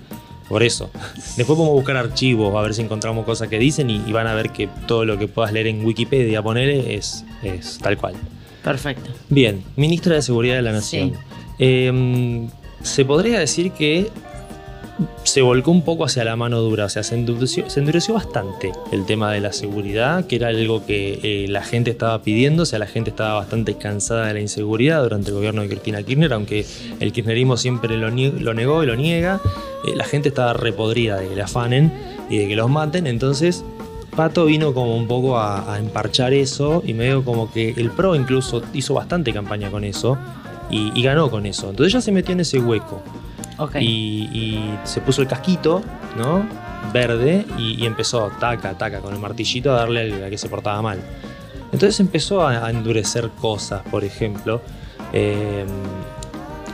Por 0.48 0.62
eso. 0.62 0.90
Después 1.36 1.56
podemos 1.56 1.70
buscar 1.74 1.96
archivos, 1.96 2.54
a 2.56 2.60
ver 2.62 2.72
si 2.72 2.80
encontramos 2.82 3.24
cosas 3.24 3.48
que 3.48 3.58
dicen 3.58 3.90
y, 3.90 3.96
y 4.06 4.12
van 4.12 4.28
a 4.28 4.34
ver 4.34 4.50
que 4.50 4.68
todo 4.86 5.04
lo 5.04 5.18
que 5.18 5.26
puedas 5.26 5.52
leer 5.52 5.66
en 5.66 5.84
Wikipedia, 5.84 6.40
ponele, 6.42 6.94
es, 6.94 7.24
es 7.42 7.78
tal 7.78 7.96
cual. 7.98 8.14
Perfecto. 8.62 9.10
Bien, 9.28 9.62
ministra 9.76 10.14
de 10.14 10.22
Seguridad 10.22 10.54
de 10.56 10.62
la 10.62 10.72
Nación. 10.72 11.10
Sí. 11.10 11.35
Eh, 11.58 12.48
se 12.82 13.04
podría 13.04 13.38
decir 13.40 13.72
que 13.72 14.10
se 15.24 15.42
volcó 15.42 15.70
un 15.70 15.82
poco 15.82 16.04
hacia 16.04 16.24
la 16.24 16.36
mano 16.36 16.60
dura, 16.60 16.86
o 16.86 16.88
sea, 16.88 17.02
se 17.02 17.14
endureció, 17.16 18.14
bastante 18.14 18.72
el 18.92 19.04
tema 19.04 19.30
de 19.32 19.40
la 19.40 19.52
seguridad, 19.52 20.26
que 20.26 20.36
era 20.36 20.48
algo 20.48 20.86
que 20.86 21.20
eh, 21.22 21.48
la 21.48 21.62
gente 21.62 21.90
estaba 21.90 22.22
pidiendo, 22.22 22.62
o 22.62 22.66
sea, 22.66 22.78
la 22.78 22.86
gente 22.86 23.10
estaba 23.10 23.34
bastante 23.34 23.74
cansada 23.76 24.28
de 24.28 24.34
la 24.34 24.40
inseguridad 24.40 25.02
durante 25.02 25.28
el 25.30 25.34
gobierno 25.34 25.62
de 25.62 25.68
Cristina 25.68 26.02
Kirchner, 26.02 26.32
aunque 26.32 26.64
el 27.00 27.12
kirchnerismo 27.12 27.56
siempre 27.56 27.96
lo, 27.96 28.10
negó 28.10 28.82
y 28.82 28.86
lo 28.86 28.96
niega, 28.96 29.40
eh, 29.86 29.94
la 29.94 30.04
gente 30.04 30.28
estaba 30.30 30.54
repodrida 30.54 31.18
de 31.18 31.28
que 31.28 31.34
le 31.34 31.42
afanen 31.42 31.92
y 32.30 32.38
de 32.38 32.48
que 32.48 32.56
los 32.56 32.70
maten, 32.70 33.06
entonces 33.06 33.64
Pato 34.16 34.46
vino 34.46 34.72
como 34.72 34.96
un 34.96 35.06
poco 35.06 35.38
a, 35.38 35.76
emparchar 35.78 36.32
eso 36.32 36.82
y 36.86 36.94
medio 36.94 37.22
como 37.22 37.52
que 37.52 37.74
el 37.76 37.90
PRO 37.90 38.16
incluso 38.16 38.62
hizo 38.72 38.94
bastante 38.94 39.30
campaña 39.30 39.70
con 39.70 39.84
eso 39.84 40.16
y, 40.70 40.92
y 40.98 41.02
ganó 41.02 41.30
con 41.30 41.46
eso, 41.46 41.70
entonces 41.70 41.92
ya 41.92 42.00
se 42.00 42.12
metió 42.12 42.32
en 42.32 42.40
ese 42.40 42.58
hueco 42.58 43.02
Ok. 43.58 43.76
y, 43.76 44.28
y 44.32 44.78
se 44.84 45.00
puso 45.00 45.22
el 45.22 45.28
casquito, 45.28 45.82
¿no? 46.16 46.46
Verde 46.92 47.44
y, 47.58 47.82
y 47.82 47.86
empezó 47.86 48.30
taca, 48.40 48.74
taca 48.76 49.00
con 49.00 49.12
el 49.14 49.20
martillito 49.20 49.72
a 49.72 49.76
darle 49.76 50.12
al, 50.12 50.24
al 50.24 50.30
que 50.30 50.38
se 50.38 50.48
portaba 50.48 50.80
mal. 50.82 51.00
Entonces 51.72 51.98
empezó 52.00 52.46
a, 52.46 52.66
a 52.66 52.70
endurecer 52.70 53.28
cosas, 53.40 53.82
por 53.90 54.04
ejemplo. 54.04 54.60
eh, 55.12 55.64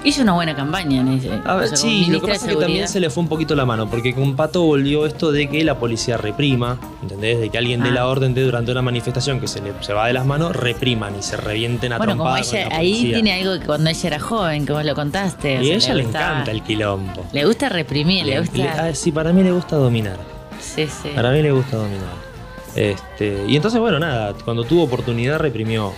Hizo 0.05 0.23
una 0.23 0.33
buena 0.33 0.55
campaña 0.57 1.01
en 1.01 1.09
ese. 1.09 1.31
a 1.45 1.55
ver, 1.55 1.65
o 1.65 1.69
sea, 1.69 1.77
como 1.77 1.77
sí, 1.77 2.07
lo 2.11 2.21
que 2.21 2.27
pasa 2.29 2.47
es 2.47 2.55
que 2.57 2.61
también 2.61 2.89
se 2.89 2.99
le 2.99 3.09
fue 3.09 3.23
un 3.23 3.29
poquito 3.29 3.55
la 3.55 3.65
mano, 3.65 3.89
porque 3.89 4.13
con 4.15 4.35
Pato 4.35 4.63
volvió 4.65 5.07
esto 5.07 5.31
de 5.31 5.49
que 5.49 5.63
la 5.63 5.79
policía 5.79 6.17
reprima, 6.17 6.79
¿entendés? 7.03 7.39
De 7.39 7.51
que 7.51 7.59
alguien 7.59 7.83
dé 7.83 7.91
Ah. 7.91 7.95
la 7.95 8.07
orden 8.09 8.35
de 8.35 8.43
durante 8.43 8.73
una 8.73 8.83
manifestación 8.83 9.39
que 9.41 9.47
se 9.47 9.61
le 9.63 9.73
se 9.81 9.93
va 9.93 10.09
de 10.09 10.13
las 10.13 10.27
manos, 10.27 10.57
repriman 10.57 11.17
y 11.19 11.23
se 11.23 11.37
revienten 11.37 11.93
a 11.93 11.99
Bueno, 11.99 12.17
como 12.17 12.31
con 12.31 12.39
ella, 12.39 12.69
la 12.69 12.77
ahí 12.79 13.13
tiene 13.13 13.33
algo 13.35 13.61
que 13.61 13.67
cuando 13.67 13.91
ella 13.91 14.07
era 14.09 14.19
joven, 14.19 14.67
que 14.67 14.73
vos 14.73 14.85
lo 14.85 14.95
contaste. 14.95 15.53
Y 15.55 15.57
a 15.57 15.63
sea, 15.63 15.75
ella 15.77 15.95
le 15.95 16.03
gustaba- 16.03 16.31
encanta 16.33 16.51
el 16.51 16.63
quilombo. 16.63 17.27
Le 17.33 17.45
gusta 17.45 17.69
reprimir, 17.69 18.27
le, 18.27 18.41
gusta. 18.41 18.57
le- 18.57 18.69
ah, 18.69 18.95
sí, 18.95 19.13
para 19.13 19.33
mí 19.33 19.43
le 19.45 19.53
gusta 19.53 19.77
dominar. 19.77 20.17
sí, 20.61 20.87
sí. 20.87 21.11
Para 21.15 21.31
mí 21.31 21.43
le 21.43 21.53
gusta 21.53 21.77
dominar. 21.77 22.33
Este, 22.75 23.45
y 23.49 23.55
entonces, 23.57 23.79
bueno, 23.81 23.99
nada, 23.99 24.33
cuando 24.45 24.65
tuvo 24.65 24.83
oportunidad 24.85 25.39
reprimió. 25.39 25.93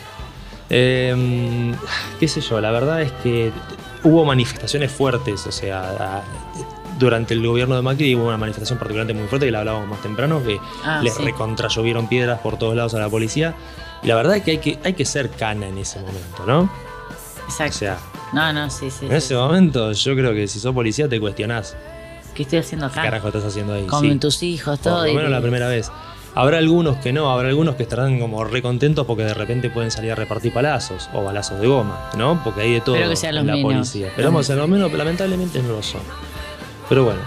Eh, 0.70 1.72
qué 2.18 2.26
sé 2.28 2.40
yo, 2.40 2.60
la 2.60 2.70
verdad 2.70 3.02
es 3.02 3.12
que 3.22 3.52
hubo 4.04 4.24
manifestaciones 4.24 4.92
fuertes, 4.92 5.46
o 5.46 5.52
sea, 5.52 6.22
durante 6.98 7.34
el 7.34 7.44
gobierno 7.46 7.74
de 7.74 7.82
Macri 7.82 8.14
hubo 8.14 8.28
una 8.28 8.36
manifestación 8.36 8.78
particularmente 8.78 9.18
muy 9.20 9.28
fuerte, 9.28 9.46
que 9.46 9.52
la 9.52 9.60
hablábamos 9.60 9.88
más 9.88 10.00
temprano, 10.02 10.42
que 10.44 10.60
Ah, 10.84 11.00
les 11.02 11.14
sí. 11.14 11.22
piedras 12.08 12.38
por 12.40 12.56
todos 12.58 12.76
lados 12.76 12.94
a 12.94 12.98
la 13.00 13.08
policía. 13.08 13.54
Y 14.02 14.06
la 14.08 14.14
verdad 14.16 14.36
es 14.36 14.42
que 14.44 14.52
hay 14.52 14.58
que, 14.58 14.78
hay 14.84 14.92
que 14.92 15.04
ser 15.04 15.30
cana 15.30 15.66
en 15.66 15.78
ese 15.78 15.98
momento, 16.00 16.44
¿no? 16.46 16.60
O 16.60 16.68
Exacto. 17.48 17.78
sea, 17.78 17.98
no, 18.32 18.52
no, 18.52 18.70
sí, 18.70 18.90
sí. 18.90 19.06
en 19.06 19.10
sí, 19.10 19.16
ese 19.16 19.28
sí. 19.28 19.34
momento 19.34 19.92
yo 19.92 20.14
creo 20.14 20.32
que 20.34 20.46
si 20.48 20.60
sos 20.60 20.74
policía 20.74 21.08
te 21.08 21.18
cuestionás 21.20 21.76
¿Qué 22.34 22.42
estoy 22.42 22.58
haciendo 22.58 22.86
qué 22.88 22.92
acá? 22.94 23.02
carajo 23.10 23.28
estás 23.28 23.44
haciendo 23.44 23.74
ahí. 23.74 23.86
Con 23.86 24.00
sí. 24.02 24.16
tus 24.18 24.42
hijos, 24.42 24.78
Por 24.80 24.92
todo. 24.92 25.04
lo 25.04 25.08
y- 25.08 25.14
menos 25.14 25.30
la 25.30 25.40
primera 25.40 25.68
vez. 25.68 25.90
Habrá 26.36 26.58
algunos 26.58 26.96
que 26.96 27.12
no, 27.12 27.30
habrá 27.30 27.48
algunos 27.48 27.76
que 27.76 27.84
estarán 27.84 28.18
como 28.18 28.42
recontentos 28.44 29.06
porque 29.06 29.22
de 29.22 29.34
repente 29.34 29.70
pueden 29.70 29.90
salir 29.90 30.10
a 30.12 30.14
repartir 30.16 30.52
palazos 30.52 31.08
o 31.12 31.22
balazos 31.22 31.60
de 31.60 31.68
goma, 31.68 32.10
¿no? 32.16 32.40
Porque 32.42 32.62
hay 32.62 32.72
de 32.72 32.80
todo 32.80 32.96
Espero 32.96 33.10
que 33.10 33.16
sean 33.16 33.30
en 33.30 33.36
los 33.36 33.46
la 33.46 33.52
menos. 33.54 33.72
policía. 33.72 34.08
Esperamos 34.08 34.46
sean 34.46 34.58
los 34.58 34.68
menos, 34.68 34.90
pero 34.90 34.98
lamentablemente 35.04 35.62
no 35.62 35.68
lo 35.68 35.82
son. 35.82 36.00
Pero 36.88 37.04
bueno, 37.04 37.20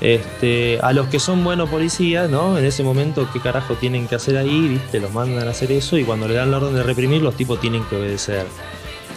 este, 0.00 0.78
a 0.82 0.92
los 0.92 1.06
que 1.06 1.20
son 1.20 1.44
buenos 1.44 1.68
policías, 1.68 2.28
¿no? 2.28 2.58
En 2.58 2.64
ese 2.64 2.82
momento, 2.82 3.28
¿qué 3.32 3.40
carajo 3.40 3.74
tienen 3.74 4.08
que 4.08 4.16
hacer 4.16 4.36
ahí? 4.36 4.68
¿Viste? 4.68 4.98
Los 5.00 5.12
mandan 5.12 5.46
a 5.46 5.52
hacer 5.52 5.70
eso 5.70 5.96
y 5.96 6.04
cuando 6.04 6.26
le 6.26 6.34
dan 6.34 6.50
la 6.50 6.56
orden 6.56 6.74
de 6.74 6.82
reprimir, 6.82 7.22
los 7.22 7.34
tipos 7.36 7.60
tienen 7.60 7.84
que 7.84 7.96
obedecer. 7.96 8.46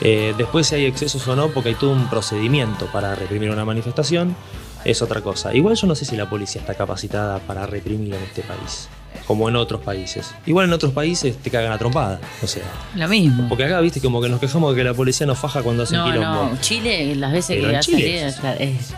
Eh, 0.02 0.34
después 0.38 0.68
si 0.68 0.76
hay 0.76 0.86
excesos 0.86 1.28
o 1.28 1.36
no, 1.36 1.50
porque 1.50 1.70
hay 1.70 1.76
todo 1.76 1.92
un 1.92 2.10
procedimiento 2.10 2.88
para 2.92 3.14
reprimir 3.16 3.52
una 3.52 3.66
manifestación, 3.66 4.36
es 4.86 5.02
otra 5.02 5.22
cosa. 5.22 5.54
Igual 5.54 5.76
yo 5.76 5.88
no 5.88 5.96
sé 5.96 6.06
si 6.06 6.16
la 6.16 6.30
policía 6.30 6.62
está 6.62 6.74
capacitada 6.76 7.40
para 7.40 7.66
reprimir 7.66 8.14
en 8.14 8.24
este 8.24 8.42
país, 8.42 8.88
como 9.28 9.48
en 9.50 9.56
otros 9.56 9.82
países. 9.82 10.34
Igual 10.46 10.66
en 10.68 10.74
otros 10.74 10.94
países 10.94 11.38
te 11.38 11.50
cagan 11.50 11.72
a 11.72 11.78
trompada, 11.78 12.20
o 12.44 12.48
sea. 12.48 12.64
Lo 12.96 13.08
mismo. 13.08 13.48
Porque 13.50 13.66
acá, 13.66 13.80
viste, 13.82 14.02
como 14.02 14.22
que 14.22 14.30
nos 14.30 14.40
quejamos 14.40 14.76
de 14.76 14.82
que 14.82 14.84
la 14.88 14.94
policía 14.94 15.26
nos 15.28 15.38
faja 15.40 15.62
cuando 15.62 15.84
hacen 15.84 15.98
no, 15.98 16.06
quilombo. 16.06 16.50
no. 16.52 16.58
Chile, 16.62 17.16
las 17.16 17.32
veces 17.32 17.56
Pero 17.58 17.68
que 17.68 17.70
en 17.72 17.76
ha 17.76 17.80
Chile 17.82 18.28
es 18.28 18.36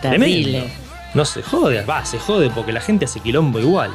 terrible. 0.00 0.64
No 1.14 1.24
se 1.24 1.42
jode, 1.42 1.82
va, 1.84 2.04
se 2.04 2.18
jode 2.18 2.50
porque 2.50 2.72
la 2.72 2.80
gente 2.80 3.04
hace 3.04 3.20
quilombo 3.20 3.60
igual. 3.60 3.90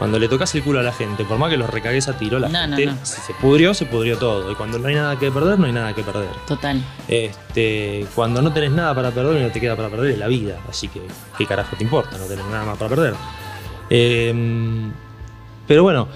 Cuando 0.00 0.18
le 0.18 0.28
tocas 0.28 0.52
el 0.54 0.62
culo 0.64 0.80
a 0.80 0.82
la 0.82 0.92
gente, 0.92 1.24
por 1.24 1.36
más 1.38 1.50
que 1.50 1.58
los 1.58 1.68
recagues 1.70 2.08
a 2.08 2.16
tiro, 2.16 2.38
la 2.38 2.48
No, 2.48 2.66
no, 2.66 2.76
gente, 2.78 2.92
no. 2.92 2.98
si 3.06 3.20
se 3.20 3.34
pudrió, 3.34 3.74
se 3.74 3.84
pudrió 3.84 4.16
todo. 4.16 4.50
Y 4.50 4.54
cuando 4.54 4.78
no 4.78 4.88
hay 4.88 4.94
nada 4.94 5.16
que 5.18 5.30
perder, 5.30 5.58
no 5.58 5.66
hay 5.66 5.72
nada 5.72 5.94
que 5.94 6.02
perder. 6.02 6.30
Total. 6.48 6.82
Este, 7.06 8.06
cuando 8.14 8.40
no 8.40 8.50
tenés 8.52 8.70
nada 8.72 8.94
para 8.94 9.10
perder, 9.10 9.42
no 9.42 9.52
te 9.52 9.60
queda 9.60 9.76
para 9.76 9.90
perder 9.90 10.12
es 10.12 10.18
la 10.18 10.26
vida. 10.26 10.56
Así 10.68 10.88
que, 10.88 11.02
¿qué 11.36 11.44
carajo 11.46 11.76
te 11.76 11.84
importa? 11.84 12.16
No 12.16 12.24
tenés 12.24 12.46
nada 12.46 12.64
más 12.64 12.78
para 12.78 12.88
perder. 12.88 13.14
Eh, 13.90 14.90
pero 15.68 15.82
bueno, 15.82 16.08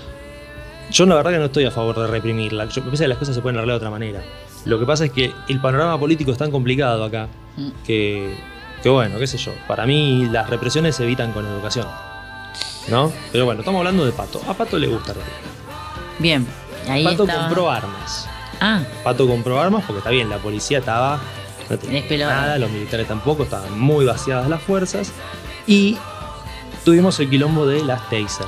yo 0.91 1.05
la 1.07 1.15
verdad 1.17 1.33
que 1.33 1.39
no 1.39 1.45
estoy 1.45 1.67
a 1.67 1.71
favor 1.71 1.95
de 1.99 2.07
reprimirla. 2.07 2.65
Yo 2.71 2.83
pienso 2.83 3.03
que 3.05 3.09
las 3.09 3.19
cosas 3.19 3.35
se 3.35 3.43
pueden 3.43 3.59
arreglar 3.59 3.75
de 3.75 3.79
otra 3.87 3.91
manera. 3.91 4.23
Lo 4.65 4.79
que 4.79 4.87
pasa 4.87 5.05
es 5.05 5.11
que 5.13 5.31
el 5.49 5.61
panorama 5.61 5.99
político 6.01 6.33
es 6.33 6.39
tan 6.39 6.51
complicado 6.51 7.05
acá 7.05 7.29
Mm. 7.57 7.69
que, 7.87 8.35
que 8.83 8.89
bueno, 8.89 9.17
qué 9.19 9.27
sé 9.29 9.37
yo. 9.39 9.53
Para 9.69 9.87
mí 9.87 10.27
las 10.33 10.49
represiones 10.51 10.97
se 10.97 11.05
evitan 11.05 11.33
con 11.33 11.47
educación. 11.47 11.87
¿No? 12.89 13.13
Pero 13.33 13.45
bueno, 13.47 13.61
estamos 13.61 13.79
hablando 13.79 14.05
de 14.05 14.13
Pato. 14.13 14.41
A 14.49 14.55
Pato 14.55 14.79
le 14.79 14.87
gusta 14.89 15.13
reprimir. 15.15 15.33
Bien. 16.19 16.47
Ahí 16.89 17.05
Pato 17.05 17.25
estaba. 17.25 17.47
compró 17.47 17.71
armas. 17.71 18.29
Ah, 18.61 18.83
Pato 19.03 19.27
compró 19.27 19.59
armas 19.61 19.85
porque 19.87 19.99
está 19.99 20.11
bien, 20.11 20.29
la 20.29 20.39
policía 20.39 20.79
estaba. 20.79 21.21
No 21.71 21.79
tenía 21.79 22.27
nada, 22.29 22.59
los 22.59 22.71
militares 22.71 23.09
tampoco, 23.09 23.45
estaban 23.45 23.79
muy 23.79 24.05
vaciadas 24.05 24.49
las 24.51 24.63
fuerzas. 24.63 25.13
Y 25.67 25.97
tuvimos 26.85 27.19
el 27.21 27.31
quilombo 27.31 27.67
de 27.67 27.83
las 27.85 28.03
taser. 28.11 28.47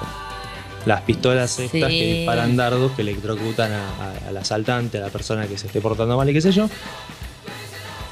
Las 0.85 1.01
pistolas 1.01 1.59
estas 1.59 1.91
Sí. 1.91 1.99
que 1.99 2.15
disparan 2.19 2.57
dardos 2.57 2.93
que 2.93 3.03
electrocutan 3.03 3.73
a- 3.73 3.79
a- 3.89 4.29
al 4.29 4.37
asaltante, 4.37 4.99
a 4.99 5.01
la 5.01 5.09
persona 5.09 5.47
que 5.49 5.57
se 5.59 5.67
esté 5.67 5.81
portando 5.81 6.17
mal 6.17 6.29
y 6.29 6.33
qué 6.35 6.41
sé 6.43 6.53
yo. 6.53 6.69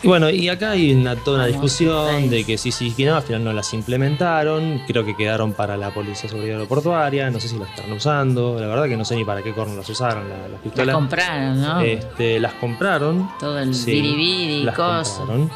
Y 0.05 0.07
bueno, 0.07 0.29
y 0.29 0.49
acá 0.51 0.73
hay 0.73 0.93
una, 0.93 1.17
toda 1.17 1.38
una 1.38 1.47
discusión 1.47 2.29
de 2.29 2.45
que 2.45 2.59
sí, 2.59 2.71
sí, 2.71 2.93
que 2.93 3.07
no, 3.07 3.17
al 3.17 3.23
final 3.23 3.43
no 3.43 3.53
las 3.55 3.73
implementaron. 3.73 4.83
Creo 4.87 5.05
que 5.05 5.17
quedaron 5.17 5.53
para 5.55 5.77
la 5.79 5.93
Policía 5.95 6.25
de 6.25 6.29
Seguridad 6.29 6.57
Aeroportuaria. 6.57 7.31
No 7.31 7.40
sé 7.40 7.49
si 7.49 7.59
las 7.59 7.71
están 7.71 7.90
usando. 7.90 8.59
La 8.61 8.67
verdad 8.67 8.85
que 8.85 8.97
no 8.99 9.05
sé 9.07 9.17
ni 9.17 9.25
para 9.25 9.43
qué 9.43 9.53
corno 9.55 9.75
las 9.77 9.88
usaron 9.88 10.29
la- 10.29 10.37
las 10.37 10.51
las 10.51 10.61
pistolas. 10.61 10.95
compraron, 10.95 11.61
¿no? 11.62 11.81
Este, 11.81 12.38
las 12.38 12.53
compraron. 12.55 13.31
Todo 13.40 13.59
el 13.59 13.75
sí, 13.75 13.93
biribiri 13.93 14.43
y 14.57 14.62
las 14.64 14.75
cosas. 14.77 15.17
compraron. 15.17 15.51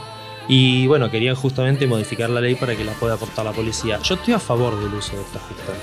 Y 0.49 0.87
bueno, 0.87 1.11
querían 1.11 1.35
justamente 1.35 1.87
modificar 1.87 2.31
la 2.31 2.41
ley 2.41 2.55
para 2.55 2.75
que 2.75 2.83
las 2.85 2.97
pueda 2.97 3.15
aportar 3.15 3.45
la 3.45 3.53
policía. 3.53 3.99
Yo 4.03 4.15
estoy 4.15 4.33
a 4.33 4.39
favor 4.39 4.83
del 4.83 4.95
uso 4.95 5.15
de 5.15 5.21
estas 5.21 5.43
pistolas. 5.43 5.81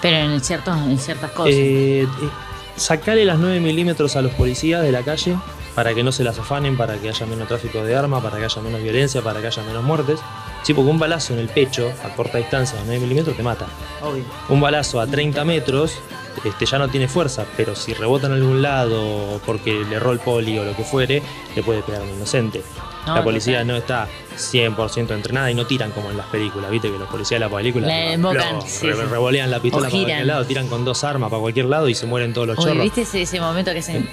Pero 0.00 0.16
en, 0.32 0.40
ciertos, 0.40 0.76
en 0.78 0.98
ciertas 0.98 1.32
cosas. 1.32 1.52
Eh, 1.52 2.02
eh, 2.02 2.06
sacarle 2.76 3.24
las 3.24 3.38
9 3.40 3.58
milímetros 3.58 4.14
a 4.14 4.22
los 4.22 4.30
policías 4.34 4.82
de 4.82 4.92
la 4.92 5.02
calle 5.02 5.36
para 5.74 5.94
que 5.94 6.02
no 6.02 6.12
se 6.12 6.22
las 6.24 6.38
afanen, 6.38 6.76
para 6.76 6.96
que 6.98 7.08
haya 7.08 7.26
menos 7.26 7.48
tráfico 7.48 7.82
de 7.84 7.94
armas, 7.96 8.22
para 8.22 8.38
que 8.38 8.44
haya 8.44 8.62
menos 8.62 8.82
violencia, 8.82 9.22
para 9.22 9.40
que 9.40 9.46
haya 9.46 9.62
menos 9.62 9.82
muertes. 9.82 10.20
Sí, 10.62 10.74
porque 10.74 10.90
un 10.90 10.98
balazo 10.98 11.32
en 11.32 11.40
el 11.40 11.48
pecho 11.48 11.92
a 12.04 12.10
corta 12.14 12.38
distancia 12.38 12.78
de 12.78 12.84
9 12.86 13.00
milímetros 13.00 13.36
te 13.36 13.42
mata. 13.42 13.66
Obvio. 14.00 14.24
Un 14.48 14.60
balazo 14.60 15.00
a 15.00 15.06
30 15.06 15.44
metros 15.44 15.94
este, 16.44 16.66
ya 16.66 16.78
no 16.78 16.88
tiene 16.88 17.08
fuerza, 17.08 17.44
pero 17.56 17.74
si 17.74 17.92
rebota 17.94 18.26
en 18.26 18.32
algún 18.34 18.62
lado 18.62 19.40
porque 19.44 19.84
le 19.88 19.96
erró 19.96 20.12
el 20.12 20.18
poli 20.20 20.58
o 20.58 20.64
lo 20.64 20.74
que 20.76 20.84
fuere, 20.84 21.22
le 21.54 21.62
puede 21.62 21.82
pegar 21.82 22.00
a 22.02 22.04
un 22.04 22.10
inocente. 22.10 22.62
No, 23.06 23.16
la 23.16 23.24
policía 23.24 23.64
no 23.64 23.74
está 23.76 24.06
100% 24.38 25.10
entrenada 25.10 25.50
y 25.50 25.54
no 25.54 25.66
tiran 25.66 25.90
como 25.90 26.10
en 26.10 26.16
las 26.16 26.26
películas, 26.26 26.70
viste 26.70 26.90
que 26.90 26.98
los 26.98 27.08
policías 27.08 27.40
de 27.40 27.46
la 27.48 27.54
película 27.54 27.86
La 27.88 28.16
lo- 28.16 28.30
sí, 28.62 28.86
re- 28.86 28.94
sí. 28.94 29.02
revolean 29.10 29.50
la 29.50 29.58
pistola 29.60 29.88
para 29.88 29.90
cualquier 29.98 30.26
lado, 30.26 30.46
tiran 30.46 30.68
con 30.68 30.84
dos 30.84 31.02
armas 31.02 31.28
para 31.28 31.40
cualquier 31.40 31.66
lado 31.66 31.88
y 31.88 31.94
se 31.96 32.06
mueren 32.06 32.32
todos 32.32 32.46
los 32.46 32.58
Oye, 32.58 32.68
chorros. 32.68 32.82
¿viste 32.84 33.02
ese, 33.02 33.22
ese 33.22 33.40
momento 33.40 33.72
que 33.72 33.80
hacen 33.80 34.08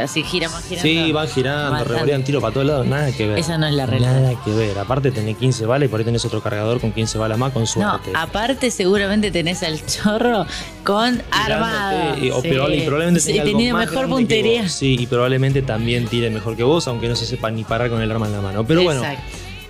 así 0.00 0.22
gira 0.22 0.48
más 0.48 0.62
girando? 0.64 0.82
Sí, 0.82 1.12
van 1.12 1.28
girando, 1.28 1.84
revolean 1.84 2.24
tiro 2.24 2.40
para 2.40 2.52
todos 2.54 2.66
lados, 2.66 2.86
nada 2.86 3.12
que 3.12 3.26
ver. 3.28 3.38
Esa 3.38 3.58
no 3.58 3.66
es 3.66 3.74
la 3.74 3.86
realidad. 3.86 4.20
Nada 4.20 4.34
que 4.44 4.50
ver. 4.52 4.78
Aparte 4.78 5.10
tenés 5.10 5.36
15 5.36 5.66
balas 5.66 5.86
y 5.86 5.88
por 5.90 6.00
ahí 6.00 6.04
tenés 6.04 6.24
otro 6.24 6.42
cargador 6.42 6.80
con 6.80 6.92
15 6.92 7.18
balas 7.18 7.38
más 7.38 7.52
con 7.52 7.62
No, 7.62 7.66
suerte. 7.66 8.10
aparte 8.14 8.70
seguramente 8.70 9.30
tenés 9.30 9.62
al 9.62 9.84
chorro 9.86 10.46
con 10.84 11.22
armado. 11.30 11.90
Tirándote, 12.14 12.26
y- 12.26 12.30
o 12.30 12.40
Sí. 12.42 12.48
y 12.48 12.80
probablemente 12.86 13.20
Sí, 13.20 13.32
tenga 13.34 13.42
algo 13.68 13.78
mejor 13.78 14.08
puntería. 14.08 14.68
Sí, 14.68 14.96
y 14.98 15.06
probablemente 15.06 15.62
también 15.62 16.06
tire 16.06 16.30
mejor 16.30 16.56
que 16.56 16.62
vos, 16.62 16.86
aunque 16.88 17.08
no 17.08 17.16
se 17.16 17.26
sepa 17.26 17.50
ni 17.50 17.64
parar 17.64 17.90
con 17.90 18.00
el 18.02 18.10
arma 18.10 18.26
en 18.26 18.32
la 18.32 18.40
mano. 18.40 18.64
Pero 18.66 18.82
bueno, 18.82 19.02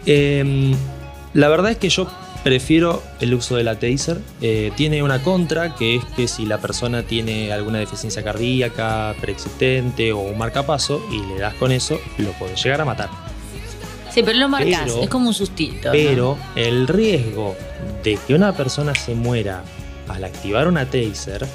eh, 0.06 0.74
la 1.34 1.48
verdad 1.48 1.70
es 1.72 1.76
que 1.78 1.88
yo 1.88 2.06
prefiero 2.42 3.02
el 3.20 3.34
uso 3.34 3.56
de 3.56 3.64
la 3.64 3.78
taser. 3.78 4.18
Eh, 4.40 4.72
tiene 4.76 5.02
una 5.02 5.22
contra, 5.22 5.74
que 5.74 5.96
es 5.96 6.04
que 6.16 6.26
si 6.28 6.46
la 6.46 6.58
persona 6.58 7.02
tiene 7.02 7.52
alguna 7.52 7.78
deficiencia 7.78 8.22
cardíaca 8.22 9.14
preexistente 9.20 10.12
o 10.12 10.18
un 10.20 10.38
marcapaso 10.38 11.00
y 11.10 11.18
le 11.26 11.38
das 11.40 11.54
con 11.54 11.72
eso, 11.72 12.00
lo 12.18 12.32
puedes 12.32 12.62
llegar 12.62 12.80
a 12.80 12.84
matar. 12.84 13.08
Sí, 14.12 14.22
pero 14.22 14.38
lo 14.38 14.48
marcas, 14.48 14.82
Pero- 14.84 15.02
es 15.02 15.08
como 15.08 15.28
un 15.28 15.34
sustito. 15.34 15.88
¿no? 15.88 15.92
Pero 15.92 16.38
el 16.54 16.86
riesgo 16.88 17.56
de 18.04 18.18
que 18.26 18.34
una 18.34 18.52
persona 18.54 18.94
se 18.94 19.14
muera 19.14 19.62
al 20.08 20.24
activar 20.24 20.68
una 20.68 20.84
taser 20.84 21.46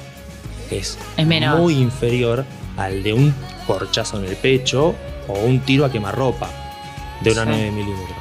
es, 0.70 0.98
Es 1.16 1.26
menor. 1.26 1.58
muy 1.60 1.74
inferior 1.74 2.44
al 2.76 3.02
de 3.02 3.12
un 3.12 3.34
corchazo 3.66 4.18
en 4.18 4.24
el 4.24 4.36
pecho 4.36 4.94
o 5.28 5.38
un 5.38 5.60
tiro 5.60 5.84
a 5.84 5.92
quemarropa 5.92 6.50
de 7.20 7.30
una 7.32 7.42
Sí. 7.44 7.48
9 7.50 7.70
milímetros. 7.70 8.17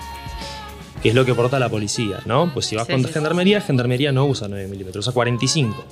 Que 1.02 1.10
es 1.10 1.16
lo 1.16 1.26
que 1.26 1.34
porta 1.34 1.60
la 1.60 1.70
policía, 1.70 2.20
¿no? 2.26 2.52
Pues 2.54 2.66
si 2.66 2.76
vas 2.76 2.88
Sí, 2.88 2.94
con 2.94 3.04
sí, 3.04 3.12
gendarmería, 3.14 3.62
gendarmería 3.62 4.12
no 4.12 4.26
usa 4.26 4.48
9 4.48 4.68
milímetros, 4.68 5.06
usa 5.06 5.14
45. 5.14 5.86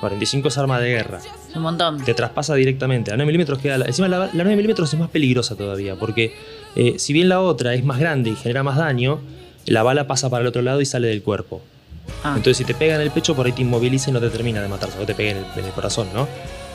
45 0.00 0.48
es 0.48 0.58
arma 0.58 0.80
de 0.80 0.88
guerra. 0.90 1.20
Un 1.54 1.62
montón. 1.62 2.02
Te 2.04 2.12
traspasa 2.14 2.54
directamente. 2.54 3.12
A 3.12 3.16
9 3.16 3.26
milímetros 3.26 3.58
queda. 3.60 3.78
La, 3.78 3.84
encima, 3.86 4.08
la, 4.08 4.18
la 4.18 4.30
9 4.32 4.56
milímetros 4.56 4.92
es 4.92 4.98
más 4.98 5.10
peligrosa 5.10 5.54
todavía, 5.54 5.94
porque 5.96 6.34
eh, 6.74 6.94
si 6.98 7.12
bien 7.12 7.28
la 7.28 7.40
otra 7.40 7.74
es 7.74 7.84
más 7.84 7.98
grande 8.00 8.30
y 8.30 8.36
genera 8.36 8.62
más 8.64 8.76
daño, 8.76 9.20
la 9.66 9.82
bala 9.84 10.06
pasa 10.08 10.28
para 10.28 10.42
el 10.42 10.48
otro 10.48 10.62
lado 10.62 10.80
y 10.80 10.86
sale 10.86 11.06
del 11.08 11.22
cuerpo. 11.22 11.60
Ah, 12.24 12.34
Entonces, 12.36 12.56
si 12.56 12.64
te 12.64 12.74
pega 12.74 12.96
en 12.96 13.00
el 13.00 13.10
pecho, 13.12 13.36
por 13.36 13.46
ahí 13.46 13.52
te 13.52 13.62
inmoviliza 13.62 14.10
y 14.10 14.12
no 14.12 14.20
te 14.20 14.28
termina 14.30 14.60
de 14.60 14.66
matar, 14.68 14.90
solo 14.90 15.06
te 15.06 15.14
pega 15.14 15.30
en 15.32 15.36
el, 15.38 15.44
en 15.56 15.64
el 15.66 15.70
corazón, 15.72 16.08
¿no? 16.12 16.26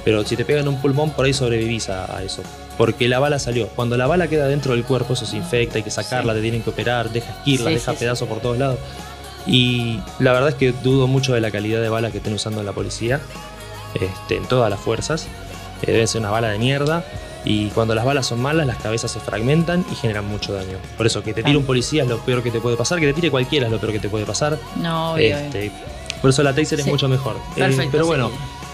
Pero 0.06 0.24
si 0.24 0.38
te 0.38 0.46
pega 0.46 0.62
en 0.62 0.68
un 0.70 0.82
pulmón, 0.82 1.12
por 1.12 1.26
ahí 1.26 1.34
sobrevivís 1.34 1.90
a, 1.90 2.18
a 2.18 2.24
eso. 2.24 2.42
Porque 2.78 3.08
la 3.08 3.20
bala 3.20 3.40
salió. 3.40 3.68
Cuando 3.70 3.98
la 3.98 4.08
bala 4.08 4.28
queda 4.28 4.48
dentro 4.48 4.74
del 4.74 4.84
cuerpo, 4.84 5.14
eso 5.14 5.26
se 5.26 5.38
infecta, 5.38 5.78
hay 5.78 5.84
que 5.84 5.90
sacarla, 5.90 6.34
te 6.34 6.42
tienen 6.42 6.62
que 6.62 6.70
operar, 6.70 7.10
deja 7.10 7.32
esquirla, 7.32 7.70
Sí, 7.70 7.76
deja 7.76 7.92
sí, 7.94 7.98
pedazos 8.00 8.28
por 8.28 8.40
todos 8.40 8.58
lados. 8.58 8.78
Y 9.48 10.00
la 10.20 10.34
verdad 10.34 10.50
es 10.50 10.56
que 10.56 10.72
dudo 10.72 11.08
mucho 11.08 11.34
de 11.34 11.42
la 11.42 11.52
calidad 11.52 11.82
de 11.82 11.90
balas 11.90 12.12
que 12.12 12.18
estén 12.18 12.34
usando 12.34 12.62
la 12.64 12.74
policía, 12.74 13.20
este, 14.00 14.38
en 14.38 14.46
todas 14.46 14.70
las 14.70 14.80
fuerzas. 14.80 15.28
Eh, 15.82 15.92
debe 15.92 16.06
ser 16.08 16.22
una 16.22 16.32
bala 16.32 16.50
de 16.50 16.60
mierda. 16.60 17.04
Y 17.46 17.70
cuando 17.70 17.96
las 17.96 18.04
balas 18.04 18.28
son 18.28 18.42
malas, 18.42 18.68
las 18.68 18.78
cabezas 18.78 19.10
se 19.10 19.22
fragmentan 19.22 19.86
y 19.90 19.96
generan 19.96 20.26
mucho 20.28 20.52
daño. 20.54 20.78
Por 20.98 21.08
eso, 21.08 21.24
que 21.24 21.34
te 21.34 21.44
tire 21.44 21.58
un 21.58 21.64
policía 21.66 22.04
es 22.04 22.10
lo 22.10 22.20
peor 22.20 22.44
que 22.44 22.52
te 22.52 22.60
puede 22.60 22.76
pasar, 22.76 23.00
que 23.00 23.08
te 23.08 23.14
tire 23.14 23.32
cualquiera 23.32 23.68
es 23.68 23.72
lo 23.72 23.80
peor 23.80 23.94
que 23.94 24.00
te 24.00 24.10
puede 24.10 24.26
pasar. 24.26 24.58
no, 24.76 25.14
obvio. 25.14 25.38
Este, 25.38 25.72
por 26.22 26.32
eso 26.32 26.44
la 26.44 26.54
Taser 26.54 26.80
es 26.82 26.88
mucho 26.88 27.08
mejor. 27.08 27.38
Eh, 27.56 27.60
Perfecto, 27.60 27.92
pero 27.92 28.06
bueno, 28.06 28.32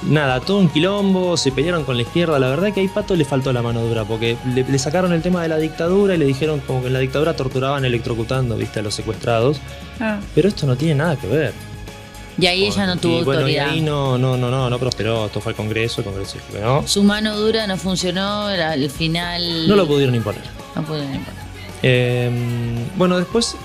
nada, 0.08 0.40
todo 0.40 0.58
un 0.58 0.70
quilombo, 0.70 1.38
se 1.38 1.52
pelearon 1.52 1.84
con 1.84 1.96
la 1.96 2.04
izquierda. 2.04 2.40
La 2.40 2.50
verdad 2.50 2.74
que 2.74 2.86
a 2.86 2.94
Pato 2.94 3.16
le 3.16 3.26
faltó 3.26 3.54
la 3.54 3.62
mano 3.62 3.82
dura, 3.82 4.04
porque 4.06 4.38
le, 4.54 4.64
le 4.64 4.80
sacaron 4.80 5.14
el 5.14 5.22
tema 5.22 5.42
de 5.42 5.50
la 5.50 5.58
dictadura 5.58 6.16
y 6.16 6.18
le 6.18 6.26
dijeron 6.26 6.60
como 6.62 6.82
que 6.82 6.88
en 6.88 6.94
la 6.94 7.00
dictadura 7.00 7.36
torturaban 7.36 7.86
electrocutando, 7.86 8.56
viste, 8.56 8.80
a 8.80 8.84
los 8.84 8.94
secuestrados. 8.94 9.60
Ah. 10.00 10.20
Pero 10.36 10.48
esto 10.48 10.66
no 10.66 10.76
tiene 10.76 10.96
nada 10.96 11.16
que 11.16 11.28
ver. 11.28 11.54
Y 12.38 12.48
ahí 12.48 12.66
ella 12.66 12.88
no 12.88 12.98
tuvo 12.98 13.22
y 13.22 13.24
bueno, 13.24 13.48
y 13.48 13.58
ahí 13.58 13.82
no, 13.82 14.18
no, 14.18 14.38
no, 14.38 14.50
no, 14.50 14.70
no 14.70 14.80
prosperó. 14.80 15.28
Esto 15.28 15.40
fue 15.40 15.52
al 15.52 15.56
Congreso, 15.56 16.02
el 16.02 16.06
Congreso 16.06 16.34
dijo 16.34 16.54
que 16.54 16.60
no. 16.60 16.88
Su 16.88 17.04
mano 17.04 17.38
dura 17.38 17.68
no 17.68 17.78
funcionó, 17.78 18.50
era 18.50 18.72
al 18.72 18.90
final. 18.90 19.68
No 19.68 19.76
lo 19.76 19.88
pudieron 19.88 20.16
imponer. 20.16 20.42
No 20.76 20.84
pudieron 20.84 21.14
imponer. 21.14 21.44
Eh, 21.84 22.32
bueno, 22.96 23.18
después 23.18 23.56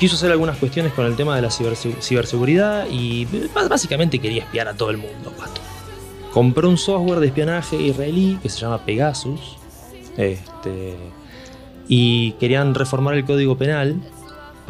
quiso 0.00 0.16
hacer 0.16 0.32
algunas 0.32 0.56
cuestiones 0.56 0.92
con 0.94 1.04
el 1.06 1.14
tema 1.14 1.36
de 1.36 1.42
la 1.42 1.48
ciberse- 1.48 2.00
ciberseguridad 2.00 2.86
y 2.90 3.28
básicamente 3.68 4.18
quería 4.18 4.42
espiar 4.42 4.66
a 4.66 4.74
todo 4.74 4.90
el 4.90 4.96
mundo, 4.96 5.30
pato. 5.38 5.60
Compró 6.32 6.68
un 6.68 6.78
software 6.78 7.20
de 7.20 7.26
espionaje 7.26 7.76
israelí 7.76 8.38
que 8.42 8.48
se 8.48 8.58
llama 8.60 8.84
Pegasus. 8.84 9.58
Este, 10.16 10.96
y 11.86 12.32
querían 12.32 12.74
reformar 12.74 13.14
el 13.14 13.24
código 13.24 13.56
penal 13.58 14.00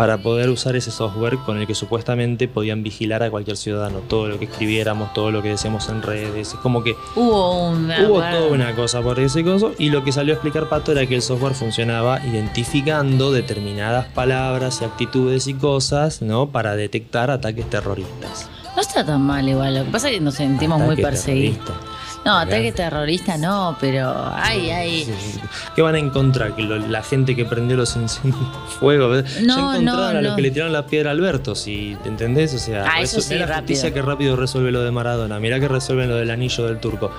para 0.01 0.17
poder 0.17 0.49
usar 0.49 0.77
ese 0.77 0.91
software 0.91 1.37
con 1.45 1.59
el 1.59 1.67
que 1.67 1.75
supuestamente 1.75 2.49
podían 2.49 2.83
vigilar 2.83 3.23
a 3.23 3.31
cualquier 3.31 3.59
ciudadano. 3.59 3.99
Todo 3.99 4.29
lo 4.29 4.39
que 4.39 4.47
escribiéramos, 4.47 5.13
todo 5.13 5.31
lo 5.31 5.43
que 5.43 5.51
decíamos 5.51 5.91
en 5.91 6.01
redes. 6.01 6.55
Es 6.55 6.55
como 6.55 6.83
que 6.83 6.97
Hubo 7.15 7.69
una. 7.69 8.09
Hubo 8.09 8.21
toda 8.21 8.49
una 8.49 8.75
cosa 8.75 9.03
por 9.03 9.21
ese 9.21 9.45
coso 9.45 9.75
y 9.77 9.91
lo 9.91 10.03
que 10.03 10.11
salió 10.11 10.33
a 10.33 10.37
explicar 10.37 10.71
Pato 10.71 10.93
era 10.93 11.05
que 11.05 11.17
el 11.17 11.21
software 11.21 11.53
funcionaba 11.53 12.19
identificando 12.25 13.31
determinadas 13.31 14.07
palabras 14.07 14.81
y 14.81 14.87
actitudes 14.87 15.49
y 15.49 15.53
cosas, 15.53 16.23
¿no? 16.23 16.49
Para 16.49 16.77
detectar 16.77 17.31
ataques 17.31 17.69
terroristas. 17.69 18.49
No 18.75 18.81
está 18.81 19.05
tan 19.05 19.21
mal 19.21 19.47
igual. 19.47 19.75
Lo 19.75 19.85
que 19.85 19.91
pasa 19.91 20.09
es 20.09 20.15
que 20.15 20.21
nos 20.23 20.37
sentimos 20.37 20.81
muy 20.81 20.97
perseguidos. 20.97 21.59
terrorista. 21.59 21.90
No, 22.25 22.37
ataque 22.37 22.71
terrorista 22.73 23.39
no, 23.39 23.77
pero. 23.81 24.15
Ay, 24.35 24.71
ay. 24.71 25.05
Sí, 25.05 25.13
sí, 25.19 25.33
sí. 25.33 25.41
¿Qué 25.75 25.81
van 25.83 25.95
a 25.95 25.99
encontrar? 25.99 26.55
Que 26.55 26.63
lo- 26.63 26.77
la 26.77 27.03
gente 27.03 27.35
que 27.35 27.45
prendió 27.47 27.77
los 27.79 27.97
incendios 27.97 28.43
fuego. 28.79 29.15
ya 29.15 29.23
No, 29.43 29.73
encontraron 29.73 29.85
no, 29.85 30.05
a 30.05 30.13
los 30.13 30.31
no. 30.31 30.37
que 30.37 30.43
le 30.43 30.51
tiraron 30.51 30.73
la 30.73 30.85
piedra 30.87 31.11
a 31.11 31.13
Alberto, 31.13 31.55
si 31.55 31.97
te 32.03 32.09
entendés, 32.11 32.53
o 32.55 32.59
sea, 32.59 32.85
Ah, 32.87 33.01
eso 33.01 33.21
sí, 33.23 33.35
mirá 33.35 33.47
la 33.47 33.55
rápido. 33.55 33.61
justicia 33.69 33.95
que 33.95 34.03
rápido 34.03 34.37
resuelve 34.37 34.71
lo 34.71 34.83
de 34.83 34.91
Maradona, 34.91 35.41
mirá 35.41 35.59
que 35.61 35.69
resuelven 35.69 36.09
lo 36.11 36.17
del 36.17 36.31
anillo 36.31 36.67
del 36.67 36.79
turco. 36.79 37.11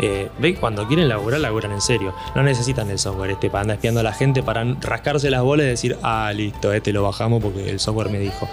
Eh, 0.00 0.28
ve, 0.38 0.54
cuando 0.54 0.86
quieren 0.86 1.08
laburar, 1.08 1.40
laburan 1.40 1.72
en 1.72 1.80
serio. 1.80 2.14
No 2.36 2.42
necesitan 2.42 2.88
el 2.90 2.98
software 2.98 3.30
este 3.32 3.50
para 3.50 3.62
andar 3.62 3.76
espiando 3.76 4.00
a 4.00 4.04
la 4.04 4.12
gente, 4.12 4.42
para 4.42 4.64
rascarse 4.80 5.30
las 5.30 5.42
bolas 5.42 5.66
y 5.66 5.68
decir, 5.70 5.96
ah, 6.02 6.32
listo, 6.34 6.72
este 6.72 6.92
lo 6.92 7.02
bajamos 7.02 7.42
porque 7.42 7.68
el 7.70 7.80
software 7.80 8.08
me 8.10 8.18
dijo. 8.18 8.48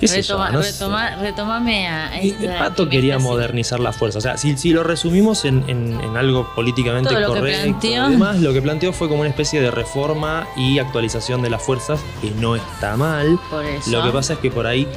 ¿Qué 0.00 0.06
yo? 0.22 0.34
Retoma- 0.38 0.50
No 0.50 0.62
sé. 0.62 0.72
retoma- 0.72 1.16
retomame 1.16 1.86
a. 1.88 2.18
El 2.18 2.34
Pato 2.58 2.84
que 2.84 2.96
quería 2.96 3.18
modernizar 3.18 3.78
la 3.80 3.92
fuerza. 3.92 4.18
O 4.18 4.20
sea, 4.20 4.36
si, 4.36 4.56
si 4.56 4.70
lo 4.72 4.82
resumimos 4.82 5.44
en, 5.44 5.62
en- 5.68 6.00
en 6.00 6.16
algo 6.16 6.48
políticamente 6.54 7.10
Todo 7.10 7.20
lo 7.20 7.34
que 7.34 7.40
correcto 7.40 7.62
planteó. 7.64 8.08
y 8.08 8.12
demás, 8.12 8.40
lo 8.40 8.52
que 8.52 8.62
planteó 8.62 8.92
fue 8.92 9.08
como 9.08 9.20
una 9.20 9.28
especie 9.30 9.60
de 9.60 9.70
reforma 9.70 10.46
y 10.56 10.78
actualización 10.78 11.42
de 11.42 11.50
las 11.50 11.62
fuerzas, 11.62 12.00
que 12.20 12.30
no 12.32 12.56
está 12.56 12.96
mal. 12.96 13.38
Por 13.50 13.64
eso. 13.64 13.90
Lo 13.90 14.02
que 14.02 14.10
pasa 14.10 14.32
es 14.32 14.38
que 14.38 14.50
por 14.50 14.66
ahí 14.66 14.88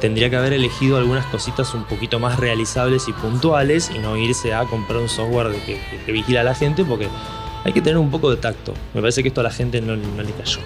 tendría 0.00 0.30
que 0.30 0.36
haber 0.36 0.52
elegido 0.52 0.96
algunas 0.96 1.26
cositas 1.26 1.74
un 1.74 1.82
poquito 1.84 2.20
más 2.20 2.38
realizables 2.38 3.08
y 3.08 3.12
puntuales 3.12 3.90
y 3.92 3.98
no 3.98 4.16
irse 4.16 4.54
a 4.54 4.62
comprar 4.64 5.00
un 5.00 5.08
software 5.08 5.48
de 5.48 5.58
que, 5.62 5.74
que- 5.90 6.04
que 6.06 6.12
vigila 6.12 6.42
a 6.42 6.44
la 6.44 6.54
gente 6.54 6.84
porque 6.84 7.08
hay 7.64 7.72
que 7.72 7.82
tener 7.82 7.98
un 7.98 8.08
poco 8.10 8.30
de 8.30 8.36
tacto. 8.36 8.72
Me 8.94 9.00
parece 9.00 9.22
que 9.22 9.28
esto 9.28 9.40
a 9.40 9.44
la 9.44 9.50
gente 9.50 9.80
no, 9.80 9.96
no 9.96 10.22
le 10.22 10.30
cayó. 10.30 10.60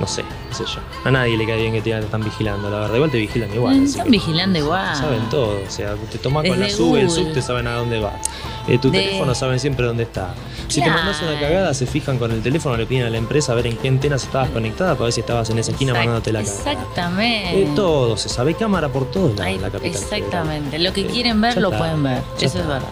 No 0.00 0.06
sé, 0.06 0.22
qué 0.48 0.54
sé 0.54 0.64
yo. 0.64 0.80
A 1.04 1.10
nadie 1.10 1.36
le 1.36 1.44
cae 1.46 1.60
bien 1.60 1.74
que 1.74 1.82
te, 1.82 1.96
están 1.98 2.24
vigilando, 2.24 2.70
la 2.70 2.78
verdad. 2.80 2.94
Igual 2.94 3.10
te 3.10 3.18
vigilan 3.18 3.52
igual. 3.54 3.76
Mm, 3.80 3.84
están 3.84 4.10
vigilando 4.10 4.58
igual. 4.58 4.96
Saben 4.96 5.28
todo. 5.28 5.60
O 5.66 5.70
sea, 5.70 5.94
te 6.10 6.16
tomas 6.16 6.46
con 6.48 6.58
la 6.58 6.70
sub, 6.70 6.96
el 6.96 7.10
sub 7.10 7.32
te 7.34 7.42
saben 7.42 7.66
a 7.66 7.74
dónde 7.74 8.00
va. 8.00 8.14
Eh, 8.66 8.78
tu 8.78 8.90
De- 8.90 8.98
teléfono 8.98 9.34
saben 9.34 9.60
siempre 9.60 9.84
dónde 9.84 10.04
está. 10.04 10.34
Si 10.68 10.80
te 10.82 10.88
mandas 10.88 11.20
una 11.20 11.38
cagada, 11.38 11.74
se 11.74 11.84
fijan 11.86 12.16
con 12.18 12.30
el 12.30 12.40
teléfono, 12.42 12.76
le 12.78 12.86
piden 12.86 13.06
a 13.06 13.10
la 13.10 13.18
empresa 13.18 13.52
a 13.52 13.56
ver 13.56 13.66
en 13.66 13.76
qué 13.76 13.88
antenas 13.88 14.22
estabas 14.22 14.48
conectada 14.50 14.94
para 14.94 15.04
ver 15.04 15.12
si 15.12 15.20
estabas 15.20 15.50
en 15.50 15.58
esa 15.58 15.72
esquina 15.72 15.92
Exact- 15.92 15.98
mandándote 15.98 16.32
la 16.32 16.40
cagada. 16.44 16.58
Exactamente. 16.72 17.62
Eh, 17.62 17.68
todo, 17.76 18.16
se 18.16 18.28
sabe 18.30 18.54
cámara 18.54 18.88
por 18.88 19.10
todos 19.10 19.36
lados 19.36 19.54
en 19.54 19.60
la 19.62 19.70
capital. 19.70 20.00
exactamente. 20.02 20.78
Lo 20.78 20.92
que 20.94 21.02
Eh, 21.02 21.06
quieren 21.06 21.40
ver 21.42 21.56
lo 21.58 21.68
está, 21.68 21.78
pueden 21.78 22.02
ver. 22.02 22.22
Eso 22.40 22.46
es 22.58 22.66
verdad. 22.66 22.82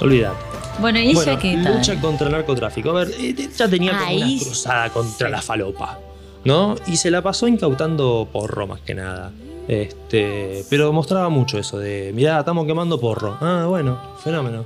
Olvídate. 0.00 0.36
Bueno, 0.80 0.98
¿y 0.98 1.04
ella 1.10 1.14
Bueno, 1.14 1.38
qué 1.38 1.56
tal? 1.62 1.74
lucha 1.76 2.00
contra 2.00 2.26
el 2.26 2.32
narcotráfico. 2.34 2.90
A 2.90 3.04
ver, 3.04 3.08
eh, 3.18 3.34
ya 3.56 3.66
tenía 3.68 3.92
como 3.92 4.04
Ahí 4.04 4.34
una 4.36 4.44
cruzada 4.44 4.90
contra 4.90 5.28
la 5.30 5.40
falopa, 5.40 5.98
¿no? 6.46 6.76
Y 6.86 6.96
se 6.96 7.10
la 7.10 7.22
pasó 7.22 7.48
incautando 7.48 8.28
porro 8.32 8.66
más 8.66 8.80
que 8.80 8.94
nada. 8.94 9.32
Este, 9.68 10.64
pero 10.70 10.92
mostraba 10.92 11.28
mucho 11.28 11.58
eso 11.58 11.78
de, 11.78 12.12
mirá, 12.14 12.38
estamos 12.38 12.66
quemando 12.66 13.00
porro. 13.00 13.36
Ah, 13.40 13.66
bueno, 13.68 13.98
fenómeno. 14.22 14.64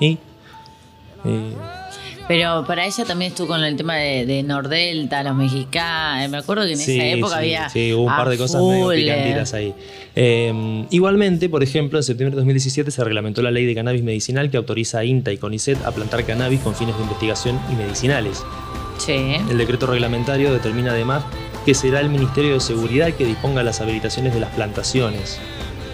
¿Y? 0.00 0.18
Y- 1.24 1.52
Pero 2.26 2.64
para 2.66 2.86
ella 2.86 3.04
también 3.04 3.30
estuvo 3.32 3.48
con 3.48 3.62
el 3.62 3.76
tema 3.76 3.96
de, 3.96 4.24
de 4.26 4.42
Nordelta, 4.42 5.22
los 5.22 5.34
mexicanos. 5.36 6.30
Me 6.30 6.38
acuerdo 6.38 6.64
que 6.64 6.72
en 6.72 6.78
Sí, 6.78 6.96
esa 6.96 7.06
época 7.06 7.32
sí, 7.34 7.38
había. 7.38 7.68
Sí, 7.68 7.92
hubo 7.92 8.02
un 8.04 8.16
par 8.16 8.28
de 8.28 8.38
cosas 8.38 8.62
medio 8.62 8.84
full, 8.84 8.94
eh. 8.94 8.98
picantitas 9.02 9.54
ahí. 9.54 9.74
Eh, 10.16 10.86
igualmente, 10.90 11.48
por 11.48 11.62
ejemplo, 11.62 11.98
en 11.98 12.02
septiembre 12.02 12.34
de 12.34 12.40
2017 12.40 12.90
se 12.90 13.04
reglamentó 13.04 13.42
la 13.42 13.50
ley 13.50 13.66
de 13.66 13.74
cannabis 13.74 14.02
medicinal 14.02 14.50
que 14.50 14.56
autoriza 14.56 14.98
a 15.00 15.04
INTA 15.04 15.30
y 15.32 15.38
CONICET 15.38 15.84
a 15.84 15.92
plantar 15.92 16.24
cannabis 16.24 16.60
con 16.60 16.74
fines 16.74 16.96
de 16.96 17.02
investigación 17.02 17.60
y 17.70 17.74
medicinales. 17.76 18.42
El 19.08 19.56
decreto 19.56 19.86
reglamentario 19.86 20.52
determina 20.52 20.90
además 20.90 21.24
que 21.64 21.74
será 21.74 22.00
el 22.00 22.10
Ministerio 22.10 22.54
de 22.54 22.60
Seguridad 22.60 23.12
que 23.12 23.24
disponga 23.24 23.62
las 23.62 23.80
habilitaciones 23.80 24.34
de 24.34 24.40
las 24.40 24.50
plantaciones. 24.50 25.38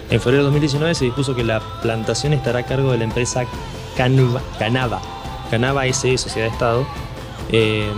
En 0.09 0.19
febrero 0.19 0.43
de 0.43 0.45
2019 0.45 0.95
se 0.95 1.05
dispuso 1.05 1.35
que 1.35 1.43
la 1.43 1.59
plantación 1.81 2.33
estará 2.33 2.59
a 2.59 2.63
cargo 2.63 2.91
de 2.91 2.97
la 2.97 3.03
empresa 3.05 3.45
Canava, 3.95 4.41
Canava 5.49 5.85
SE, 5.93 6.17
Sociedad 6.17 6.47
de 6.47 6.53
Estado, 6.53 6.87
eh, 7.51 7.91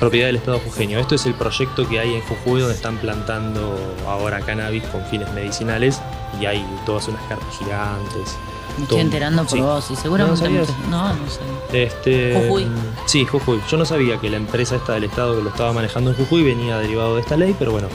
propiedad 0.00 0.26
del 0.26 0.36
Estado 0.36 0.58
jujeño. 0.58 0.98
Esto 0.98 1.14
es 1.14 1.26
el 1.26 1.34
proyecto 1.34 1.88
que 1.88 2.00
hay 2.00 2.14
en 2.14 2.22
Jujuy 2.22 2.60
donde 2.60 2.74
están 2.74 2.98
plantando 2.98 3.78
ahora 4.06 4.40
cannabis 4.40 4.82
con 4.84 5.04
fines 5.06 5.32
medicinales 5.32 6.00
y 6.40 6.46
hay 6.46 6.64
todas 6.86 7.08
unas 7.08 7.22
carpas 7.28 7.56
gigantes. 7.58 8.36
Me 8.78 8.84
estoy 8.84 9.00
enterando 9.00 9.42
por 9.44 9.50
Sí. 9.52 9.60
vos 9.60 9.90
y 9.90 9.96
seguramente. 9.96 10.48
¿No 10.48 10.58
No, 10.90 11.08
no 11.14 11.28
sé. 11.28 11.40
Este, 11.84 12.34
Jujuy. 12.46 12.66
Sí, 13.06 13.24
Jujuy. 13.26 13.60
Yo 13.70 13.76
no 13.76 13.84
sabía 13.84 14.18
que 14.18 14.30
la 14.30 14.38
empresa 14.38 14.76
esta 14.76 14.94
del 14.94 15.04
Estado 15.04 15.36
que 15.36 15.42
lo 15.42 15.50
estaba 15.50 15.72
manejando 15.72 16.10
en 16.10 16.16
Jujuy 16.16 16.42
venía 16.42 16.78
derivado 16.78 17.16
de 17.16 17.20
esta 17.20 17.36
ley, 17.36 17.54
pero 17.58 17.72
bueno. 17.72 17.88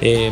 Eh, 0.00 0.30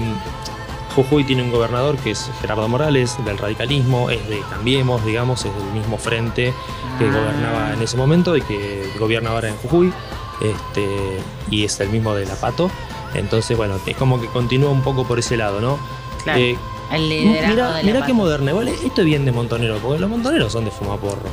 Jujuy 0.96 1.22
tiene 1.24 1.42
un 1.42 1.52
gobernador 1.52 1.96
que 1.98 2.11
es 2.12 2.30
Gerardo 2.40 2.66
Morales, 2.68 3.16
del 3.24 3.38
radicalismo, 3.38 4.11
es 4.11 4.26
de 4.28 4.40
Cambiemos, 4.50 5.04
digamos, 5.04 5.44
es 5.44 5.54
del 5.54 5.72
mismo 5.72 5.98
frente 5.98 6.52
que 6.98 7.04
Ah. 7.08 7.12
gobernaba 7.12 7.72
en 7.74 7.82
ese 7.82 7.96
momento 7.96 8.36
y 8.36 8.42
que 8.42 8.90
gobierna 8.98 9.30
ahora 9.30 9.48
en 9.50 9.56
Jujuy, 9.58 9.92
este, 10.40 11.20
y 11.50 11.64
es 11.64 11.78
el 11.80 11.90
mismo 11.90 12.14
de 12.14 12.26
La 12.26 12.34
Pato. 12.34 12.70
Entonces, 13.14 13.56
bueno, 13.56 13.76
es 13.86 13.96
como 13.96 14.20
que 14.20 14.26
continúa 14.28 14.70
un 14.70 14.82
poco 14.82 15.04
por 15.04 15.18
ese 15.18 15.36
lado, 15.36 15.61
¿no? 15.61 15.78
Claro. 16.24 16.40
Eh, 16.40 16.56
el 16.93 17.09
liderazgo 17.09 17.49
Mira, 17.51 17.68
de 17.76 17.82
la 17.82 17.93
mira 17.93 18.07
qué 18.07 18.12
moderno, 18.12 18.55
¿vale? 18.57 18.72
Esto 18.84 19.01
es 19.01 19.05
bien 19.07 19.24
de 19.24 19.32
montonero, 19.32 19.78
porque 19.78 20.01
los 20.01 20.11
montoneros 20.11 20.53
son 20.53 20.64
de 20.64 20.70
fumaporro. 20.70 21.28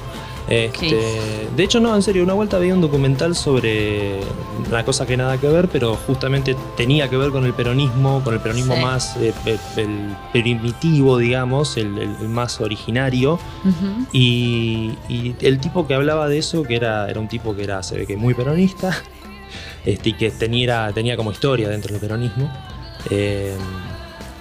Este, 0.49 0.89
Sí. 0.89 0.95
De 1.57 1.63
hecho, 1.63 1.79
no, 1.81 1.93
en 1.93 2.01
serio, 2.01 2.23
una 2.23 2.33
vuelta 2.33 2.55
había 2.55 2.73
un 2.73 2.79
documental 2.79 3.35
sobre 3.35 4.19
una 4.69 4.85
cosa 4.85 5.05
que 5.05 5.17
nada 5.17 5.37
que 5.37 5.47
ver, 5.47 5.67
pero 5.67 5.95
justamente 6.07 6.55
tenía 6.77 7.09
que 7.09 7.17
ver 7.17 7.31
con 7.31 7.45
el 7.45 7.53
peronismo, 7.53 8.21
con 8.23 8.33
el 8.33 8.39
peronismo 8.39 8.75
Sí. 8.75 8.81
más 8.81 9.17
eh, 9.17 9.33
el 9.75 10.15
primitivo, 10.31 11.17
digamos, 11.17 11.75
el, 11.75 11.91
más 12.29 12.61
originario. 12.61 13.39
Y 14.13 14.93
el 15.41 15.59
tipo 15.59 15.85
que 15.85 15.95
hablaba 15.95 16.29
de 16.29 16.37
eso, 16.37 16.63
que 16.63 16.75
era, 16.75 17.09
era 17.09 17.19
un 17.19 17.27
tipo 17.27 17.55
que 17.55 17.63
era, 17.63 17.83
se 17.83 17.97
ve 17.97 18.05
que 18.05 18.15
muy 18.15 18.33
peronista, 18.33 18.95
este, 19.85 20.09
y 20.09 20.13
que 20.13 20.31
tenía, 20.31 20.91
tenía 20.93 21.17
como 21.17 21.31
historia 21.31 21.67
dentro 21.67 21.91
del 21.91 21.99
peronismo. 21.99 22.49
Eh, 23.09 23.53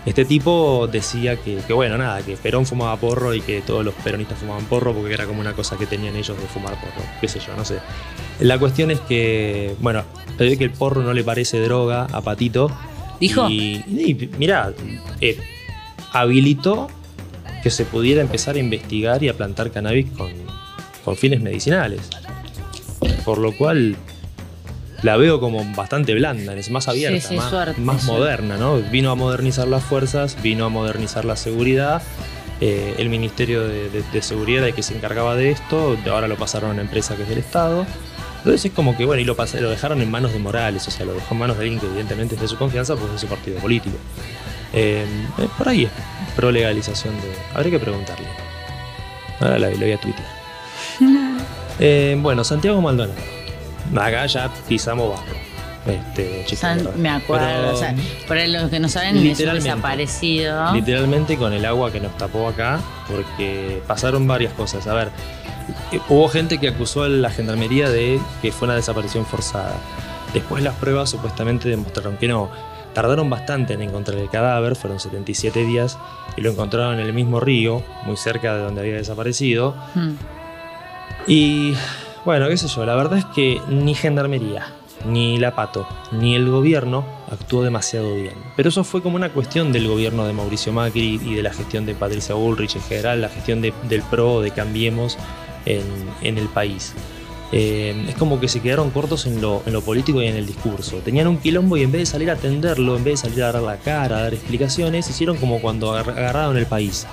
este 0.06 0.24
tipo 0.24 0.88
decía 0.90 1.36
que, 1.36 1.56
que, 1.66 1.72
bueno, 1.72 1.98
nada, 1.98 2.22
que 2.22 2.36
Perón 2.36 2.64
fumaba 2.64 2.96
porro 2.96 3.34
y 3.34 3.40
que 3.40 3.60
todos 3.60 3.84
los 3.84 3.92
peronistas 3.94 4.38
fumaban 4.38 4.64
porro 4.66 4.94
porque 4.94 5.12
era 5.12 5.26
como 5.26 5.40
una 5.40 5.52
cosa 5.52 5.76
que 5.76 5.86
tenían 5.86 6.14
ellos 6.14 6.38
de 6.40 6.46
fumar 6.46 6.80
porro, 6.80 7.04
qué 7.20 7.26
sé 7.26 7.40
yo, 7.40 7.56
no 7.56 7.64
sé. 7.64 7.78
La 8.38 8.58
cuestión 8.58 8.92
es 8.92 9.00
que, 9.00 9.74
bueno, 9.80 10.04
se 10.38 10.44
ve 10.44 10.56
que 10.56 10.64
el 10.64 10.70
porro 10.70 11.02
no 11.02 11.12
le 11.12 11.24
parece 11.24 11.60
droga 11.60 12.06
a 12.12 12.20
Patito. 12.20 12.70
¿Dijo? 13.18 13.48
Y, 13.48 13.82
y 13.88 14.30
mirá, 14.38 14.72
eh, 15.20 15.38
habilitó 16.12 16.88
que 17.62 17.70
se 17.70 17.84
pudiera 17.84 18.20
empezar 18.20 18.54
a 18.54 18.58
investigar 18.58 19.24
y 19.24 19.28
a 19.28 19.36
plantar 19.36 19.72
cannabis 19.72 20.10
con, 20.10 20.30
con 21.04 21.16
fines 21.16 21.40
medicinales. 21.40 22.10
Por 23.24 23.38
lo 23.38 23.56
cual 23.56 23.96
la 25.02 25.16
veo 25.16 25.40
como 25.40 25.64
bastante 25.74 26.14
blanda, 26.14 26.54
es 26.54 26.70
más 26.70 26.88
abierta, 26.88 27.20
Sí, 27.20 27.26
sí, 27.28 27.36
más, 27.36 27.50
suerte, 27.50 27.80
más 27.80 28.02
suerte. 28.02 28.18
moderna, 28.20 28.56
¿no? 28.56 28.76
Vino 28.78 29.10
a 29.10 29.14
modernizar 29.14 29.68
las 29.68 29.82
fuerzas, 29.84 30.36
vino 30.42 30.64
a 30.64 30.68
modernizar 30.68 31.24
la 31.24 31.36
seguridad. 31.36 32.02
eh, 32.62 32.94
el 32.96 33.10
Ministerio 33.10 33.68
de, 33.68 33.90
de- 33.90 34.02
de 34.10 34.22
Seguridad 34.22 34.60
era 34.60 34.68
el 34.68 34.74
que 34.74 34.82
se 34.82 34.96
encargaba 34.96 35.36
de 35.36 35.50
esto, 35.50 35.94
ahora 36.10 36.26
lo 36.26 36.36
pasaron 36.36 36.70
a 36.70 36.72
una 36.72 36.82
empresa 36.82 37.14
que 37.14 37.24
es 37.24 37.28
del 37.28 37.36
Estado. 37.38 37.84
Entonces 38.38 38.64
es 38.64 38.72
como 38.72 38.96
que, 38.96 39.04
bueno, 39.04 39.20
y 39.20 39.26
lo, 39.26 39.36
pas- 39.36 39.60
lo 39.60 39.68
dejaron 39.68 40.00
en 40.00 40.10
manos 40.10 40.32
de 40.32 40.38
Morales, 40.38 40.88
o 40.88 40.90
sea, 40.90 41.04
lo 41.04 41.12
dejó 41.12 41.34
en 41.34 41.40
manos 41.40 41.58
de 41.58 41.64
alguien 41.64 41.80
que 41.80 41.86
evidentemente 41.86 42.34
es 42.36 42.40
de 42.40 42.48
su 42.48 42.56
confianza 42.56 42.94
porque 42.94 43.08
es 43.08 43.12
de 43.12 43.18
su 43.18 43.26
partido 43.26 43.58
político. 43.58 43.96
Eh, 44.72 45.04
eh, 45.38 45.48
por 45.58 45.68
ahí 45.68 45.84
es 45.84 45.90
pro 46.34 46.50
legalización 46.50 47.14
de... 47.16 47.32
Habría 47.54 47.72
que 47.72 47.78
preguntarle. 47.78 48.26
Ahora 49.40 49.58
lo, 49.58 49.70
lo 49.72 49.76
voy 49.78 49.92
a 49.92 49.98
tuitear. 50.00 50.28
Eh, 51.78 52.16
bueno, 52.18 52.42
Santiago 52.42 52.80
Maldonado. 52.80 53.18
Acá 53.94 54.26
ya 54.26 54.50
pisamos 54.68 55.10
barro. 55.10 55.46
Este, 55.86 56.56
San- 56.56 57.00
me 57.00 57.08
acuerdo, 57.08 57.46
Pero, 57.46 57.74
o 57.74 57.76
sea, 57.76 57.94
para 58.26 58.46
los 58.48 58.70
que 58.70 58.80
no 58.80 58.88
saben, 58.88 59.16
es 59.24 59.38
desaparecido. 59.38 60.72
Literalmente 60.74 61.36
con 61.36 61.52
el 61.52 61.64
agua 61.64 61.92
que 61.92 62.00
nos 62.00 62.16
tapó 62.16 62.48
acá, 62.48 62.80
porque 63.08 63.82
pasaron 63.86 64.26
varias 64.26 64.52
cosas. 64.54 64.86
A 64.88 64.94
ver, 64.94 65.10
hubo 66.08 66.28
gente 66.28 66.58
que 66.58 66.68
acusó 66.68 67.04
a 67.04 67.08
la 67.08 67.30
gendarmería 67.30 67.88
de 67.88 68.18
que 68.42 68.50
fue 68.50 68.66
una 68.66 68.74
desaparición 68.74 69.24
forzada. 69.26 69.76
Después 70.34 70.62
las 70.62 70.74
pruebas 70.74 71.10
supuestamente 71.10 71.68
demostraron 71.68 72.16
que 72.16 72.26
no. 72.26 72.50
Tardaron 72.92 73.30
bastante 73.30 73.74
en 73.74 73.82
encontrar 73.82 74.18
el 74.18 74.28
cadáver, 74.30 74.74
fueron 74.74 74.98
77 74.98 75.64
días, 75.64 75.98
y 76.36 76.40
lo 76.40 76.50
encontraron 76.50 76.94
en 76.98 77.06
el 77.06 77.12
mismo 77.12 77.40
río, 77.40 77.82
muy 78.04 78.16
cerca 78.16 78.56
de 78.56 78.62
donde 78.62 78.80
había 78.80 78.94
desaparecido. 78.94 79.76
Mm. 79.94 80.12
Y 81.28 81.74
bueno, 82.26 82.48
qué 82.48 82.56
sé 82.58 82.68
yo, 82.68 82.84
la 82.84 82.94
verdad 82.96 83.18
es 83.18 83.24
que 83.26 83.60
ni 83.68 83.94
Gendarmería, 83.94 84.66
ni 85.08 85.38
la 85.38 85.54
Pato, 85.54 85.86
ni 86.10 86.34
el 86.34 86.50
gobierno 86.50 87.04
actuó 87.30 87.62
demasiado 87.62 88.14
bien. 88.16 88.34
Pero 88.56 88.68
eso 88.68 88.82
fue 88.84 89.00
como 89.00 89.16
una 89.16 89.30
cuestión 89.30 89.72
del 89.72 89.86
gobierno 89.88 90.26
de 90.26 90.32
Mauricio 90.32 90.72
Macri 90.72 91.20
y 91.24 91.34
de 91.34 91.42
la 91.42 91.52
gestión 91.54 91.86
de 91.86 91.94
Patricia 91.94 92.34
Bullrich 92.34 92.76
en 92.76 92.82
general, 92.82 93.20
la 93.22 93.28
gestión 93.28 93.62
de- 93.62 93.72
del 93.88 94.02
PRO, 94.02 94.40
de 94.42 94.50
Cambiemos 94.50 95.16
en, 95.64 96.36
el 96.38 96.48
país. 96.48 96.92
Eh, 97.52 98.06
es 98.08 98.14
como 98.16 98.40
que 98.40 98.48
se 98.48 98.60
quedaron 98.60 98.90
cortos 98.90 99.26
en 99.26 99.40
lo, 99.40 99.62
en 99.64 99.72
lo 99.72 99.80
político 99.82 100.20
y 100.20 100.26
en 100.26 100.34
el 100.34 100.46
discurso. 100.46 100.96
Tenían 100.98 101.28
un 101.28 101.38
quilombo 101.38 101.76
y 101.76 101.82
en 101.84 101.92
vez 101.92 102.00
de 102.02 102.06
salir 102.06 102.28
a 102.30 102.34
atenderlo, 102.34 102.96
en 102.96 103.04
vez 103.04 103.22
de 103.22 103.28
salir 103.28 103.44
a 103.44 103.52
dar 103.52 103.62
la 103.62 103.76
cara, 103.76 104.18
a 104.18 104.22
dar 104.22 104.34
explicaciones, 104.34 105.08
hicieron 105.08 105.36
como 105.36 105.60
cuando 105.60 105.92
agar- 105.94 106.10
agarraron 106.18 106.56
el 106.56 106.66
país. 106.66 107.06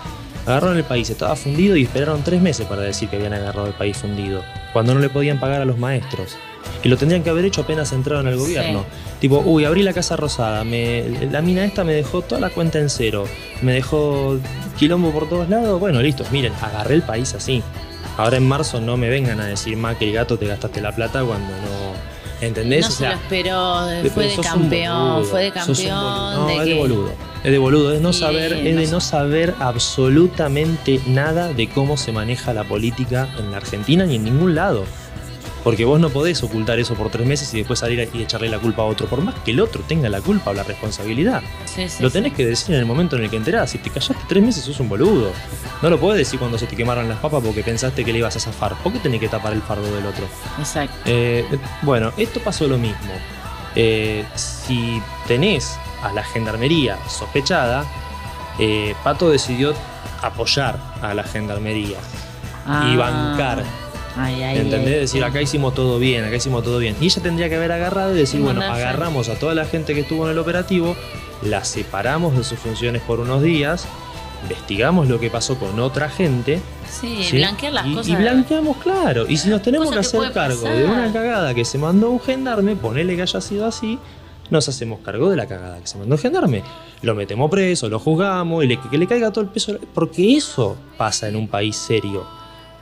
Agarraron 0.47 0.77
el 0.77 0.83
país, 0.83 1.09
estaba 1.09 1.35
fundido 1.35 1.75
y 1.77 1.83
esperaron 1.83 2.23
tres 2.23 2.41
meses 2.41 2.65
para 2.65 2.81
decir 2.81 3.09
que 3.09 3.15
habían 3.17 3.33
agarrado 3.33 3.67
el 3.67 3.73
país 3.73 3.95
fundido, 3.97 4.41
cuando 4.73 4.93
no 4.93 4.99
le 4.99 5.09
podían 5.09 5.39
pagar 5.39 5.61
a 5.61 5.65
los 5.65 5.77
maestros. 5.77 6.35
Y 6.83 6.89
lo 6.89 6.97
tendrían 6.97 7.23
que 7.23 7.29
haber 7.29 7.45
hecho 7.45 7.61
apenas 7.61 7.93
entraron 7.93 8.27
al 8.27 8.35
gobierno. 8.35 8.83
Tipo, 9.19 9.39
uy, 9.39 9.63
abrí 9.63 9.83
la 9.83 9.93
Casa 9.93 10.17
Rosada, 10.17 10.63
me, 10.63 11.03
la 11.31 11.41
mina 11.41 11.63
esta 11.63 11.83
me 11.83 11.93
dejó 11.93 12.21
toda 12.21 12.41
la 12.41 12.49
cuenta 12.49 12.79
en 12.79 12.89
cero, 12.89 13.25
me 13.61 13.73
dejó 13.73 14.37
quilombo 14.77 15.11
por 15.11 15.29
todos 15.29 15.47
lados. 15.47 15.79
Bueno, 15.79 16.01
listo, 16.01 16.25
miren, 16.31 16.51
agarré 16.61 16.95
el 16.95 17.03
país 17.03 17.33
así. 17.33 17.63
Ahora 18.17 18.37
en 18.37 18.47
marzo 18.47 18.81
no 18.81 18.97
me 18.97 19.09
vengan 19.09 19.39
a 19.39 19.45
decir, 19.45 19.77
Macri, 19.77 20.11
gato, 20.11 20.37
te 20.37 20.45
gastaste 20.45 20.81
la 20.81 20.91
plata 20.91 21.23
cuando 21.23 21.49
no... 21.49 21.72
¿Entendés? 22.47 22.81
No 22.81 22.87
O 22.87 22.91
se 22.91 23.05
lo 23.07 23.11
esperó, 23.13 23.85
de- 23.85 24.09
fue 24.09 24.27
de 24.27 24.35
campeón, 24.37 25.13
boludo, 25.15 25.25
fue 25.25 25.43
de 25.43 25.51
campeón. 25.51 25.89
No, 25.89 26.47
de 26.47 26.53
es 26.55 26.59
que- 26.63 26.65
de 26.69 26.75
boludo. 26.79 27.11
Es 27.43 27.51
de 27.51 27.57
boludo, 27.57 27.93
es 27.93 28.01
no 28.01 28.13
saber, 28.13 28.53
es 28.53 28.75
de 28.77 28.87
no 28.87 29.01
saber 29.01 29.53
absolutamente 29.59 31.01
nada 31.07 31.51
de 31.51 31.67
cómo 31.69 31.97
se 31.97 32.11
maneja 32.11 32.53
la 32.53 32.63
política 32.63 33.27
en 33.37 33.51
la 33.51 33.57
Argentina 33.57 34.05
ni 34.05 34.15
en 34.15 34.23
ningún 34.23 34.55
lado. 34.55 34.85
Porque 35.63 35.85
vos 35.85 35.97
no 35.99 36.09
podés 36.09 36.43
ocultar 36.43 36.77
eso 36.79 36.93
por 36.95 37.09
tres 37.09 37.25
meses 37.25 37.53
y 37.53 37.57
después 37.59 37.79
salir 37.79 38.09
y 38.13 38.21
echarle 38.21 38.49
la 38.49 38.59
culpa 38.59 38.81
a 38.81 38.85
otro, 38.85 39.07
por 39.07 39.21
más 39.21 39.33
que 39.45 39.51
el 39.51 39.61
otro 39.61 39.81
tenga 39.87 40.09
la 40.09 40.19
culpa 40.19 40.51
o 40.51 40.53
la 40.53 40.63
responsabilidad. 40.63 41.41
Sí, 41.65 41.87
sí, 41.87 42.03
Lo 42.03 42.09
sí. 42.09 42.13
tenés 42.13 42.33
que 42.33 42.45
decir 42.45 42.75
en 42.75 42.81
el 42.81 42.85
momento 42.85 43.15
en 43.15 43.23
el 43.23 43.29
que 43.29 43.37
enterás. 43.37 43.69
Si 43.71 43.77
te 43.77 43.89
callaste 43.89 44.25
tres 44.27 44.43
meses, 44.43 44.65
sos 44.65 44.79
un 44.81 44.89
boludo. 44.89 45.31
No 45.81 45.89
lo 45.89 45.97
podés 45.99 46.17
decir 46.17 46.37
cuando 46.37 46.57
se 46.57 46.67
te 46.67 46.75
quemaron 46.75 47.07
las 47.07 47.19
papas 47.19 47.41
porque 47.43 47.63
pensaste 47.63 48.03
que 48.03 48.11
le 48.11 48.19
ibas 48.19 48.35
a 48.35 48.39
zafar. 48.41 48.75
¿Por 48.83 48.91
qué 48.91 48.99
tenés 48.99 49.21
que 49.21 49.29
tapar 49.29 49.53
el 49.53 49.61
fardo 49.61 49.89
del 49.95 50.05
otro? 50.05 50.25
Exacto. 50.59 50.95
Eh, 51.05 51.45
bueno, 51.81 52.11
esto 52.17 52.41
pasó 52.41 52.67
lo 52.67 52.77
mismo. 52.77 53.13
Eh, 53.75 54.25
si 54.35 55.01
tenés 55.27 55.77
a 56.03 56.11
la 56.11 56.23
gendarmería 56.25 56.97
sospechada, 57.07 57.85
eh, 58.59 58.93
Pato 59.03 59.29
decidió 59.29 59.73
apoyar 60.21 60.77
a 61.01 61.13
la 61.13 61.23
gendarmería 61.23 61.97
y 61.97 61.99
Ah. 62.67 62.95
bancar. 62.97 63.63
Ay, 64.15 64.43
ay, 64.43 64.57
¿Entendés? 64.59 64.93
ay. 64.93 64.99
Decir, 65.01 65.23
acá 65.23 65.41
hicimos 65.41 65.73
todo 65.73 65.97
bien, 65.99 66.23
acá 66.23 66.35
hicimos 66.35 66.63
todo 66.63 66.77
bien. 66.79 66.95
Y 67.01 67.05
ella 67.05 67.21
tendría 67.21 67.49
que 67.49 67.55
haber 67.55 67.71
agarrado 67.71 68.13
y 68.15 68.17
decir, 68.19 68.39
Y 68.39 68.43
bueno, 68.43 68.61
agarramos 68.61 69.29
a 69.29 69.35
toda 69.39 69.55
la 69.55 69.65
gente 69.65 69.93
que 69.93 70.01
estuvo 70.01 70.25
en 70.25 70.31
el 70.31 70.37
operativo, 70.39 70.95
la 71.41 71.63
separamos 71.63 72.37
de 72.37 72.43
sus 72.43 72.59
funciones 72.59 73.01
por 73.01 73.19
unos 73.19 73.41
días, 73.41 73.85
investigamos 74.43 75.07
lo 75.07 75.19
que 75.19 75.29
pasó 75.29 75.57
con 75.57 75.79
otra 75.79 76.09
gente. 76.09 76.61
Sí, 76.89 77.23
¿sí? 77.23 77.37
blanquear 77.37 77.73
las 77.73 77.87
y, 77.87 77.93
cosas. 77.95 78.07
y 78.07 78.15
blanqueamos, 78.15 78.77
claro. 78.77 79.25
Y 79.27 79.37
si 79.37 79.49
nos 79.49 79.61
tenemos 79.61 79.89
que 79.91 79.99
hacer 79.99 80.31
cargo 80.31 80.61
pasar. 80.61 80.77
de 80.77 80.85
una 80.85 81.11
cagada 81.11 81.53
que 81.55 81.65
se 81.65 81.77
mandó 81.77 82.09
un 82.11 82.19
gendarme, 82.19 82.75
ponele 82.75 83.15
que 83.15 83.23
haya 83.23 83.41
sido 83.41 83.65
así, 83.65 83.97
nos 84.51 84.69
hacemos 84.69 84.99
cargo 84.99 85.29
de 85.29 85.37
la 85.37 85.47
cagada 85.47 85.79
que 85.79 85.87
se 85.87 85.97
mandó 85.97 86.15
un 86.15 86.21
gendarme. 86.21 86.61
Lo 87.01 87.15
metemos 87.15 87.49
preso, 87.49 87.89
lo 87.89 87.97
juzgamos 87.99 88.63
y 88.63 88.67
le- 88.67 88.79
que 88.79 88.97
le 88.97 89.07
caiga 89.07 89.31
todo 89.31 89.43
el 89.43 89.49
peso. 89.49 89.77
Porque 89.93 90.35
eso 90.37 90.77
pasa 90.97 91.27
en 91.27 91.35
un 91.35 91.47
país 91.47 91.75
serio. 91.75 92.25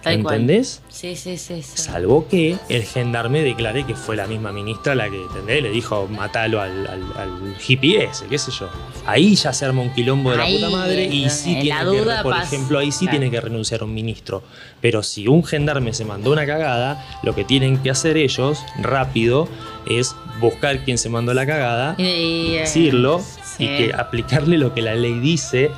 Tal 0.04 0.22
cual. 0.24 0.36
¿Entendés? 0.36 0.82
Sí, 0.90 1.16
sí, 1.16 1.38
sí. 1.38 1.62
sí. 1.62 1.78
Salvo 1.82 2.28
que 2.28 2.58
el 2.70 2.84
gendarme 2.84 3.42
declare 3.44 3.86
que 3.86 3.96
fue 3.96 4.16
la 4.16 4.26
misma 4.26 4.52
ministra 4.52 4.96
la 4.96 5.10
que, 5.10 5.22
¿entendés? 5.22 5.62
Le 5.62 5.70
dijo, 5.70 6.08
matalo 6.08 6.60
al, 6.60 6.88
al, 6.88 7.04
al 7.18 7.56
hippie 7.68 8.04
ese, 8.06 8.26
qué 8.28 8.38
sé 8.40 8.52
yo. 8.52 8.68
Ahí 9.06 9.36
ya 9.36 9.54
se 9.54 9.66
arma 9.66 9.82
un 9.82 9.94
quilombo 9.94 10.32
de 10.32 10.38
la 10.38 10.46
puta 10.48 10.70
madre 10.72 11.06
y 11.06 11.30
sí 11.30 11.54
la 11.64 11.82
tiene 11.84 11.98
que, 12.00 12.24
por 12.24 12.34
pasa. 12.34 12.44
ejemplo, 12.56 12.80
ahí 12.80 12.92
sí 12.92 13.06
Claro. 13.06 13.20
tiene 13.20 13.32
que 13.32 13.42
renunciar 13.42 13.84
un 13.84 13.94
ministro. 13.94 14.42
Pero 14.82 15.04
si 15.04 15.28
un 15.28 15.44
gendarme 15.44 15.94
se 15.94 16.04
mandó 16.06 16.32
una 16.32 16.46
cagada, 16.48 17.06
lo 17.24 17.36
que 17.36 17.44
tienen 17.44 17.78
que 17.78 17.92
hacer 17.92 18.18
ellos, 18.18 18.60
rápido, 18.80 19.48
es 19.88 20.16
buscar 20.40 20.84
quién 20.84 20.98
se 20.98 21.10
mandó 21.10 21.34
la 21.36 21.46
cagada, 21.46 21.94
Y- 22.00 22.56
eh, 22.56 22.60
decirlo 22.62 23.20
sí. 23.20 23.66
y 23.66 23.68
que 23.78 23.94
aplicarle 23.94 24.58
lo 24.58 24.74
que 24.74 24.82
la 24.82 24.96
ley 24.96 25.20
dice, 25.20 25.70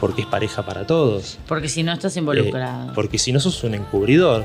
porque 0.00 0.22
es 0.22 0.26
pareja 0.26 0.62
para 0.64 0.86
todos. 0.86 1.38
Porque 1.46 1.68
si 1.68 1.82
no 1.82 1.92
estás 1.92 2.16
Eh, 2.16 2.20
involucrado. 2.20 2.92
porque 2.94 3.18
si 3.18 3.32
no 3.32 3.38
sos 3.40 3.62
un 3.64 3.74
encubridor. 3.74 4.44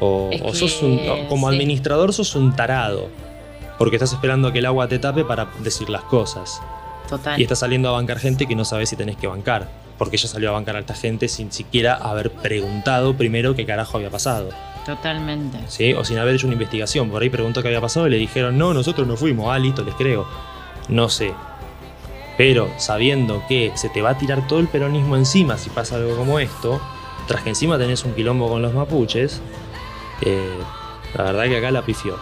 O, 0.00 0.30
Es 0.32 0.40
o 0.42 0.46
que, 0.52 0.56
sos 0.56 0.82
un, 0.82 0.98
o 1.08 1.28
como 1.28 1.48
sí. 1.50 1.54
administrador 1.56 2.12
sos 2.12 2.34
un 2.34 2.54
tarado. 2.56 3.08
Porque 3.78 3.96
estás 3.96 4.12
esperando 4.12 4.48
a 4.48 4.52
que 4.52 4.60
el 4.60 4.66
agua 4.66 4.88
te 4.88 4.98
tape 4.98 5.24
para 5.24 5.48
decir 5.60 5.90
las 5.90 6.02
cosas. 6.02 6.60
Total. 7.08 7.38
Y 7.38 7.42
estás 7.42 7.58
saliendo 7.58 7.88
a 7.88 7.92
bancar 7.92 8.18
gente 8.18 8.46
que 8.46 8.54
no 8.56 8.64
sabes 8.64 8.88
si 8.88 8.96
tenés 8.96 9.16
que 9.16 9.26
bancar. 9.26 9.68
Porque 9.98 10.16
ella 10.16 10.28
salió 10.28 10.48
a 10.48 10.52
bancar 10.52 10.76
a 10.76 10.80
esta 10.80 10.94
gente 10.94 11.28
sin 11.28 11.52
siquiera 11.52 11.94
haber 11.94 12.30
preguntado 12.30 13.14
primero 13.16 13.54
qué 13.54 13.66
carajo 13.66 13.96
había 13.98 14.10
pasado. 14.10 14.48
Totalmente. 14.86 15.58
¿sí? 15.68 15.92
O 15.92 16.04
sin 16.04 16.18
haber 16.18 16.34
hecho 16.34 16.46
una 16.46 16.54
investigación. 16.54 17.10
Por 17.10 17.22
ahí 17.22 17.30
preguntó 17.30 17.62
qué 17.62 17.68
había 17.68 17.80
pasado 17.80 18.06
y 18.06 18.10
le 18.10 18.16
dijeron, 18.16 18.58
no, 18.58 18.74
nosotros 18.74 19.06
no 19.06 19.16
fuimos. 19.16 19.48
Ah, 19.52 19.58
listo, 19.58 19.82
les 19.84 19.94
creo. 19.94 20.26
No 20.88 21.08
sé. 21.08 21.32
Pero 22.36 22.70
sabiendo 22.78 23.44
que 23.48 23.72
se 23.74 23.88
te 23.88 24.02
va 24.02 24.10
a 24.10 24.18
tirar 24.18 24.46
todo 24.46 24.58
el 24.58 24.68
peronismo 24.68 25.16
encima 25.16 25.56
si 25.56 25.70
pasa 25.70 25.96
algo 25.96 26.16
como 26.16 26.38
esto, 26.38 26.80
tras 27.26 27.42
que 27.42 27.50
encima 27.50 27.78
tenés 27.78 28.04
un 28.04 28.14
quilombo 28.14 28.48
con 28.48 28.62
los 28.62 28.74
mapuches, 28.74 29.40
eh, 30.22 30.58
la 31.16 31.24
verdad 31.24 31.44
que 31.44 31.58
acá 31.58 31.70
la 31.70 31.82
pifió. 31.82 32.16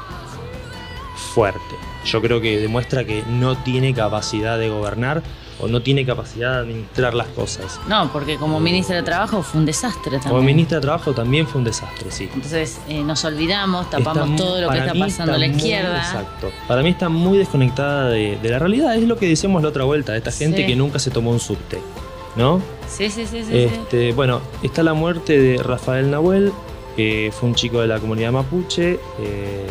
Fuerte. 1.35 1.77
Yo 2.05 2.21
creo 2.21 2.41
que 2.41 2.59
demuestra 2.59 3.05
que 3.05 3.23
no 3.27 3.57
tiene 3.57 3.95
capacidad 3.95 4.59
de 4.59 4.69
gobernar 4.69 5.23
o 5.61 5.69
no 5.69 5.81
tiene 5.83 6.05
capacidad 6.05 6.53
de 6.55 6.59
administrar 6.61 7.15
las 7.15 7.29
cosas. 7.29 7.79
No, 7.89 8.11
porque 8.13 8.37
como 8.37 8.59
ministra 8.61 8.97
de 8.97 9.03
Trabajo 9.03 9.43
fue 9.43 9.61
un 9.61 9.67
desastre 9.67 10.13
también. 10.13 10.31
Como 10.31 10.43
ministra 10.43 10.79
de 10.79 10.83
Trabajo 10.83 11.13
también 11.13 11.47
fue 11.47 11.59
un 11.61 11.65
desastre, 11.65 12.11
sí. 12.11 12.29
Entonces 12.35 12.81
eh, 12.89 13.03
nos 13.03 13.25
olvidamos, 13.25 13.89
tapamos 13.91 14.37
todo 14.37 14.61
lo 14.61 14.71
que 14.71 14.79
está 14.79 14.95
pasando 14.95 15.35
a 15.35 15.39
la 15.39 15.47
muy- 15.47 15.57
izquierda. 15.57 15.99
exacto. 15.99 16.51
Para 16.67 16.83
mí 16.83 16.89
está 16.91 17.09
muy 17.09 17.39
desconectada 17.39 18.09
de, 18.09 18.39
de 18.43 18.49
la 18.49 18.59
realidad. 18.59 18.95
Es 18.97 19.05
lo 19.05 19.17
que 19.17 19.29
decíamos 19.29 19.63
la 19.63 19.69
otra 19.69 19.85
vuelta, 19.85 20.13
de 20.13 20.19
esta 20.19 20.33
gente 20.33 20.59
Sí. 20.63 20.67
que 20.67 20.77
nunca 20.77 20.99
se 20.99 21.11
tomó 21.11 21.31
un 21.31 21.41
subte. 21.41 21.81
¿No? 22.35 22.61
Sí, 22.89 23.11
sí, 23.11 23.27
sí, 23.27 23.43
sí. 23.43 23.45
sí. 23.45 23.57
Este, 23.59 24.13
bueno, 24.13 24.41
está 24.63 24.83
la 24.83 24.95
muerte 24.95 25.39
de 25.39 25.63
Rafael 25.63 26.11
Nahuel, 26.11 26.51
que 26.97 27.31
fue 27.39 27.49
un 27.51 27.55
chico 27.55 27.81
de 27.83 27.87
la 27.89 27.99
comunidad 28.01 28.33
mapuche. 28.33 28.99
eh, 29.21 29.67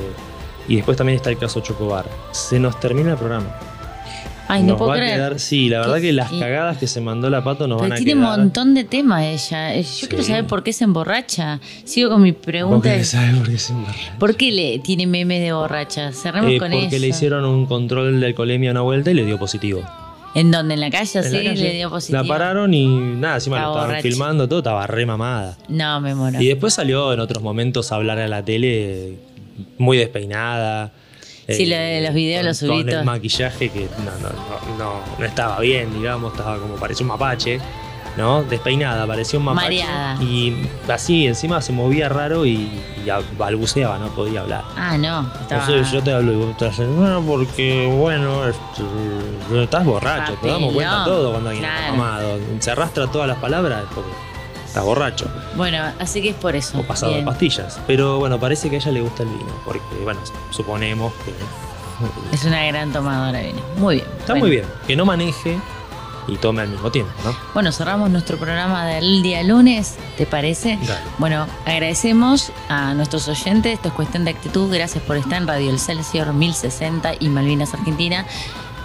Y 0.68 0.76
después 0.76 0.96
también 0.96 1.16
está 1.18 1.32
el 1.32 1.38
caso 1.40 1.60
Chocobar. 1.62 2.06
Se 2.32 2.60
nos 2.60 2.80
termina 2.80 3.12
el 3.14 3.18
programa. 3.18 3.48
Ay, 4.48 4.64
no 4.64 4.76
puedo 4.76 4.90
va 4.90 4.96
a 4.96 4.98
creer. 4.98 5.16
quedar- 5.16 5.40
sí, 5.40 5.70
la 5.70 5.80
verdad 5.80 6.02
Que- 6.02 6.12
las 6.14 6.32
y- 6.32 6.40
cagadas 6.40 6.78
que 6.78 6.88
se 6.88 7.00
mandó 7.00 7.30
la 7.30 7.44
pato 7.44 7.68
nos 7.68 7.80
van 7.82 7.94
a 7.94 7.96
tiene 7.96 8.16
un 8.16 8.20
quedar. 8.22 8.40
montón 8.40 8.74
de 8.74 8.84
temas 8.84 9.24
ella. 9.24 9.74
Eh, 9.76 9.84
Yo 9.84 10.08
quiero 10.10 10.24
saber 10.24 10.46
por 10.46 10.64
qué 10.64 10.74
se 10.74 10.84
emborracha. 10.84 11.60
Sigo 11.86 12.10
con 12.10 12.22
mi 12.22 12.32
¿Vos 12.32 12.42
pregunta. 12.44 12.90
querés 12.90 13.10
saber 13.10 13.36
por 13.38 13.50
qué 13.50 13.58
se 13.58 13.72
emborracha? 13.74 14.14
¿Por 14.20 14.36
qué 14.36 14.52
le 14.52 14.80
tiene 14.80 15.08
memes 15.08 15.42
de 15.42 15.54
borracha? 15.54 16.12
Cerremos 16.12 16.52
Eh, 16.52 16.58
con 16.58 16.72
porque 16.72 16.88
eso. 16.88 16.98
le 17.00 17.08
hicieron 17.08 17.46
un 17.46 17.66
control 17.66 18.20
de 18.20 18.26
alcoholemia 18.28 18.72
una 18.72 18.82
vuelta 18.82 19.12
y 19.12 19.14
le 19.14 19.26
dio 19.26 19.40
positivo. 19.40 19.84
¿En 20.34 20.50
dónde? 20.50 20.76
¿En 20.76 20.80
la 20.80 20.90
calle? 20.90 21.20
En 21.20 21.24
sí, 21.26 21.32
la 21.44 21.50
calle. 21.52 21.64
le 21.64 21.74
dio 21.76 21.90
positivo. 21.90 22.22
La 22.22 22.28
pararon 22.28 22.74
y 22.74 22.88
nada, 22.88 23.36
encima 23.36 23.58
lo 23.60 23.68
estaban 23.68 23.88
borracha. 23.90 24.02
filmando 24.04 24.48
todo, 24.48 24.60
estaba 24.60 24.88
re 24.88 25.06
mamada. 25.06 25.58
No, 25.70 26.00
me 26.02 26.16
muero. 26.16 26.42
Y 26.42 26.48
después 26.48 26.74
salió 26.74 27.12
en 27.14 27.20
otros 27.20 27.44
momentos 27.44 27.92
a 27.92 27.96
hablar 27.96 28.18
a 28.20 28.28
la 28.30 28.44
tele 28.44 29.18
muy 29.78 29.98
despeinada. 29.98 30.92
Sí, 31.54 31.66
los 31.66 32.14
videos 32.14 32.40
con, 32.40 32.48
los 32.48 32.58
subí 32.58 32.84
Con 32.84 32.90
el 32.90 33.06
maquillaje 33.06 33.70
que 33.70 33.88
no, 34.00 34.12
no, 34.20 34.30
no, 34.30 34.78
no, 34.78 35.02
no 35.18 35.26
estaba 35.26 35.60
bien, 35.60 35.94
digamos, 35.94 36.34
estaba 36.34 36.58
como 36.58 36.76
parecía 36.76 37.04
un 37.04 37.10
mapache, 37.10 37.60
¿no? 38.18 38.44
Despeinada, 38.44 39.06
parecía 39.08 39.40
un 39.40 39.46
mapache. 39.46 39.84
Mareada. 39.84 40.24
Y 40.24 40.68
así, 40.90 41.28
encima 41.28 41.62
se 41.62 41.74
movía 41.74 42.10
raro 42.10 42.46
y, 42.46 42.70
balbuceaba, 43.38 43.98
no 43.98 44.08
podía 44.10 44.42
hablar. 44.42 44.64
Ah, 44.76 44.98
no. 44.98 45.32
Estaba... 45.42 45.66
Entonces 45.66 45.92
yo 45.92 46.02
te 46.02 46.14
hablo 46.14 46.34
y 46.34 46.36
vos 46.36 46.58
te 46.58 46.68
haces, 46.68 46.88
bueno, 46.88 47.24
porque 47.26 47.88
bueno, 47.98 48.48
este, 48.48 49.64
estás 49.64 49.86
borracho, 49.86 50.34
te 50.42 50.48
damos 50.48 50.74
cuenta 50.74 51.06
todo 51.06 51.32
cuando 51.32 51.50
alguien 51.50 51.66
está 51.66 51.78
claro. 51.78 51.98
mamado. 51.98 52.40
Se 52.60 52.72
arrastra 52.72 53.08
todas 53.08 53.28
las 53.28 53.38
palabras 53.38 53.84
porque 53.94 54.12
estás 54.72 54.84
borracho 54.86 55.26
Bueno, 55.58 55.84
así 56.00 56.22
que 56.22 56.30
es 56.30 56.36
por 56.36 56.56
eso. 56.56 56.80
o 56.80 56.84
pasado 56.84 57.14
de 57.14 57.24
pastillas. 57.24 57.80
Pero 57.88 58.20
bueno, 58.20 58.40
parece 58.40 58.70
que 58.70 58.78
a 58.78 58.80
ella 58.80 58.92
le 58.92 59.02
gusta 59.02 59.24
el 59.24 59.30
vino, 59.30 59.52
porque 59.66 59.82
bueno, 60.04 60.20
suponemos 60.50 61.12
que 61.26 61.34
Es 62.36 62.46
una 62.46 62.66
gran 62.66 62.92
tomadora, 62.92 63.40
viene. 63.42 63.62
Muy 63.78 63.96
bien. 63.96 64.08
está 64.20 64.34
Bueno. 64.34 64.40
muy 64.46 64.50
bien. 64.52 64.66
Que 64.88 64.96
no 64.96 65.06
maneje 65.06 65.60
y 66.28 66.38
tome 66.38 66.62
al 66.62 66.70
mismo 66.70 66.90
tiempo, 66.92 67.12
¿no? 67.26 67.36
Bueno, 67.54 67.72
cerramos 67.72 68.10
nuestro 68.10 68.38
programa 68.38 68.86
del 68.86 69.22
día 69.24 69.44
lunes, 69.44 69.96
¿te 70.18 70.26
parece? 70.26 70.78
Dale. 70.82 71.02
Bueno, 71.18 71.48
agradecemos 71.66 72.52
a 72.70 72.94
nuestros 72.94 73.28
oyentes, 73.28 73.74
esto 73.74 73.90
es 73.90 73.94
cuestión 73.94 74.24
de 74.24 74.32
actitud, 74.32 74.74
gracias 74.74 75.04
por 75.04 75.18
estar 75.18 75.42
en 75.42 75.48
Radio 75.48 75.70
El 75.70 75.80
Celsior 75.80 76.32
1060 76.34 77.14
y 77.20 77.28
Malvinas 77.28 77.74
Argentina 77.74 78.26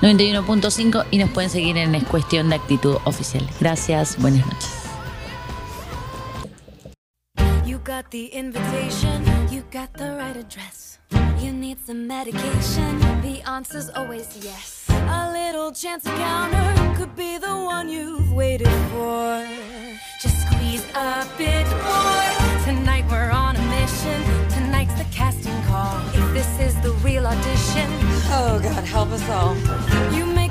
91.5 0.03 1.05
y 1.11 1.19
nos 1.19 1.31
pueden 1.31 1.51
seguir 1.51 1.77
en 1.79 1.95
Es 1.95 2.05
Cuestión 2.05 2.49
de 2.51 2.57
Actitud 2.57 2.97
Oficial. 3.05 3.47
Gracias, 3.61 4.17
buenas 4.19 4.45
noches. 4.47 4.76
Got 8.03 8.11
the 8.11 8.27
invitation, 8.27 9.25
you 9.51 9.63
got 9.71 9.91
the 9.95 10.11
right 10.19 10.37
address. 10.37 10.99
You 11.39 11.51
need 11.51 11.79
some 11.87 12.07
medication, 12.07 12.99
the 13.23 13.41
answer's 13.49 13.89
always 13.89 14.29
yes. 14.45 14.85
A 14.91 15.33
little 15.33 15.73
chance 15.73 16.05
encounter 16.05 16.69
could 16.99 17.17
be 17.17 17.39
the 17.39 17.57
one 17.75 17.89
you've 17.89 18.31
waited 18.35 18.77
for. 18.93 19.49
Just 20.21 20.37
squeeze 20.45 20.85
a 20.95 21.27
bit 21.39 21.67
more. 21.89 22.33
Tonight 22.69 23.07
we're 23.11 23.31
on 23.31 23.57
a 23.57 23.65
mission, 23.81 24.19
tonight's 24.51 24.93
the 25.01 25.07
casting 25.11 25.59
call. 25.63 25.97
If 26.13 26.27
this 26.35 26.51
is 26.61 26.75
the 26.83 26.93
real 27.07 27.27
audition, 27.27 27.89
Oh, 28.39 28.61
God, 28.63 28.85
help 28.85 29.09
us 29.09 29.27
all. 29.31 29.55
you 30.15 30.27
may 30.27 30.49